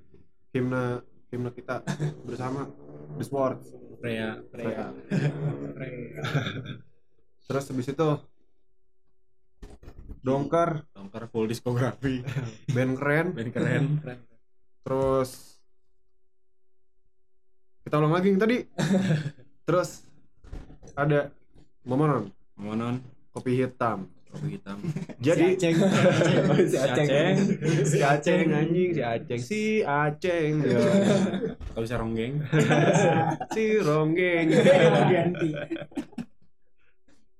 Himne 0.55 1.03
himne 1.33 1.51
kita 1.51 1.83
bersama 2.23 2.71
The 3.19 3.25
Sports. 3.25 3.67
Freya 3.99 4.39
Freya. 4.53 4.93
terus 7.49 7.65
habis 7.73 7.89
itu 7.89 8.09
dongker. 10.21 10.85
Dongkar 10.93 11.25
full 11.33 11.49
diskografi 11.49 12.21
band 12.71 13.01
keren. 13.01 13.27
Band 13.33 13.51
keren 13.51 13.85
terus 14.85 15.59
kita 17.85 18.01
ulang 18.01 18.15
lagi 18.17 18.33
yang 18.33 18.41
tadi. 18.41 18.59
Terus 19.69 20.09
ada 20.97 21.29
momonon. 21.85 22.33
Monon 22.57 23.01
kopi 23.33 23.61
hitam. 23.61 24.09
Kopi 24.33 24.57
hitam. 24.57 24.81
Jadi 25.27 25.53
Aceng. 25.57 25.77
si 26.65 26.77
Aceng. 26.81 27.37
Si 27.85 27.99
Aceng. 28.01 28.47
Anjing. 28.53 28.91
Si 28.97 29.03
Aceng. 29.05 29.41
Si 29.41 29.63
Aceng 29.85 30.53
ya. 30.65 30.81
kalau 31.77 31.85
bisa 31.85 31.97
ronggeng. 32.01 32.41
Si 33.53 33.65
Ronggeng. 33.85 34.47
Ganti 35.13 35.51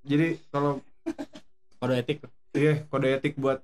jadi 0.05 0.37
kalau 0.53 0.79
kode 1.81 1.93
etik. 1.97 2.17
Iya 2.53 2.85
kode 2.87 3.07
etik 3.19 3.33
buat 3.41 3.59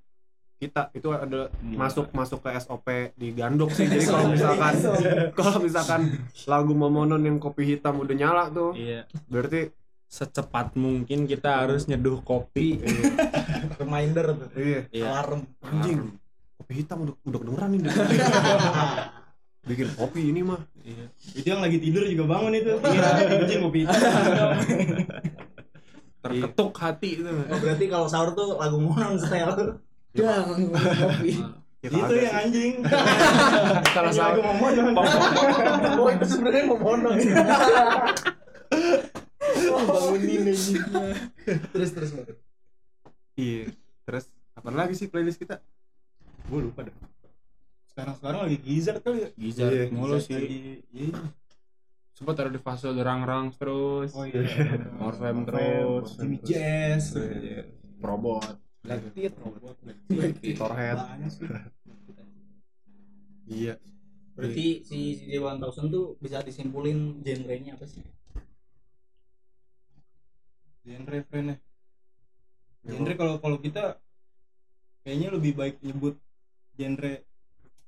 kita 0.62 0.93
itu 0.93 1.09
ada 1.09 1.49
Hmm. 1.57 1.74
masuk 1.74 2.14
masuk 2.14 2.45
ke 2.45 2.53
SOP 2.62 2.86
di 3.18 3.34
Gandok 3.34 3.74
sih. 3.74 3.89
Jadi 3.89 4.05
kalau 4.05 4.30
misalkan 4.30 4.74
kalau 5.41 5.57
misalkan 5.57 6.01
lagu 6.45 6.78
Momonon 6.78 7.26
yang 7.26 7.41
kopi 7.41 7.66
hitam 7.66 7.97
udah 7.97 8.14
nyala 8.14 8.53
tuh 8.53 8.78
iya. 8.78 9.09
berarti 9.26 9.74
secepat 10.05 10.78
mungkin 10.78 11.26
kita 11.26 11.66
harus 11.66 11.89
nyeduh 11.89 12.22
kopi. 12.22 12.78
Reminder 13.82 14.38
tuh. 14.38 14.49
Iya. 14.53 14.80
Iya. 14.93 15.05
Alarm. 15.09 15.41
Anjing 15.66 16.14
kopi 16.62 16.74
hitam 16.78 17.09
udah 17.09 17.16
udah 17.26 17.39
kedengeran 17.41 17.70
nih 17.74 17.82
bikin 19.74 19.89
kopi 19.97 20.22
ini 20.30 20.41
mah. 20.45 20.62
Iya. 20.86 21.05
Itu 21.41 21.47
yang 21.57 21.62
lagi 21.66 21.82
tidur 21.82 22.05
juga 22.05 22.38
bangun 22.38 22.53
itu. 22.53 22.70
Iya. 22.86 23.09
Anjing 23.34 23.62
kopi 23.66 23.80
hitam. 23.89 23.97
Terketuk 26.22 26.72
hati 26.78 27.18
itu. 27.18 27.26
Oh, 27.26 27.57
berarti 27.57 27.86
kalau 27.89 28.05
sahur 28.05 28.38
tuh 28.38 28.62
lagu 28.62 28.78
monon 28.78 29.18
style 29.18 29.82
ngomong 30.16 30.72
kopi 30.76 31.34
Ya, 31.82 31.89
itu 31.97 32.14
yang 32.14 32.36
anjing. 32.45 32.74
Kalau 33.97 34.14
Ini 34.14 34.18
sahur 34.22 34.38
lagu 34.38 34.53
monon 34.62 34.93
oh 35.97 36.07
itu 36.14 36.26
sebenarnya 36.30 36.64
mau 36.70 36.78
monon 36.78 37.18
bangunin 39.82 40.45
aja. 40.45 40.78
Terus 41.74 41.89
terus 41.97 42.12
iya 43.34 43.74
terus 44.05 44.30
apa 44.53 44.70
lagi 44.70 44.93
sih 44.93 45.09
playlist 45.09 45.41
kita? 45.41 45.57
Gue 46.45 46.70
lupa 46.70 46.86
dah 46.86 46.93
sekarang 47.91 48.16
sekarang 48.22 48.39
lagi 48.45 48.57
gizzard 48.62 49.01
kali 49.01 49.18
ya? 49.26 49.30
Gizar 49.36 49.70
Iya, 49.74 49.84
mulu 49.91 50.16
Gizzard 50.22 50.47
sih. 50.47 50.80
iya. 50.93 51.18
sempat 52.14 52.38
ada 52.38 52.53
di 52.53 52.62
fase 52.62 52.93
rang-rang 52.93 53.51
terus. 53.57 54.14
Oh 54.14 54.24
iya. 54.30 54.45
Morfem 55.01 55.43
terus. 55.49 56.14
Jimmy 56.16 56.38
Jazz. 56.45 57.18
Iya. 57.18 57.66
Probot 58.82 59.77
Black 60.09 60.34
Teeth 60.41 60.57
Torhead 60.57 60.97
banyak 60.97 61.29
sih. 61.29 61.47
Iya. 63.45 63.75
Berarti 64.34 64.65
si 64.82 64.99
si 65.21 65.25
Dewan 65.29 65.61
Tausen 65.61 65.93
tuh 65.93 66.17
bisa 66.17 66.41
disimpulin 66.41 67.21
genrenya 67.21 67.77
apa 67.77 67.86
sih? 67.86 68.01
Genre 70.82 71.19
friend 71.29 71.61
genre 72.82 73.13
kalau 73.13 73.38
kalau 73.38 73.57
kita 73.61 74.01
kayaknya 75.05 75.29
lebih 75.38 75.53
baik 75.53 75.77
nyebut 75.86 76.17
genre 76.73 77.21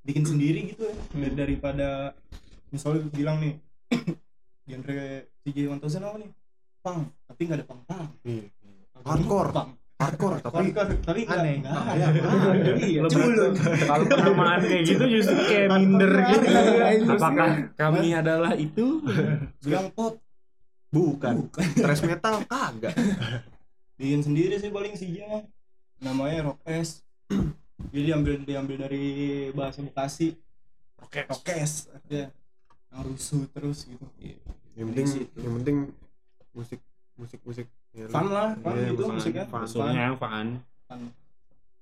bikin 0.06 0.26
sendiri 0.30 0.70
gitu 0.70 0.86
ya. 0.86 0.96
Dar- 1.18 1.38
daripada 1.48 1.90
misalnya 2.70 3.10
bilang 3.10 3.42
nih 3.42 3.58
genre 4.70 5.26
CJ 5.42 5.58
1000 5.74 6.06
apa 6.06 6.18
nih? 6.22 6.32
Pang 6.86 7.10
tapi 7.26 7.42
nggak 7.50 7.60
ada 7.64 7.66
pang 7.66 7.82
pang 7.88 8.08
iya. 8.28 8.46
Hardcore. 9.02 9.50
pang 9.56 9.74
hardcore 9.96 10.38
tapi 10.38 10.56
hardcore 10.74 10.92
tapi 11.00 11.22
Aneh. 11.26 11.56
nggak 11.60 11.74
ada 11.74 12.08
iya 12.82 13.00
Lebih- 13.00 13.10
culun 13.10 13.54
kalau 13.84 14.06
penamaan 14.06 14.60
kayak 14.62 14.84
gitu 14.86 15.04
justru 15.08 15.38
kayak 15.40 15.68
minder 15.72 16.12
gitu. 16.28 16.46
Iya. 16.46 16.86
apakah 17.10 17.50
kami 17.74 18.08
adalah 18.12 18.54
itu? 18.54 19.00
Bilang 19.60 19.88
pot. 19.92 20.20
Bukan. 20.90 21.50
Thrash 21.74 22.04
metal 22.04 22.46
kagak. 22.46 22.94
Bikin 23.96 24.22
sendiri 24.22 24.58
sih 24.58 24.70
paling 24.70 24.94
CJ 24.94 25.26
mah. 25.26 25.44
Namanya 26.00 26.46
rock 26.46 26.62
S. 26.64 27.02
Jadi 27.90 28.04
diambil 28.06 28.34
diambil 28.40 28.78
dari 28.86 29.04
bahasa 29.52 29.82
Bekasi. 29.82 30.38
Rokes. 31.00 31.28
rokes 31.30 31.74
ya 32.08 32.30
yang 32.88 33.02
rusuh 33.04 33.50
terus 33.50 33.86
gitu. 33.86 34.06
Yang 34.74 34.86
penting 34.88 35.08
yang 35.36 35.54
penting 35.58 35.78
musik 36.52 36.80
musik 37.16 37.42
musik 37.42 37.66
ya, 37.94 38.06
fun 38.10 38.28
lah 38.28 38.50
fun 38.58 38.74
Iya, 38.74 38.90
gitu 38.92 39.04
fun, 39.04 39.16
musiknya 39.16 39.46
fun. 39.48 39.60
maksudnya 39.62 40.02
yang 40.04 40.18
fun. 40.18 40.48
Fun. 40.90 41.02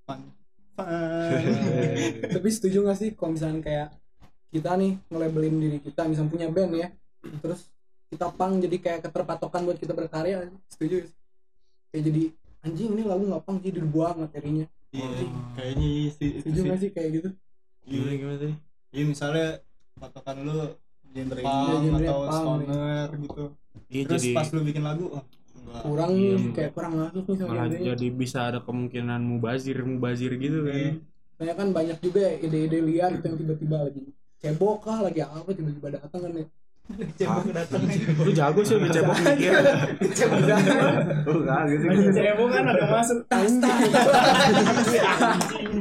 Fun. 0.05 0.19
Fun. 0.75 1.41
Tapi 2.35 2.47
setuju 2.47 2.77
gak 2.85 2.97
sih 2.97 3.09
kalau 3.13 3.31
misalnya 3.33 3.59
kayak 3.61 3.87
kita 4.51 4.75
nih 4.75 4.99
nge-labelin 5.07 5.55
diri 5.57 5.77
kita 5.79 6.03
misalnya 6.05 6.27
punya 6.29 6.47
band 6.51 6.73
ya 6.75 6.87
terus 7.39 7.71
kita 8.11 8.27
pang 8.29 8.59
jadi 8.59 8.75
kayak 8.75 8.99
keterpatokan 9.07 9.63
buat 9.63 9.79
kita 9.79 9.95
berkarya 9.95 10.51
setuju 10.67 11.07
sih? 11.07 11.15
Kayak 11.89 12.03
jadi 12.11 12.23
anjing 12.61 12.89
ini 12.91 13.03
lagu 13.07 13.23
nggak 13.23 13.43
pang 13.47 13.57
jadi 13.63 13.79
dibuang 13.79 14.27
materinya. 14.27 14.67
Iya 14.91 15.07
kayaknya 15.55 15.87
iya 15.87 16.09
sih 16.11 16.29
setuju 16.43 16.59
sih. 16.59 16.67
gak 16.67 16.79
sih 16.83 16.89
kayak 16.91 17.09
gitu? 17.15 17.29
Gimana 17.87 18.11
gimana 18.13 18.37
tadi 18.37 18.53
iya 18.91 19.03
misalnya 19.07 19.47
patokan 19.95 20.35
lu 20.43 20.59
genre 21.11 21.39
punk 21.39 21.67
Iya, 21.83 21.91
atau 22.03 22.19
punk, 22.19 22.35
stoner 22.35 23.07
gitu. 23.15 23.43
Iya 23.87 24.01
terus 24.03 24.21
jadi 24.23 24.35
pas 24.35 24.47
lu 24.51 24.61
bikin 24.67 24.83
lagu 24.83 25.05
oh 25.07 25.23
enggak. 25.61 25.81
Kurang 25.85 26.11
Iya, 26.17 26.35
kayak 26.51 26.71
kurang 26.73 26.93
masuk 26.97 27.23
nih 27.25 27.35
sama 27.37 27.49
malah 27.49 27.65
genrenya 27.69 27.87
jadi 27.93 28.07
bisa 28.09 28.39
ada 28.49 28.59
kemungkinan 28.61 29.21
mubazir 29.21 29.77
mubazir 29.85 30.31
gitu 30.41 30.59
kan. 30.65 30.99
Soalnya 31.37 31.55
kan 31.57 31.67
banyak 31.73 31.97
juga 32.01 32.19
ya 32.25 32.33
ide-ide 32.41 32.79
liar 32.81 33.09
gitu 33.17 33.25
yang 33.29 33.37
tiba-tiba 33.39 33.77
lagi 33.89 34.01
cebok 34.41 34.77
kah 34.81 34.99
lagi 35.05 35.21
apa 35.21 35.49
tiba-tiba 35.53 35.87
datang 35.93 36.21
kan 36.25 36.31
ya. 36.33 36.45
Cebok 37.19 37.55
datang. 37.55 37.81
Lu 38.19 38.31
jago 38.35 38.59
sih 38.67 38.75
udah 38.75 38.89
cebok 38.91 39.15
mikir. 39.21 39.53
Cebok 40.17 40.41
datang. 40.43 40.93
Oh 41.29 41.39
Lagi 41.45 41.75
cebok 42.11 42.47
kan 42.51 42.63
ada 42.67 42.85
masuk. 42.89 43.17
Tas 43.29 43.53
tas 43.61 43.79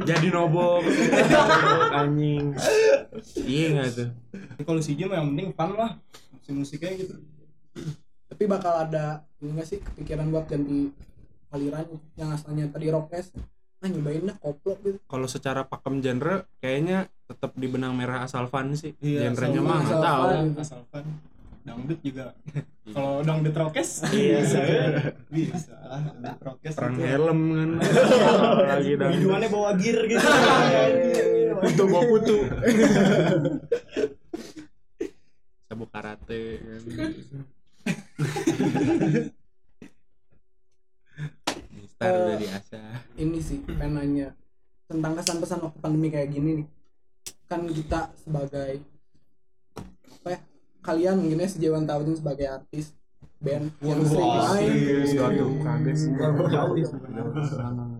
jadi 0.07 0.27
nobok. 0.31 0.85
Anjing. 1.91 2.55
Iya 3.43 3.65
nggak 3.75 3.87
tuh? 3.97 4.09
Kalau 4.63 4.79
si 4.79 4.95
mah 5.03 5.19
yang 5.19 5.27
penting 5.35 5.49
fun 5.57 5.73
lah 5.75 5.91
musik 6.51 6.53
musiknya 6.57 6.91
gitu 6.97 7.15
tapi 8.41 8.49
bakal 8.49 8.73
ada 8.73 9.21
ini 9.37 9.53
gak 9.53 9.69
sih 9.69 9.77
kepikiran 9.77 10.33
buat 10.33 10.49
ganti 10.49 10.89
aliran 11.53 11.85
yang 12.17 12.33
asalnya 12.33 12.65
tadi 12.73 12.89
rock 12.89 13.13
es 13.13 13.29
ah 13.77 13.85
nyobain 13.85 14.25
dah 14.25 14.33
koplok 14.41 14.81
gitu. 14.81 14.97
Kalau 15.05 15.29
secara 15.29 15.61
pakem 15.61 16.01
genre 16.01 16.49
kayaknya 16.57 17.05
tetap 17.29 17.53
di 17.53 17.69
benang 17.69 17.93
merah 17.93 18.25
asal 18.25 18.49
fun 18.49 18.73
sih. 18.73 18.97
Iya, 18.97 19.29
genrenya 19.29 19.61
mah 19.61 19.77
nggak 19.85 19.93
asal 19.93 20.01
tahu. 20.01 20.25
fun. 20.25 20.45
asal 20.57 20.81
fun. 20.89 21.05
Dangdut 21.61 21.99
juga. 22.01 22.33
Kalau 22.97 23.21
dangdut 23.21 23.53
rokes 23.53 23.89
Iya. 24.09 24.37
bisa. 24.41 24.57
Ya. 24.57 24.85
bisa. 25.29 25.75
Lah 25.85 26.01
dangdut 26.01 26.41
rokes 26.41 26.73
perang 26.73 26.97
helm 26.97 27.39
kan. 27.53 27.69
Lagi 28.73 28.91
Biduannya 28.97 29.49
bawa 29.53 29.69
gear 29.77 30.01
gitu. 30.09 30.27
Putu 31.61 31.83
bawa 31.85 32.03
putu. 32.09 32.37
Sabuk 35.69 35.93
karate 35.93 36.57
kan 36.57 36.81
Mister 41.71 42.09
udah 42.11 42.37
diasah 42.37 43.05
ini 43.17 43.39
sih 43.41 43.61
pengen 43.65 43.93
nanya 43.97 44.27
tentang 44.89 45.15
kesan 45.15 45.37
pesan 45.39 45.59
waktu 45.63 45.79
pandemi 45.79 46.09
kayak 46.09 46.33
gini 46.33 46.63
nih. 46.63 46.67
Kan 47.47 47.67
kita 47.69 48.11
sebagai 48.17 48.81
apa 50.21 50.27
ya 50.33 50.39
kalian 50.81 51.15
mungkin 51.21 51.41
ya 51.45 51.49
sejawan 51.49 51.85
tahun 51.85 52.17
sebagai 52.17 52.47
artis 52.49 52.93
band 53.41 53.73
yang 53.81 54.01
sering 54.05 54.29
wah, 54.29 54.53
main. 54.53 54.69
Serius 54.69 55.09
sih. 55.09 55.17
Jauh 55.17 56.75
ya 56.77 56.87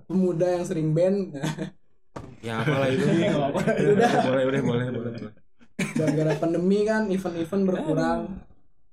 pemuda 0.06 0.48
yang 0.60 0.66
sering 0.66 0.90
band. 0.94 1.20
Ya 2.42 2.66
apalah 2.66 2.90
itu. 2.90 3.06
Udah. 3.06 4.12
Boleh 4.26 4.44
boleh 4.50 4.62
boleh 4.66 4.86
boleh 4.90 5.14
boleh. 5.14 5.34
gara-gara 5.94 6.34
pandemi 6.42 6.82
kan 6.86 7.06
event-event 7.10 7.64
berkurang 7.70 8.20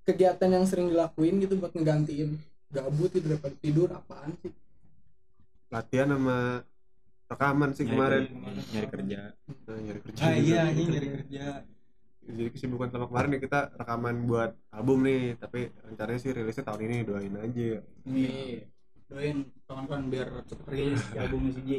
kegiatan 0.09 0.49
yang 0.49 0.65
sering 0.65 0.89
dilakuin 0.89 1.37
gitu 1.39 1.55
buat 1.55 1.71
ngegantiin 1.71 2.41
gabut 2.69 3.11
itu 3.11 3.25
daripada 3.25 3.55
tidur 3.55 3.89
apaan 3.91 4.33
sih? 4.41 4.53
Latihan 5.69 6.09
sama 6.09 6.65
rekaman 7.27 7.71
sih 7.73 7.85
Nyari 7.85 7.93
kemarin. 7.93 8.23
kerja- 8.25 8.69
nyari 8.73 8.89
kerja. 8.89 9.21
Nah, 9.63 9.79
nyari 9.79 10.01
kerja. 10.01 10.21
Ah 10.23 10.33
juga. 10.33 10.41
iya 10.43 10.61
ini 10.67 10.83
nyari 10.87 11.09
kerja. 11.15 11.47
Jadi 12.25 12.43
kesibukan 12.51 12.89
sama 12.89 13.07
kemarin 13.07 13.29
nih 13.31 13.43
kita 13.43 13.61
rekaman 13.75 14.17
buat 14.25 14.53
album 14.71 14.99
nih. 15.03 15.37
Tapi 15.37 15.61
rencananya 15.83 16.19
sih 16.19 16.31
rilisnya 16.31 16.65
tahun 16.65 16.81
ini 16.83 16.97
doain 17.03 17.35
aja. 17.35 17.71
Iya. 18.05 18.65
Doain 19.09 19.37
kawan-kawan 19.65 20.05
biar 20.09 20.29
cepet 20.45 20.67
rilis 20.69 21.01
si 21.03 21.17
albumnya 21.17 21.53
si 21.53 21.63
J. 21.63 21.71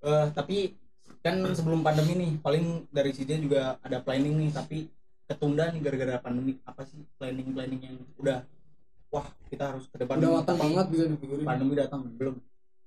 Eh 0.00 0.26
tapi 0.30 0.58
kan 1.20 1.40
sebelum 1.50 1.80
pandemi 1.80 2.12
nih 2.14 2.32
paling 2.38 2.86
dari 2.90 3.10
si 3.10 3.24
J 3.24 3.38
juga 3.40 3.78
ada 3.78 3.98
planning 3.98 4.38
nih. 4.40 4.50
Tapi 4.52 4.78
ketunda 5.24 5.64
nih 5.70 5.80
gara-gara 5.80 6.14
pandemi. 6.20 6.60
Apa 6.62 6.84
sih 6.84 7.00
planning 7.16 7.52
planning 7.52 7.80
yang 7.80 7.96
udah 8.16 8.44
wah 9.08 9.26
kita 9.46 9.70
harus 9.70 9.86
ke 9.86 9.96
depan 9.96 10.18
udah 10.18 10.28
nih, 10.28 10.36
matang 10.42 10.58
banget 10.58 10.86
bisa 10.90 11.04
dipikirin 11.06 11.44
pandemi 11.44 11.72
datang 11.74 12.00
belum. 12.10 12.36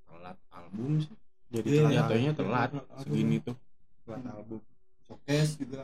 Telat 0.05 0.37
album 0.51 0.91
sih. 0.99 1.15
Jadi 1.47 1.67
Iya, 1.69 1.79
telat- 1.79 1.95
jatuhnya 1.95 2.31
telat 2.35 2.69
segini 2.99 3.37
tuh. 3.39 3.55
Telat 4.03 4.23
album. 4.27 4.59
Showcase 5.07 5.51
juga. 5.55 5.81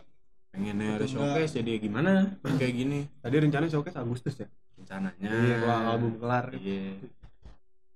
Pengennya 0.53 1.01
ada 1.01 1.07
showcase 1.07 1.53
jadi 1.55 1.71
gimana? 1.79 2.37
Kayak 2.43 2.73
gini. 2.75 2.99
Tadi 3.19 3.35
rencananya 3.39 3.71
showcase 3.71 3.97
Agustus 3.97 4.35
ya? 4.37 4.47
Rencananya. 4.77 5.29
Iya 5.31 5.55
kalau 5.59 5.81
album 5.89 6.11
kelar. 6.19 6.45
Iya. 6.53 6.81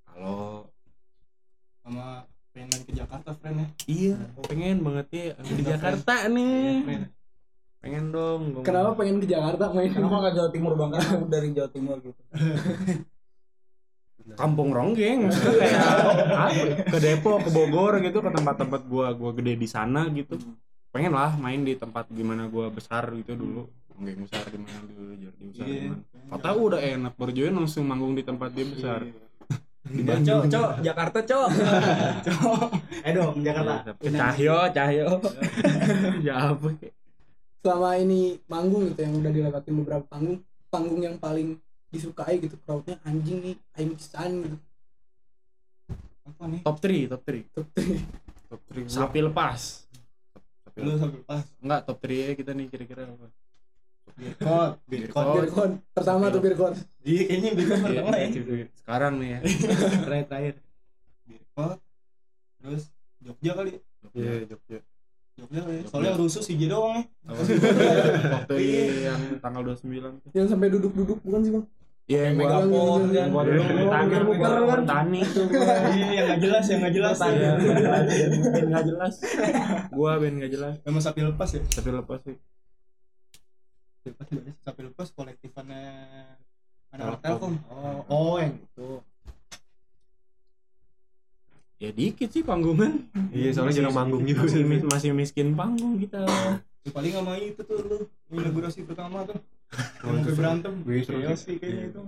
Kalau 0.08 0.72
sama 1.84 2.26
pengen 2.56 2.80
ke 2.82 2.92
Jakarta 2.92 3.30
friend 3.36 3.58
ya? 3.60 3.68
Iya. 3.86 4.16
Pengen 4.48 4.78
banget 4.82 5.08
ya. 5.12 5.26
Di 5.38 5.64
Jakarta 5.64 6.14
nih. 6.28 6.82
friend 6.82 7.06
pengen 7.78 8.10
dong 8.10 8.42
gua 8.52 8.62
Kenapa 8.62 8.90
mau. 8.90 8.98
pengen 8.98 9.18
ke 9.18 9.28
Jakarta 9.28 9.70
main? 9.70 9.90
Kenapa 9.90 10.16
nggak 10.20 10.34
Jawa 10.34 10.50
Timur 10.50 10.74
bang? 10.74 10.90
Karena 10.92 11.10
aku 11.14 11.26
dari 11.28 11.50
Jawa 11.52 11.70
Timur 11.70 11.98
gitu. 12.00 12.22
kampung 14.36 14.76
ronggeng 14.76 15.24
maksudnya 15.24 15.56
kayak 15.56 15.80
apa, 15.80 16.46
ke 16.92 16.98
Depok 17.00 17.48
ke 17.48 17.50
Bogor 17.50 18.04
gitu 18.04 18.20
ke 18.20 18.28
tempat-tempat 18.28 18.82
gua 18.84 19.16
gua 19.16 19.32
gede 19.32 19.56
di 19.56 19.64
sana 19.66 20.12
gitu 20.12 20.36
pengen 20.92 21.16
lah 21.16 21.32
main 21.40 21.64
di 21.64 21.80
tempat 21.80 22.12
gimana 22.12 22.52
gua 22.52 22.68
besar 22.68 23.08
gitu 23.16 23.40
dulu 23.40 23.72
ronggeng 23.88 24.28
besar 24.28 24.44
di 24.52 24.60
mana 24.60 24.84
dulu 24.84 25.16
Jordi 25.16 25.44
besar 25.48 25.66
di 25.66 25.80
Iya. 25.80 26.38
tahu 26.38 26.60
udah 26.60 26.80
enak 26.82 27.14
baru 27.16 27.32
join 27.32 27.56
langsung 27.56 27.88
manggung 27.88 28.14
di 28.14 28.22
tempat 28.22 28.52
dia 28.52 28.68
besar 28.68 29.00
di 29.88 30.04
Cok, 30.04 30.52
cok, 30.52 30.72
Jakarta 30.84 31.24
cok. 31.24 31.48
cok. 32.20 32.68
Eh 33.08 33.12
dong, 33.16 33.40
Jakarta. 33.40 33.96
Ke 33.96 34.12
Cahyo 34.12 34.68
Cahyo 34.68 35.08
ya 36.20 36.52
apa? 36.52 36.68
Selama 37.60 37.90
ini 37.98 38.40
manggung 38.46 38.88
gitu 38.88 39.02
yang 39.02 39.14
udah 39.18 39.32
dilewatin 39.32 39.74
beberapa 39.76 40.06
panggung, 40.06 40.40
panggung 40.68 41.02
yang 41.02 41.18
paling 41.18 41.58
disukai 41.88 42.38
gitu 42.38 42.56
crowdnya 42.62 43.00
anjing 43.02 43.40
nih, 43.42 43.56
aing 43.74 43.96
pisan 43.96 44.44
gitu. 44.44 44.58
apa 46.28 46.44
nih? 46.46 46.62
Top 46.62 46.78
3 46.78 47.08
top 47.08 47.22
3 47.24 47.40
Tuh, 47.56 47.64
tuh. 47.64 47.66
top 48.48 48.62
3 48.68 48.84
gua 48.84 48.92
sapi 48.92 49.20
lepas. 49.24 49.62
Sapi 50.62 50.78
lu 50.78 50.90
lepas. 50.90 51.00
sampai 51.00 51.20
pas 51.24 51.44
enggak 51.58 51.82
top 51.84 51.98
3 52.04 52.36
kita 52.36 52.52
nih 52.52 52.66
kira-kira 52.68 53.02
apa? 53.08 53.28
Birkot 54.18 54.72
birkot 54.84 55.24
Oh. 55.24 55.36
Birkon 55.38 55.72
pertama 55.94 56.26
tuh 56.28 56.42
Birkon. 56.42 56.74
iya 57.02 57.22
kayaknya 57.24 57.52
birkot 57.54 57.78
Iya, 57.78 57.84
pertama 58.02 58.16
ya 58.18 58.28
sekarang 58.76 59.14
nih 59.18 59.30
ya. 59.30 59.40
Terakhir 60.04 60.26
terakhir. 60.28 60.56
Birkot 61.24 61.78
terus 62.58 62.84
Jogja 63.18 63.52
kali. 63.54 63.72
Iya 64.14 64.34
Jogja. 64.46 64.80
Soalnya 65.88 66.10
yang 66.10 66.18
rusuh 66.18 66.42
si 66.42 66.54
J 66.54 66.66
doang 66.68 66.98
ya 66.98 67.06
sih? 67.38 67.56
waktu 68.28 68.56
yang 69.06 69.22
tanggal 69.38 69.62
29 69.64 70.34
Yang 70.34 70.48
sampai 70.50 70.68
duduk-duduk 70.68 71.22
bukan 71.22 71.42
sih 71.42 71.54
bang? 71.54 71.66
Iya, 72.08 72.22
yang 72.24 72.36
gua 72.36 72.48
Megapon 72.48 73.02
kan. 73.04 73.12
yang 73.12 73.30
gua 73.30 73.44
dulu 73.44 73.62
kan. 74.72 74.82
tani 74.82 75.22
tuh. 75.28 75.46
iya 75.92 76.08
yang 76.16 76.26
nggak 76.26 76.40
jelas 76.42 76.66
yang 76.66 76.80
nggak 76.82 76.96
jelas 76.96 77.18
Iya, 77.20 77.52
nggak 78.64 78.86
jelas. 78.88 79.14
Gua 79.92 80.12
band 80.16 80.36
nggak 80.38 80.52
jelas. 80.52 80.74
memang 80.82 81.04
sapi 81.04 81.22
lepas 81.22 81.50
ya 81.52 81.62
Tapi 81.68 81.90
lepas 81.92 82.20
sih. 82.24 82.36
sapi 84.00 84.10
lepas 84.10 84.26
sih? 84.26 84.40
sapi 84.58 84.82
lepas 84.84 85.08
kolektifannya 85.12 85.84
anak 86.90 87.20
Telkom. 87.20 87.54
Telkom 87.54 87.54
oh 87.68 88.00
oh 88.08 88.36
yang 88.40 88.56
itu 88.56 88.88
Ya 91.78 91.90
dikit 91.92 92.30
sih 92.30 92.42
panggungan. 92.42 93.06
iya 93.30 93.54
soalnya 93.54 93.80
jarang 93.80 93.94
manggung 93.96 94.24
juga 94.24 94.44
Masih 94.44 94.64
mis- 94.64 94.88
masih 94.88 95.10
miskin 95.14 95.54
panggung 95.54 95.98
kita. 95.98 96.26
Ya, 96.82 96.90
paling 96.90 97.12
sama 97.12 97.38
itu 97.38 97.62
tuh 97.62 97.78
lu 97.80 97.98
inaugurasi 98.32 98.82
pertama 98.82 99.22
tuh 99.24 99.38
Oh, 100.02 100.10
sampai 100.10 100.24
seru. 100.26 100.38
berantem 100.38 100.74
Iya, 100.84 101.02
seru 101.04 101.18
Chaos 101.22 101.42
sih. 101.44 101.56
kayaknya 101.56 101.84
Iya. 101.84 101.92
itu 101.92 102.02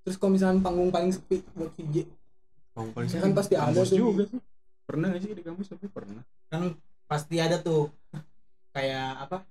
Terus 0.00 0.16
kalau 0.16 0.32
misalnya 0.32 0.60
panggung 0.60 0.88
paling 0.88 1.10
sepi 1.10 1.44
buat 1.52 1.70
CJ, 1.74 2.08
Panggung 2.72 2.92
paling 2.94 3.08
ya 3.08 3.20
kan 3.20 3.32
pasti 3.34 3.54
ada 3.54 3.80
tuh. 3.80 3.98
juga 4.00 4.22
sih. 4.24 4.40
Pernah 4.82 5.06
gak 5.08 5.20
sih 5.20 5.30
di 5.30 5.42
kampus 5.42 5.66
tapi 5.68 5.86
pernah. 5.86 6.22
Kan 6.48 6.62
pasti 7.04 7.36
ada 7.36 7.56
tuh 7.58 7.92
kayak 8.72 9.06
apa? 9.20 9.44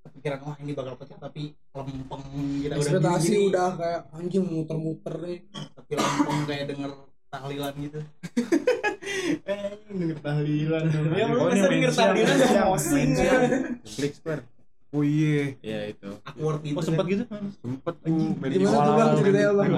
Kepikiran 0.00 0.40
wah 0.42 0.56
ini 0.58 0.72
bakal 0.72 0.94
pecah 0.94 1.16
tapi 1.18 1.42
lempeng 1.70 2.24
kita 2.60 2.72
udah 2.72 2.80
Ekspektasi 2.80 3.36
udah 3.48 3.68
kayak 3.74 4.00
anjing 4.10 4.44
muter-muter 4.44 5.14
nih. 5.18 5.38
tapi 5.74 5.92
lempeng 5.94 6.38
kayak 6.44 6.64
denger 6.66 6.90
tahlilan 7.34 7.74
gitu. 7.80 7.98
eh 9.50 9.74
denger 9.88 10.18
tahlilan 10.20 10.82
dong 10.86 11.06
ya 11.10 11.24
Oh, 11.24 11.34
lu 11.34 11.40
masa 11.48 11.66
denger 11.66 11.92
tahlilan 11.92 12.36
emosi 12.38 12.88
Mention. 12.92 13.40
Klik 13.82 14.12
Square. 14.14 14.42
oh 14.90 15.02
iya 15.02 15.58
Iya 15.58 15.80
itu. 15.90 16.10
Awkward 16.22 16.60
gitu. 16.62 16.76
oh 16.76 16.82
sempet 16.82 17.04
kan. 17.04 17.10
gitu 17.10 17.24
sempet 17.58 17.94
tuh 17.98 18.14
main 18.36 18.50
Gimana 18.52 18.78
tuh, 18.78 18.92
Bang, 18.94 19.10
ceritanya, 19.18 19.50
Bang? 19.52 19.70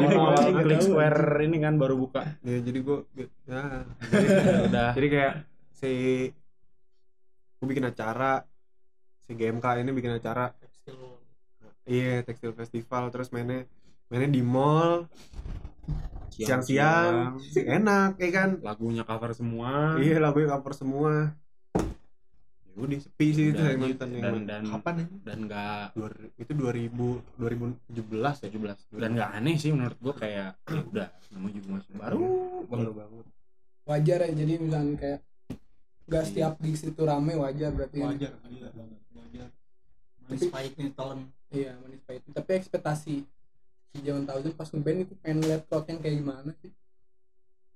Klik. 0.61 0.81
Square 0.83 1.21
ini 1.41 1.57
kan 1.59 1.75
baru 1.77 1.95
buka. 1.97 2.23
ya 2.43 2.57
jadi 2.61 2.79
gua 2.81 2.99
ya 3.15 3.27
Udah. 4.67 4.91
jadi 4.93 5.07
kayak 5.09 5.33
si 5.73 5.91
gua 7.57 7.67
bikin 7.67 7.85
acara 7.87 8.45
si 9.19 9.33
GMK 9.33 9.67
ini 9.81 9.91
bikin 9.91 10.13
acara 10.13 10.53
Tekstil. 10.55 10.97
iya 11.85 12.21
tekstil 12.21 12.53
festival 12.53 13.09
terus 13.09 13.31
mainnya 13.31 13.65
mainnya 14.07 14.31
di 14.31 14.43
mall 14.43 15.11
siang-siang. 16.31 17.41
enak 17.57 18.21
ya 18.21 18.31
kan? 18.31 18.51
Lagunya 18.61 19.03
cover 19.03 19.33
semua. 19.33 19.97
iya 19.97 20.21
lagunya 20.21 20.53
cover 20.53 20.73
semua. 20.77 21.13
Ya 22.67 22.77
udah 22.77 23.01
sepi 23.01 23.27
sih 23.33 23.45
itu 23.51 23.57
yang 23.57 23.81
nonton 23.81 24.09
yang 24.13 24.21
dan 24.21 24.33
nonton. 24.37 24.45
dan 24.45 24.63
kapan 24.69 24.95
ya? 25.01 25.07
dan 25.25 25.39
nggak 25.49 25.85
Dua- 25.97 26.29
itu 26.37 26.53
2000 26.53 27.09
2017 27.41 28.37
ya? 28.37 28.49
17 28.53 29.01
dan 29.01 29.11
nggak 29.17 29.31
aneh 29.33 29.57
sih 29.57 29.73
menurut 29.73 29.97
gua 29.97 30.13
kayak 30.13 30.61
ya 30.69 30.81
udah 30.85 31.09
namanya 31.33 31.53
juga 31.57 31.69
masih 31.81 31.93
baru. 31.97 32.25
baru 32.69 32.93
banget 32.93 33.27
Wajar 33.87 34.19
ya 34.19 34.31
jadi 34.35 34.53
misalnya 34.61 34.95
kayak 34.99 35.21
gak 36.07 36.25
setiap 36.27 36.53
gigs 36.61 36.83
itu 36.85 37.01
rame 37.01 37.33
wajar 37.35 37.71
berarti. 37.73 37.99
Wajar 37.99 38.33
iya 38.47 38.69
banget 38.71 39.01
wajar 39.11 39.49
Manis 40.27 40.43
pahit 40.51 40.73
nih 40.75 40.91
tahun. 40.93 41.19
Iya, 41.49 41.73
manis 41.81 42.03
pahit. 42.03 42.23
Tapi 42.29 42.51
ekspektasi 42.53 43.15
si 43.97 44.05
Jaman 44.05 44.25
Thousand 44.25 44.53
pas 44.53 44.69
ngeband 44.69 44.99
itu 45.03 45.15
pengen 45.19 45.39
lihat 45.43 45.61
crowd 45.67 45.87
yang 45.87 45.99
kayak 45.99 46.17
gimana 46.21 46.51
sih? 46.61 46.71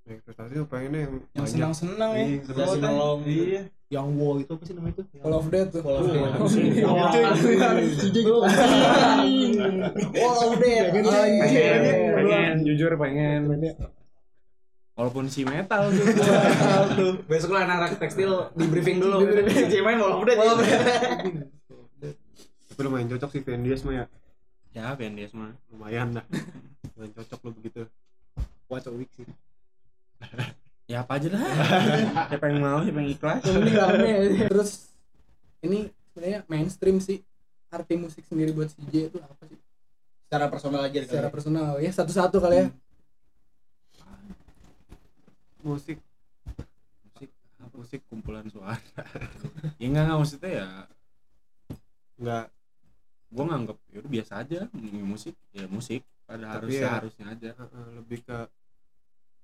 ya, 0.01 0.17
prestasi 0.21 0.53
tuh 0.57 0.67
pengennya 0.67 1.01
yang 1.07 1.15
yang 1.33 1.47
senang 1.47 1.73
senang 1.73 2.11
ya 2.13 2.25
Iya, 2.25 2.39
senang-senang. 2.43 2.83
Senang-senang. 2.83 3.19
iya 3.25 3.63
yang 3.91 4.07
wow 4.15 4.39
itu 4.39 4.51
apa 4.55 4.65
sih 4.65 4.75
namanya 4.75 4.95
itu 4.95 5.03
Call 5.19 5.35
of 5.35 5.47
Death 5.51 5.71
tuh. 5.71 5.83
Call 5.83 5.97
of 5.99 6.07
Death. 6.09 6.31
Oh, 6.39 6.47
iya. 6.55 6.87
Oh, 6.87 6.95
Wall 10.15 10.39
of 10.41 10.55
Death. 10.59 10.89
pengen, 10.95 11.05
Iya. 11.43 11.71
pengen 12.15 12.55
jujur 12.63 12.91
pengen 12.95 13.41
walaupun 14.95 15.27
si 15.27 15.43
metal 15.43 15.91
tuh 15.91 16.07
tuh. 16.95 17.13
Besok 17.25 17.51
lah 17.51 17.65
anak 17.65 17.97
tekstil 17.97 18.51
di 18.53 18.65
briefing 18.67 18.99
dulu. 18.99 19.27
Si 19.47 19.79
main 19.81 19.99
Wall 19.99 20.13
of 20.13 20.23
Death. 20.23 20.39
tapi 22.71 22.81
lumayan 22.81 23.11
cocok 23.11 23.31
sih 23.31 23.43
Vendias 23.43 23.83
mah 23.83 23.95
ya 23.95 24.05
ya 24.71 24.95
pengen 24.95 25.19
dia 25.19 25.27
semua 25.27 25.51
lumayan 25.75 26.15
dah 26.15 26.27
lumayan 26.95 27.13
cocok 27.17 27.41
lo 27.43 27.51
begitu. 27.59 27.83
A 28.71 28.91
week 28.95 29.11
sih. 29.19 29.27
Ya 30.87 31.03
apa 31.03 31.19
aja 31.19 31.27
lah. 31.35 31.43
Siapa 32.31 32.45
yang 32.51 32.63
mau 32.63 32.79
siapa 32.83 32.99
yang 33.03 33.11
ikhlas. 33.11 33.43
Yang 33.43 33.55
penting 33.59 33.77
rame. 33.79 34.13
Terus 34.47 34.71
ini 35.63 35.79
sebenarnya 36.11 36.41
mainstream 36.47 36.99
sih. 37.03 37.19
Arti 37.71 37.95
musik 37.95 38.27
sendiri 38.27 38.51
buat 38.51 38.71
si 38.71 38.83
J 38.91 39.11
itu 39.11 39.19
apa 39.23 39.43
sih? 39.47 39.59
Secara 40.27 40.47
personal 40.51 40.87
aja 40.87 40.99
Secara 41.03 41.31
kali. 41.31 41.35
personal. 41.35 41.69
Ya 41.83 41.91
satu-satu 41.91 42.37
kali 42.39 42.57
ya. 42.63 42.67
musik. 45.63 45.99
Musik 47.07 47.31
musik 47.75 48.01
kumpulan 48.07 48.47
suara. 48.51 48.79
Ya 49.83 49.87
enggak 49.91 50.03
enggak 50.07 50.19
maksudnya 50.19 50.51
ya 50.51 50.69
nggak 52.21 52.45
gue 53.31 53.45
nganggep 53.45 53.79
ya 53.89 53.99
udah 53.99 54.13
biasa 54.13 54.33
aja 54.39 54.59
musik 55.03 55.35
ya 55.51 55.65
musik 55.67 56.03
pada 56.25 56.47
Tapi 56.49 56.55
harusnya 56.73 56.83
ya- 56.83 56.97
harusnya 56.97 57.27
aja 57.29 57.51
lebih 57.97 58.21
ke 58.23 58.39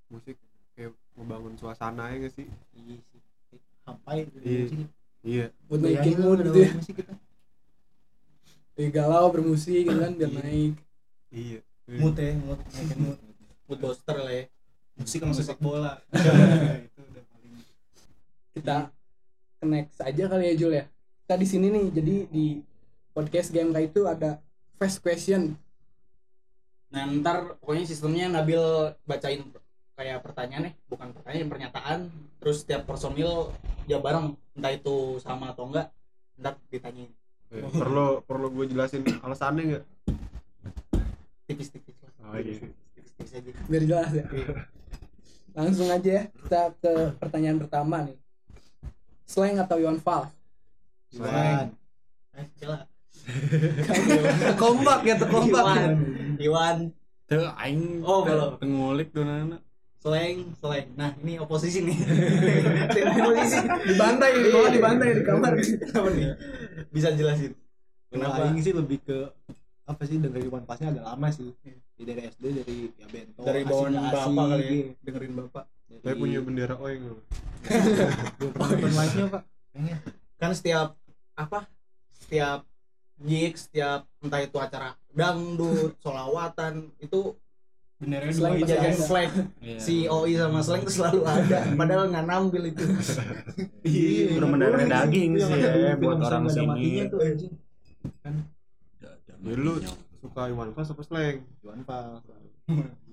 musik 0.07 0.35
kayak 0.71 0.91
membangun 1.13 1.55
suasana 1.55 2.11
ya 2.11 2.21
gak 2.21 2.33
sih 2.33 2.47
iya 2.73 2.95
sih 3.01 3.19
gitu 4.25 4.37
Iya. 4.39 4.65
iya 5.23 5.45
Buat 5.65 5.79
naikin 5.81 6.15
mood 6.17 6.39
gitu 6.41 6.59
ya. 6.59 6.71
musik 6.73 6.95
gitu 6.95 7.13
Lagi 8.73 8.89
galau 8.91 9.25
bermusik 9.27 9.81
gitu 9.81 9.97
kan 9.97 10.11
biar 10.13 10.29
Iya. 10.29 10.37
naik. 10.37 10.73
iya 11.29 11.59
mood 11.89 12.15
ya 12.15 12.31
mood 12.37 12.59
naikin 12.67 12.99
mood 13.01 13.17
Mood 13.65 13.79
booster 13.81 14.15
lah 14.15 14.31
ya. 14.33 14.45
musik 14.95 15.19
sama 15.19 15.33
sepak 15.33 15.57
bola 15.57 15.99
itu 16.85 16.99
udah 17.01 17.23
paling 17.25 17.53
Kita 18.53 18.77
connect 19.57 19.89
aja 19.97 20.23
kali 20.25 20.43
ya 20.45 20.55
Jul 20.55 20.73
ya. 20.73 20.85
Kita 21.21 21.35
di 21.35 21.45
sini 21.45 21.67
nih 21.67 21.85
jadi 21.91 22.15
di 22.27 22.45
podcast 23.17 23.49
game 23.49 23.73
kayak 23.73 23.89
itu 23.89 24.05
ada 24.05 24.37
fast 24.77 25.01
question. 25.01 25.57
Nah 26.93 27.09
ntar 27.17 27.57
pokoknya 27.57 27.89
sistemnya 27.89 28.29
Nabil 28.29 28.61
bacain 29.03 29.41
kayak 29.97 30.21
pertanyaan 30.21 30.69
nih, 30.69 30.73
bukan 30.85 31.09
pertanyaan 31.17 31.49
pernyataan. 31.49 31.99
Terus 32.37 32.61
setiap 32.61 32.85
personil 32.85 33.49
jawab 33.89 34.03
bareng, 34.05 34.27
entah 34.53 34.69
itu 34.69 35.17
sama 35.17 35.49
atau 35.49 35.65
enggak, 35.65 35.89
ntar 36.37 36.61
ditanyain 36.69 37.09
Eh, 37.47 37.63
perlu 37.63 38.19
perlu 38.27 38.51
gue 38.51 38.67
jelasin 38.67 39.07
alasannya 39.23 39.63
nggak 39.71 39.83
tipis-tipis 41.47 41.95
lah. 42.03 42.11
oh 42.27 42.35
iya 42.35 42.59
Tipis-tipis 42.91 43.31
aja. 43.39 43.51
biar 43.71 43.83
jelas 43.87 44.11
ya. 44.11 44.25
Langsung 45.55 45.87
aja 45.87 46.09
ya 46.11 46.23
kita 46.27 46.75
ke 46.75 46.91
pertanyaan 47.15 47.57
pertama 47.57 48.03
nih. 48.03 48.19
Slang 49.23 49.55
atau 49.57 49.79
Iwan 49.79 49.95
Fals? 49.97 50.35
Iwan 51.15 51.71
Eh, 52.35 52.45
coba. 52.59 52.85
Kompak 54.55 54.99
ya 55.03 55.13
tuh 55.19 55.27
kompak 55.27 55.63
Iwan, 55.63 55.91
Iwan, 56.39 56.77
tuh 57.27 57.43
aing 57.59 58.01
Oh, 58.03 58.23
belum. 58.23 58.55
teu 58.59 58.67
ngulik 58.67 59.09
donana 59.11 59.57
slang 59.97 60.53
slang 60.61 60.87
nah 60.95 61.11
ini 61.19 61.41
oposisi 61.41 61.83
nih. 61.83 61.97
Tim 62.95 63.05
oposisi. 63.11 63.59
Dibantai 63.91 64.29
di 64.39 64.49
bawah 64.53 64.69
dibantai 64.71 65.09
di 65.19 65.23
kamar. 65.25 65.51
Apa 65.57 66.09
nih? 66.13 66.25
Bisa 66.93 67.11
jelasin. 67.11 67.51
Kenapa? 68.07 68.39
kenapa? 68.39 68.47
Aing 68.47 68.61
sih 68.63 68.71
lebih 68.71 69.03
ke 69.03 69.27
apa 69.87 70.03
sih 70.03 70.19
dengerin 70.19 70.51
One 70.51 70.65
Pass-nya 70.69 70.93
agak 70.95 71.03
lama 71.03 71.27
sih. 71.33 71.49
Ya, 71.97 72.03
dari 72.07 72.21
SD 72.29 72.43
dari 72.61 72.75
ya 72.93 73.07
bento. 73.09 73.41
dari 73.41 73.61
bawaan 73.65 73.97
bapak 73.97 74.43
kali 74.47 74.63
ya? 74.63 74.71
iya. 74.71 74.87
dengerin 75.03 75.33
bapak. 75.33 75.63
Dari- 75.87 76.03
saya 76.03 76.15
punya 76.15 76.39
bendera 76.45 76.75
oeng 76.77 77.01
belum 78.37 78.51
pernah 78.53 78.67
nonton 78.69 78.91
live-nya, 78.95 79.25
Pak. 79.27 79.43
Kan 80.37 80.51
setiap 80.55 80.89
apa? 81.35 81.59
Setiap 82.15 82.63
gig 83.19 83.53
setiap 83.53 84.05
entah 84.19 84.39
itu 84.39 84.57
acara 84.57 84.93
dangdut 85.09 85.97
solawatan 85.97 86.73
itu 86.97 87.33
benernya 87.97 88.29
Slang 88.29 88.61
jajan 88.61 88.93
flag 88.99 89.31
Iya. 89.57 89.77
si 89.79 90.05
OI 90.05 90.37
sama 90.37 90.61
slang 90.61 90.81
itu 90.81 90.93
selalu 90.93 91.21
ada 91.23 91.59
padahal 91.79 92.05
nggak 92.07 92.25
nampil 92.25 92.63
itu 92.63 92.85
Iya, 93.81 94.37
udah 94.37 94.47
mendarah 94.47 94.85
daging 94.85 95.33
Itu 95.33 95.41
yang 95.41 95.49
sih 95.49 95.57
di 95.57 95.81
ya, 95.81 95.93
buat 95.95 96.17
orang 96.19 96.43
sini. 96.45 96.67
matinya 96.67 97.03
tuh, 97.07 97.19
anjing. 97.19 97.53
ya 99.39 99.53
lu 99.55 99.73
suka 100.17 100.41
Iwan 100.45 100.69
Fals 100.71 100.89
apa 100.89 101.01
slang 101.01 101.37
One 101.61 101.83
Pass. 101.83 102.21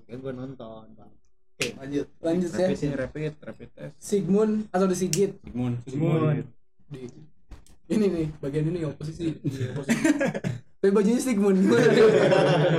Kan 0.05 0.17
gue 0.19 0.33
nonton, 0.35 0.85
Pak. 0.91 1.09
oke 1.55 1.67
lanjut 1.79 2.07
lanjut 2.19 2.49
ya 2.51 2.67
Rapid 2.67 2.77
sih, 2.77 2.89
rapid, 2.91 3.33
rapid 3.41 3.69
test. 3.71 3.93
Sigmund 3.97 4.69
atau 4.69 4.85
The 4.85 4.93
Sigit 4.93 5.31
Sigmund. 5.41 5.75
Sigmund. 5.81 6.45
di 6.85 7.09
ini 7.85 8.05
nih 8.09 8.27
bagian 8.41 8.65
ini 8.73 8.81
oposisi. 8.87 9.37
Tapi 10.81 10.89
bajunya 10.93 11.21
Sigmund 11.21 11.57
gimana 11.61 11.89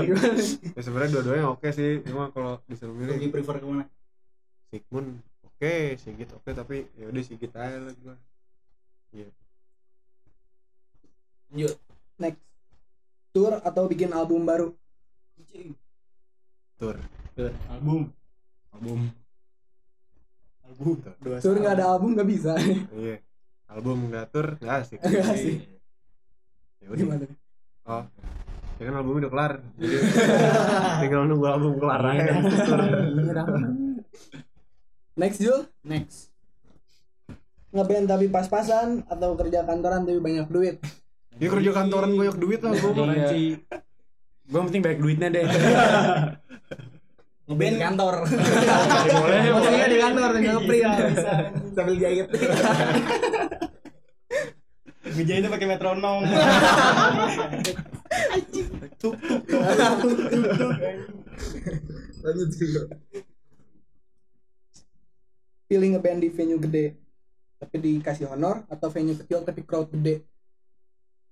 gimana 0.07 0.39
ya 0.75 0.81
sebenarnya 0.83 1.11
dua-duanya 1.19 1.47
oke 1.51 1.69
sih. 1.75 2.03
Cuma 2.07 2.31
kalau 2.31 2.63
disuruh 2.67 2.95
lebih 2.95 3.19
milih 3.19 3.31
prefer 3.35 3.59
ke 3.63 3.67
mana? 3.67 3.85
Sigmund 4.71 5.23
oke. 5.43 5.75
Sigit 5.99 6.31
oke. 6.35 6.51
Tapi 6.51 6.87
ya 6.99 7.11
udah 7.11 7.23
Sigit 7.23 7.53
aja 7.55 7.79
lah 7.83 7.95
gua. 8.03 8.15
Iya. 9.15 9.29
Lanjut. 11.51 11.75
Next. 12.19 12.43
Tour 13.35 13.53
atau 13.63 13.83
bikin 13.91 14.11
album 14.15 14.47
baru? 14.47 14.75
Tur 16.79 16.97
album. 17.71 18.11
Album. 18.75 19.01
album. 20.67 20.95
Dua 21.23 21.39
tour 21.39 21.57
nggak 21.59 21.75
ada 21.79 21.87
album 21.95 22.15
nggak 22.15 22.29
bisa. 22.31 22.55
Iya 22.95 23.26
album 23.71 24.11
nggak 24.11 24.27
tur 24.31 24.47
nggak 24.63 24.77
asik. 24.83 24.99
Nggak 25.03 25.27
asik. 25.35 25.59
ya 26.83 26.87
udah. 26.93 26.99
Gimana? 26.99 27.25
Oh 27.87 28.05
ya 28.77 28.83
kan 28.93 28.95
albumnya 29.01 29.21
udah 29.27 29.33
kelar. 29.33 29.53
Jadi 29.81 29.97
tinggal 31.01 31.21
nunggu 31.25 31.47
album 31.49 31.73
kelar 31.81 32.03
aja. 32.13 32.33
next 35.17 35.39
Jul? 35.41 35.61
Next. 35.81 36.29
Ngeband 37.73 38.07
tapi 38.09 38.27
pas-pasan 38.29 39.05
atau 39.09 39.37
kerja 39.37 39.65
kantoran 39.65 40.05
tapi 40.05 40.21
banyak 40.21 40.47
duit? 40.49 40.77
Ya 41.37 41.49
kerja 41.53 41.71
kantoran 41.73 42.17
banyak 42.17 42.37
duit 42.37 42.61
lah. 42.65 42.73
Iya. 42.73 43.61
Gue 44.47 44.61
penting 44.71 44.83
banyak 44.85 45.01
duitnya 45.03 45.29
deh. 45.33 45.45
ngeband 47.47 47.75
di 47.75 47.81
kantor. 47.81 48.15
Boleh, 49.23 49.39
Maksudnya 49.55 49.87
di 49.87 49.99
kantor 50.03 50.29
tinggal 50.35 50.55
ngeprint. 50.59 50.93
Sambil 51.75 51.97
jahit 51.99 52.27
ngejahitnya 55.17 55.49
pakai 55.49 55.67
metronom 55.67 56.21
lanjut 62.21 62.49
dulu 62.59 62.83
pilih 65.67 65.89
ngeband 65.97 66.21
di 66.21 66.29
venue 66.31 66.61
gede 66.61 66.87
tapi 67.57 67.77
dikasih 67.81 68.29
honor 68.29 68.69
atau 68.69 68.93
venue 68.93 69.17
kecil 69.17 69.41
tapi 69.41 69.65
crowd 69.65 69.89
gede? 69.89 70.21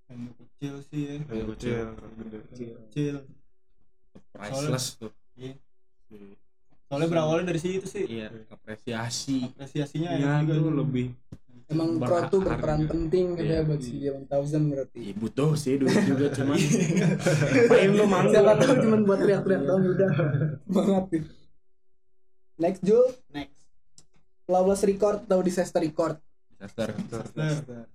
Yang 0.08 0.32
kecil 0.40 0.74
sih 0.88 1.00
ya. 1.04 1.16
Kayak 1.28 1.46
kecil 1.52 1.86
kecil. 2.88 3.16
Priceless 4.32 4.96
tuh. 4.96 5.12
Iya. 5.36 5.60
Soalnya 6.84 7.08
berawalnya 7.08 7.48
dari 7.48 7.58
situ 7.58 7.84
sih. 7.84 8.04
Iya, 8.04 8.28
apresiasi. 8.48 9.44
apresiasinya 9.46 10.10
Iya 10.12 10.26
enak 10.38 10.40
juga 10.46 10.54
itu. 10.54 10.70
lebih 10.76 11.06
emang 11.64 11.96
crowd 11.96 12.28
tuh 12.28 12.40
berperan 12.40 12.84
penting 12.84 13.34
gitu 13.34 13.42
Iya. 13.42 13.56
ya 13.56 13.66
buat 13.66 13.80
si 13.80 13.92
J1000 13.98 14.62
berarti. 14.68 14.98
Iya, 15.00 15.14
butuh 15.16 15.50
sih 15.54 15.74
duit 15.74 15.96
juga 16.04 16.26
cuman 16.36 16.58
ngapain 16.60 17.90
lu 17.90 18.04
manggung? 18.04 18.32
Siapa 18.32 18.52
tahu 18.58 18.74
cuma 18.80 18.96
buat 19.00 19.18
teriak-teriak 19.18 19.62
doang 19.64 19.82
udah 19.86 20.10
semangat 20.62 21.04
nih 21.08 21.22
next 22.54 22.82
Jul. 22.82 23.04
Next. 23.28 23.56
Lawless 24.44 24.84
Record 24.84 25.24
atau 25.24 25.40
Disaster 25.40 25.80
Record? 25.80 26.20
Disaster. 26.54 26.92
Nah, 27.34 27.88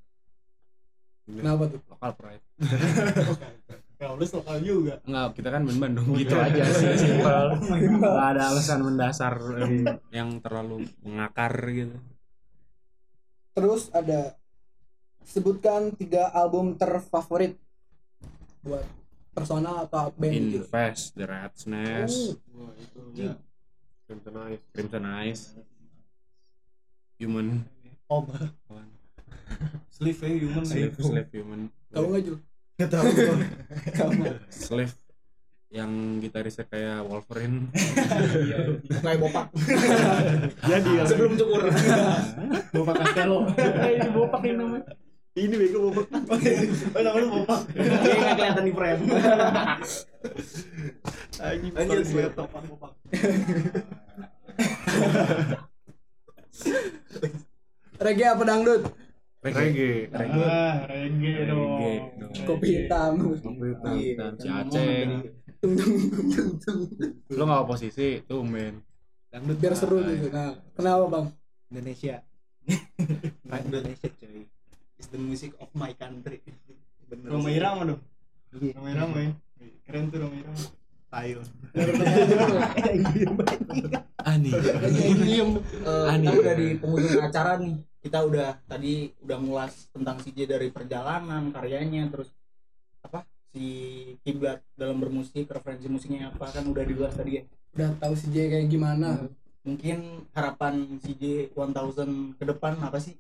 kenapa 1.24 1.64
tuh? 1.70 1.80
Lokal 1.88 2.12
pride 2.12 2.44
ya 4.00 4.16
lu 4.16 4.24
lokal 4.24 4.58
juga. 4.64 4.96
Enggak 5.04 5.28
kita 5.36 5.50
kan 5.52 5.62
band 5.68 5.80
Bandung 5.84 6.08
gitu 6.16 6.36
aja 6.40 6.64
sih. 6.72 6.96
Simpel. 6.96 7.46
Nggak 8.00 8.28
ada 8.32 8.44
alasan 8.56 8.80
mendasar 8.88 9.34
yang, 9.60 9.74
yang 10.10 10.30
terlalu 10.40 10.88
mengakar 11.04 11.52
gitu. 11.68 12.00
Terus 13.52 13.92
ada 13.92 14.40
sebutkan 15.28 15.92
tiga 16.00 16.32
album 16.32 16.80
terfavorit 16.80 17.60
buat 18.64 18.88
personal 19.36 19.84
atau 19.84 20.16
band 20.16 20.32
gitu. 20.32 20.64
Invest 20.64 21.20
The 21.20 21.26
Rat's 21.28 21.68
Nest 21.68 22.40
wah 22.56 22.72
itu 22.80 23.00
ya 23.20 23.36
Crimson 24.08 24.36
Eyes. 24.48 24.62
Crimson 24.72 25.06
Eyes. 25.06 25.42
Human. 27.20 27.68
Om. 28.08 28.26
sleeve 29.92 30.24
ya 30.24 30.30
human 30.40 30.64
Slave 30.64 30.96
Slave 30.96 31.32
Human. 31.36 31.68
Tahu 31.92 32.06
nggak 32.16 32.24
Jul 32.24 32.40
nggak 32.80 32.90
tahu 32.96 33.12
Slave 34.48 34.96
yang 35.78 36.18
gitarisnya 36.18 36.66
kayak 36.66 37.06
Wolverine. 37.06 37.70
Kayak 39.06 39.22
bopak. 39.22 39.54
Jadi 40.66 40.90
ya 40.98 41.06
sebelum 41.06 41.38
cukur. 41.38 41.70
Castello 42.74 43.54
ini 43.86 44.10
bopak 44.10 44.42
ini 44.50 44.58
namanya. 44.58 44.98
Ini 45.38 45.56
bego 45.56 45.94
bapak 45.94 46.10
oh 46.10 47.02
nama 47.06 47.18
lu 47.22 47.28
bapak 47.30 47.60
dia 47.70 47.86
nggak 47.86 48.34
kelihatan 48.34 48.64
di 48.66 48.74
frame. 48.74 49.02
Anjing 51.40 51.74
Lanjut, 51.78 52.02
sorry, 52.02 52.26
Bro. 52.26 52.34
bapak 52.34 52.62
bapak 52.66 52.92
reggae 58.00 58.28
apa 58.32 58.44
dangdut 58.48 58.82
reggae. 59.40 60.12
Ah 60.12 60.84
reggae 60.84 60.88
Reggae 60.90 61.48
dong. 61.48 61.72
kopi 62.46 62.68
hitam. 62.76 63.12
Kopi 63.40 63.66
hitam. 63.72 63.96
dan 64.18 64.32
si 64.36 64.48
Aceh. 64.48 65.04
Tung 65.60 65.76
tung 65.76 65.96
tung 66.32 66.52
tung 66.60 66.80
lu 67.30 67.44
nggak 67.44 67.64
oposisi 67.64 68.24
tuh 68.24 68.44
men 68.44 68.84
Dangdut 69.30 69.58
biar 69.58 69.74
seru 69.76 70.02
gitu. 70.02 70.30
Nah 70.30 70.58
kenapa 70.74 71.06
bang? 71.08 71.26
Indonesia. 71.70 72.16
Indonesia 73.70 74.10
coy. 74.10 74.46
is 74.98 75.08
the 75.08 75.18
music 75.18 75.54
of 75.58 75.70
my 75.74 75.94
country. 75.94 76.42
Bener 77.06 77.30
Roma 77.30 77.50
Irama 77.50 77.82
dong. 77.86 78.02
Iya. 78.52 78.74
Roma 78.76 78.90
Irama 78.90 79.18
ya 79.22 79.32
keren 79.86 80.10
tuh 80.10 80.20
Roma 80.20 80.36
Irama. 80.36 80.62
Tayo. 81.10 81.42
Ani 84.22 84.54
Eh, 84.54 86.06
Aneh. 86.06 86.54
di 86.54 86.78
penghujung 86.78 87.18
acara 87.20 87.58
nih 87.58 87.82
kita 88.00 88.24
udah 88.24 88.56
tadi 88.64 89.12
udah 89.24 89.38
ngulas 89.40 89.92
tentang 89.92 90.18
CJ 90.24 90.48
dari 90.48 90.68
perjalanan 90.72 91.52
karyanya 91.52 92.08
terus 92.08 92.32
apa 93.04 93.28
si 93.52 93.66
kiblat 94.24 94.64
dalam 94.80 95.04
bermusik 95.04 95.52
referensi 95.52 95.92
musiknya 95.92 96.32
apa 96.32 96.48
kan 96.48 96.64
udah 96.68 96.84
dibahas 96.84 97.16
tadi 97.16 97.40
ya. 97.40 97.44
Udah 97.76 97.90
tahu 98.00 98.14
si 98.16 98.32
J 98.32 98.50
kayak 98.50 98.68
gimana. 98.72 99.28
Mungkin 99.68 100.26
harapan 100.32 101.00
CJ 101.04 101.54
1000 101.54 102.40
ke 102.40 102.44
depan 102.48 102.80
apa 102.80 102.98
sih? 102.98 103.20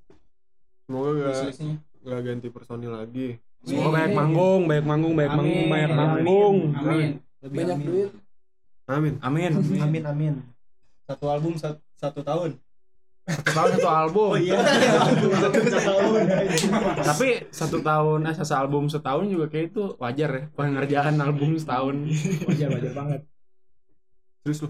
Semoga 0.87 1.29
gak, 1.29 1.53
gak 2.01 2.21
ganti 2.23 2.47
personil 2.49 2.95
lagi. 2.95 3.37
Semoga 3.67 3.99
banyak 3.99 4.15
manggung 4.15 4.61
banyak 4.65 4.85
manggung 4.87 5.13
banyak 5.19 5.33
manggung 5.35 5.59
Amin. 5.59 5.69
banyak 5.69 5.91
manggung. 5.91 6.57
Amin. 6.79 7.09
Lebih 7.43 7.57
banyak 7.59 7.77
amin. 7.77 7.87
duit 7.87 8.11
amin. 8.89 9.13
Amin. 9.21 9.51
Amin. 9.83 10.03
Amin. 10.07 10.33
satu 11.05 11.25
album 11.29 11.57
satu, 11.57 11.81
satu 11.97 12.21
tahun 12.21 12.57
satu 13.29 13.51
tahun 13.53 13.69
satu 13.77 13.89
album. 13.89 14.31
Iya. 14.41 14.57
Satu 15.37 15.59
tahun 15.69 16.21
tapi 17.05 17.29
satu 17.53 17.77
tahun 17.85 18.19
eh 18.25 18.35
satu 18.41 18.55
album 18.57 18.83
setahun 18.89 19.25
juga 19.29 19.45
kayak 19.47 19.65
itu 19.73 19.83
wajar 20.01 20.29
ya 20.33 20.43
pengerjaan 20.57 21.15
album 21.21 21.55
setahun. 21.61 21.95
Wajar 22.49 22.67
wajar 22.73 22.93
banget. 22.97 23.21
terus 24.39 24.65
lu? 24.65 24.69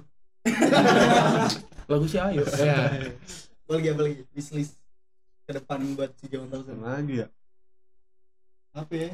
Lagu 1.89 2.05
si 2.09 2.17
Ayu 2.17 2.41
ya 2.41 2.99
apa 3.69 3.71
lagi 3.77 3.87
apa 3.93 4.01
lagi? 4.01 4.25
Wishlist 4.33 4.81
ke 5.45 5.51
depan 5.53 5.77
buat 5.93 6.09
CJ 6.17 6.41
1000 6.41 6.81
lagi 6.81 7.21
ya? 7.21 7.27
Apa 8.73 8.93
ya 8.97 9.09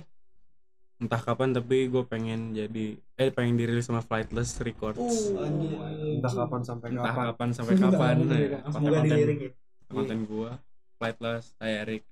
entah 1.06 1.22
kapan 1.22 1.54
tapi 1.54 1.86
gue 1.86 2.04
pengen 2.04 2.52
jadi 2.52 2.98
eh 3.16 3.30
pengen 3.30 3.56
dirilis 3.56 3.86
sama 3.86 4.02
Flightless 4.02 4.58
Records. 4.60 5.32
Entah 6.18 6.34
kapan 6.34 6.62
sampai 6.62 6.88
entah 6.92 7.14
kapan. 7.14 7.26
kapan 7.30 7.50
sampai 7.54 7.74
kapan 7.78 8.16
Entah 8.26 8.36
ya, 8.36 8.48
kapan. 8.58 8.72
semoga 8.74 8.92
konten 8.98 9.10
dilirik 9.14 9.40
ya. 9.40 9.52
konten 9.86 10.18
gue 10.26 10.50
Flightless 10.98 11.46
saya 11.56 11.76
Erik 11.86 12.04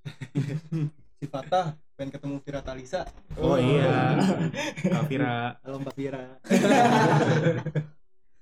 si 1.20 1.26
Fatah 1.28 1.76
pengen 1.92 2.10
ketemu 2.10 2.34
Vira 2.40 2.64
Talisa. 2.64 3.04
Oh 3.36 3.60
iya. 3.60 4.16
Kavira 4.88 5.60
halo 5.60 5.76
Mbak 5.78 5.92
Vira. 5.92 6.40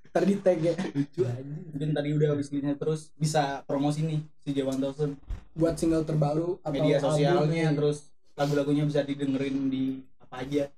Ntar 0.09 0.25
di 0.25 0.35
tag 0.39 0.59
ya. 0.63 0.73
Lucu 0.95 1.27
aja 1.27 1.43
mungkin 1.43 1.91
tadi 1.91 2.09
udah 2.15 2.29
habis 2.33 2.49
gini 2.49 2.71
terus 2.79 3.11
bisa 3.19 3.67
promosi 3.67 4.07
nih 4.07 4.23
si 4.39 4.55
J1000 4.55 5.19
buat 5.53 5.75
single 5.75 6.07
terbaru 6.07 6.63
atau 6.63 6.71
media 6.71 7.03
sosialnya 7.03 7.43
albumnya. 7.43 7.69
terus 7.75 7.99
lagu-lagunya 8.39 8.87
bisa 8.87 9.03
didengerin 9.03 9.67
di 9.67 9.99
apa 10.23 10.47
aja. 10.47 10.71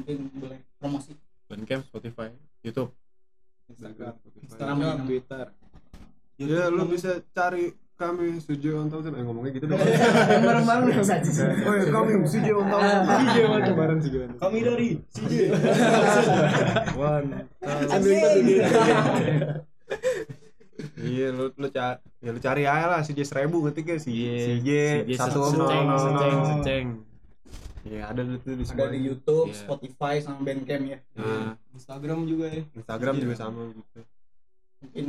Mungkin 0.00 0.32
boleh 0.40 0.64
promosi. 0.80 1.12
Bandcamp 1.52 1.84
Spotify 1.84 2.32
YouTube. 2.64 2.96
Instagram. 3.68 4.16
Instagram, 4.40 4.76
Instagram 4.80 5.04
Twitter. 5.04 5.46
Ya 6.40 6.72
lu 6.72 6.88
bisa 6.88 7.20
cari 7.36 7.76
kami 8.00 8.40
Sujo 8.42 8.82
on 8.82 8.90
Thousand 8.90 9.14
eh 9.14 9.22
ngomongnya 9.22 9.54
gitu 9.54 9.70
dong. 9.70 9.78
Bareng-bareng 10.48 10.90
oh 10.96 11.74
ya 11.76 11.84
kami 11.92 12.10
Sujo 12.26 12.52
on 12.58 12.66
Thousand 12.66 13.06
kemarin 13.62 14.02
sih 14.02 14.10
gimana 14.10 14.34
kami 14.40 14.58
dari 14.66 14.88
CJ 15.12 15.54
one. 16.98 17.46
Ambil 17.94 18.16
iya 21.04 21.26
lu 21.28 21.50
lu 21.50 21.68
cari 21.68 21.98
ya 22.18 22.30
lu 22.30 22.38
cari 22.38 22.62
aja 22.64 22.86
lah 22.88 23.00
CJ 23.00 23.20
seribu 23.22 23.60
ngetiknya 23.60 23.96
si 23.96 24.12
CJ 24.14 24.68
CJ 25.04 25.10
satu 25.12 25.40
seceng 25.48 25.86
seceng 25.92 26.32
nol. 26.32 26.46
seceng. 26.58 26.86
Ya 27.82 28.06
ada 28.06 28.22
di 28.22 28.38
tuh 28.38 28.54
di 28.54 28.62
ada 28.64 28.86
di 28.88 29.00
YouTube, 29.02 29.50
Iya. 29.50 29.58
Spotify 29.58 30.14
sama 30.18 30.38
Bandcamp 30.40 30.84
ya. 30.86 30.98
Nah, 31.12 31.58
Instagram 31.72 32.18
juga 32.24 32.46
ya. 32.48 32.62
Instagram 32.72 33.14
juga 33.18 33.34
sama 33.34 33.60
gitu. 33.68 34.00
Mungkin 34.80 35.06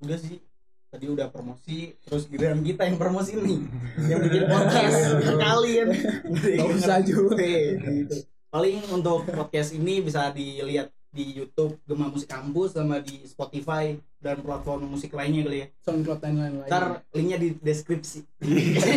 udah 0.00 0.18
sih 0.18 0.42
tadi 0.86 1.06
udah 1.06 1.30
promosi 1.30 1.94
terus 2.00 2.26
giliran 2.26 2.60
kita 2.60 2.82
yang 2.82 2.98
promosi 2.98 3.38
nih 3.38 3.62
yang 4.04 4.18
bikin 4.20 4.42
podcast 4.44 4.98
kalian 5.44 5.88
Gak 6.34 6.66
usah 6.74 6.98
juga. 7.00 7.38
gitu. 7.38 8.26
paling 8.50 8.82
untuk 8.90 9.22
podcast 9.24 9.70
ini 9.70 10.02
bisa 10.02 10.34
dilihat 10.34 10.90
di 11.10 11.42
YouTube 11.42 11.74
Gema 11.82 12.06
Musik 12.06 12.30
Kampus 12.30 12.78
sama 12.78 13.02
di 13.02 13.26
Spotify 13.26 13.98
dan 14.22 14.38
platform 14.44 14.86
musik 14.86 15.10
lainnya 15.10 15.42
kali 15.42 15.58
ya. 15.58 15.66
Soundcloud 15.82 16.20
dan 16.22 16.38
lain-lain. 16.38 16.70
Ntar 16.70 16.84
linknya 17.10 17.38
di 17.40 17.48
deskripsi. 17.58 18.22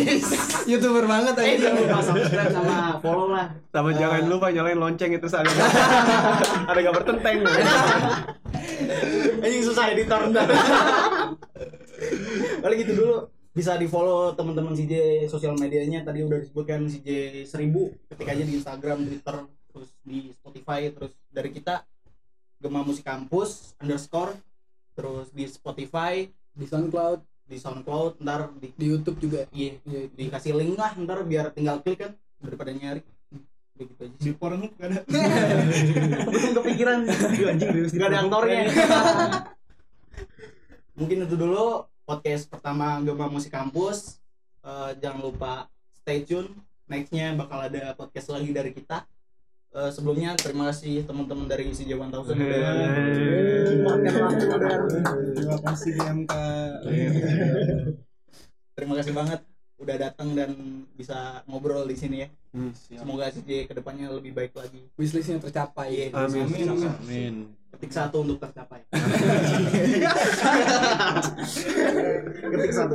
Youtuber 0.70 1.10
banget 1.10 1.34
eh 1.42 1.58
aja. 1.58 1.74
jangan 1.74 1.80
lupa 1.82 2.00
subscribe 2.04 2.52
sama 2.54 2.76
follow 3.02 3.28
lah. 3.34 3.46
Sama 3.74 3.90
Eh, 3.90 3.96
jangan 3.98 4.22
lupa 4.30 4.46
nyalain 4.54 4.78
lonceng 4.78 5.10
itu 5.16 5.26
ada 5.32 5.50
ada 6.70 6.80
gambar 6.80 7.02
tenteng. 7.02 7.38
Anjing 9.42 9.64
susah 9.66 9.84
editor 9.90 10.20
ntar. 10.30 10.48
Paling 12.62 12.78
gitu 12.86 12.92
dulu. 12.94 13.16
Bisa 13.54 13.78
di 13.78 13.86
follow 13.86 14.34
teman-teman 14.34 14.74
CJ 14.74 15.26
sosial 15.30 15.54
medianya. 15.58 16.06
Tadi 16.06 16.22
udah 16.22 16.38
disebutkan 16.42 16.86
CJ 16.86 17.42
1000 17.46 18.10
ketik 18.10 18.28
aja 18.28 18.42
di 18.42 18.52
Instagram, 18.58 19.06
Twitter, 19.06 19.36
terus 19.70 19.90
di 20.02 20.18
Spotify, 20.34 20.90
terus 20.90 21.14
dari 21.30 21.54
kita 21.54 21.86
Gema 22.64 22.80
Musik 22.80 23.04
Kampus 23.04 23.76
underscore 23.76 24.32
terus 24.96 25.28
di 25.36 25.44
Spotify, 25.44 26.24
di 26.56 26.64
soundcloud. 26.64 27.20
di 27.44 27.60
SoundCloud, 27.60 28.24
ntar 28.24 28.56
di 28.56 28.72
di 28.72 28.88
YouTube 28.88 29.20
juga. 29.20 29.44
Iya, 29.52 29.76
Iya, 29.84 30.08
dikasih 30.16 30.56
link 30.56 30.80
lah 30.80 30.96
ntar 30.96 31.28
biar 31.28 31.52
tinggal 31.52 31.84
klik 31.84 32.00
kan 32.00 32.16
daripada 32.40 32.72
nyari. 32.72 33.04
Udah 33.76 33.84
gitu 33.84 34.00
aja 34.00 34.16
di 34.16 34.32
Pornhub 34.32 34.72
gak 34.80 34.88
ada. 34.88 35.00
Belum 36.32 36.52
kepikiran. 36.56 37.04
Nggak 37.04 38.08
ada 38.08 38.18
aktornya. 38.24 38.64
Mungkin 40.98 41.28
itu 41.28 41.36
dulu 41.36 41.84
podcast 42.08 42.48
pertama 42.48 42.96
Gema 43.04 43.28
Musik 43.28 43.52
Kampus. 43.52 44.24
Eh, 44.64 44.96
jangan 45.04 45.20
lupa 45.20 45.68
stay 46.00 46.24
tune. 46.24 46.48
Nextnya 46.88 47.36
bakal 47.36 47.68
ada 47.68 47.92
podcast 47.92 48.32
lagi 48.32 48.56
dari 48.56 48.72
kita 48.72 49.04
Eh, 49.74 49.90
sebelumnya 49.90 50.38
terima 50.38 50.70
kasih 50.70 51.02
teman-teman 51.02 51.50
dari 51.50 51.74
si 51.74 51.82
Jawan 51.82 52.06
Thousand 52.06 52.38
udah 52.38 52.94
terima 55.34 55.58
kasih 55.66 55.90
GMK 55.98 56.30
terima 58.78 58.94
kasih 59.02 59.10
banget 59.18 59.42
udah 59.82 59.96
datang 59.98 60.38
dan 60.38 60.54
bisa 60.94 61.42
ngobrol 61.50 61.82
di 61.90 61.98
sini 61.98 62.22
ya. 62.22 62.30
Hmm. 62.54 62.70
semoga 62.70 63.26
CJ 63.34 63.66
ke 63.66 63.74
depannya 63.74 64.14
lebih 64.14 64.30
baik 64.30 64.54
lagi. 64.54 64.86
Wishlistnya 64.94 65.42
tercapai. 65.42 66.14
Iya, 66.14 66.22
Amin. 66.22 66.46
amin, 66.46 66.70
amin. 66.70 66.94
amin. 66.94 67.34
Ketik 67.74 67.90
satu 67.90 68.22
untuk 68.22 68.38
tercapai. 68.38 68.86
Ketik 72.54 72.70
satu. 72.70 72.94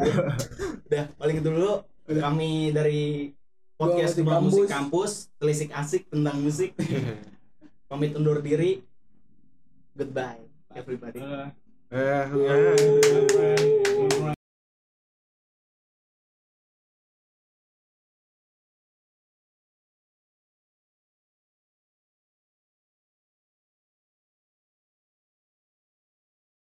Udah 0.88 1.12
paling 1.20 1.44
itu 1.44 1.50
dulu 1.52 1.84
kami 2.08 2.72
dari 2.72 3.36
podcast 3.80 4.20
di 4.20 4.28
Musik 4.28 4.68
kampus. 4.68 5.32
Telisik 5.40 5.72
asik 5.72 6.12
tentang 6.12 6.36
musik 6.44 6.76
pamit 7.90 8.14
undur 8.14 8.38
diri 8.38 8.86
goodbye 9.98 10.46
everybody 10.78 11.18
eh, 11.90 11.90
eh. 11.90 14.38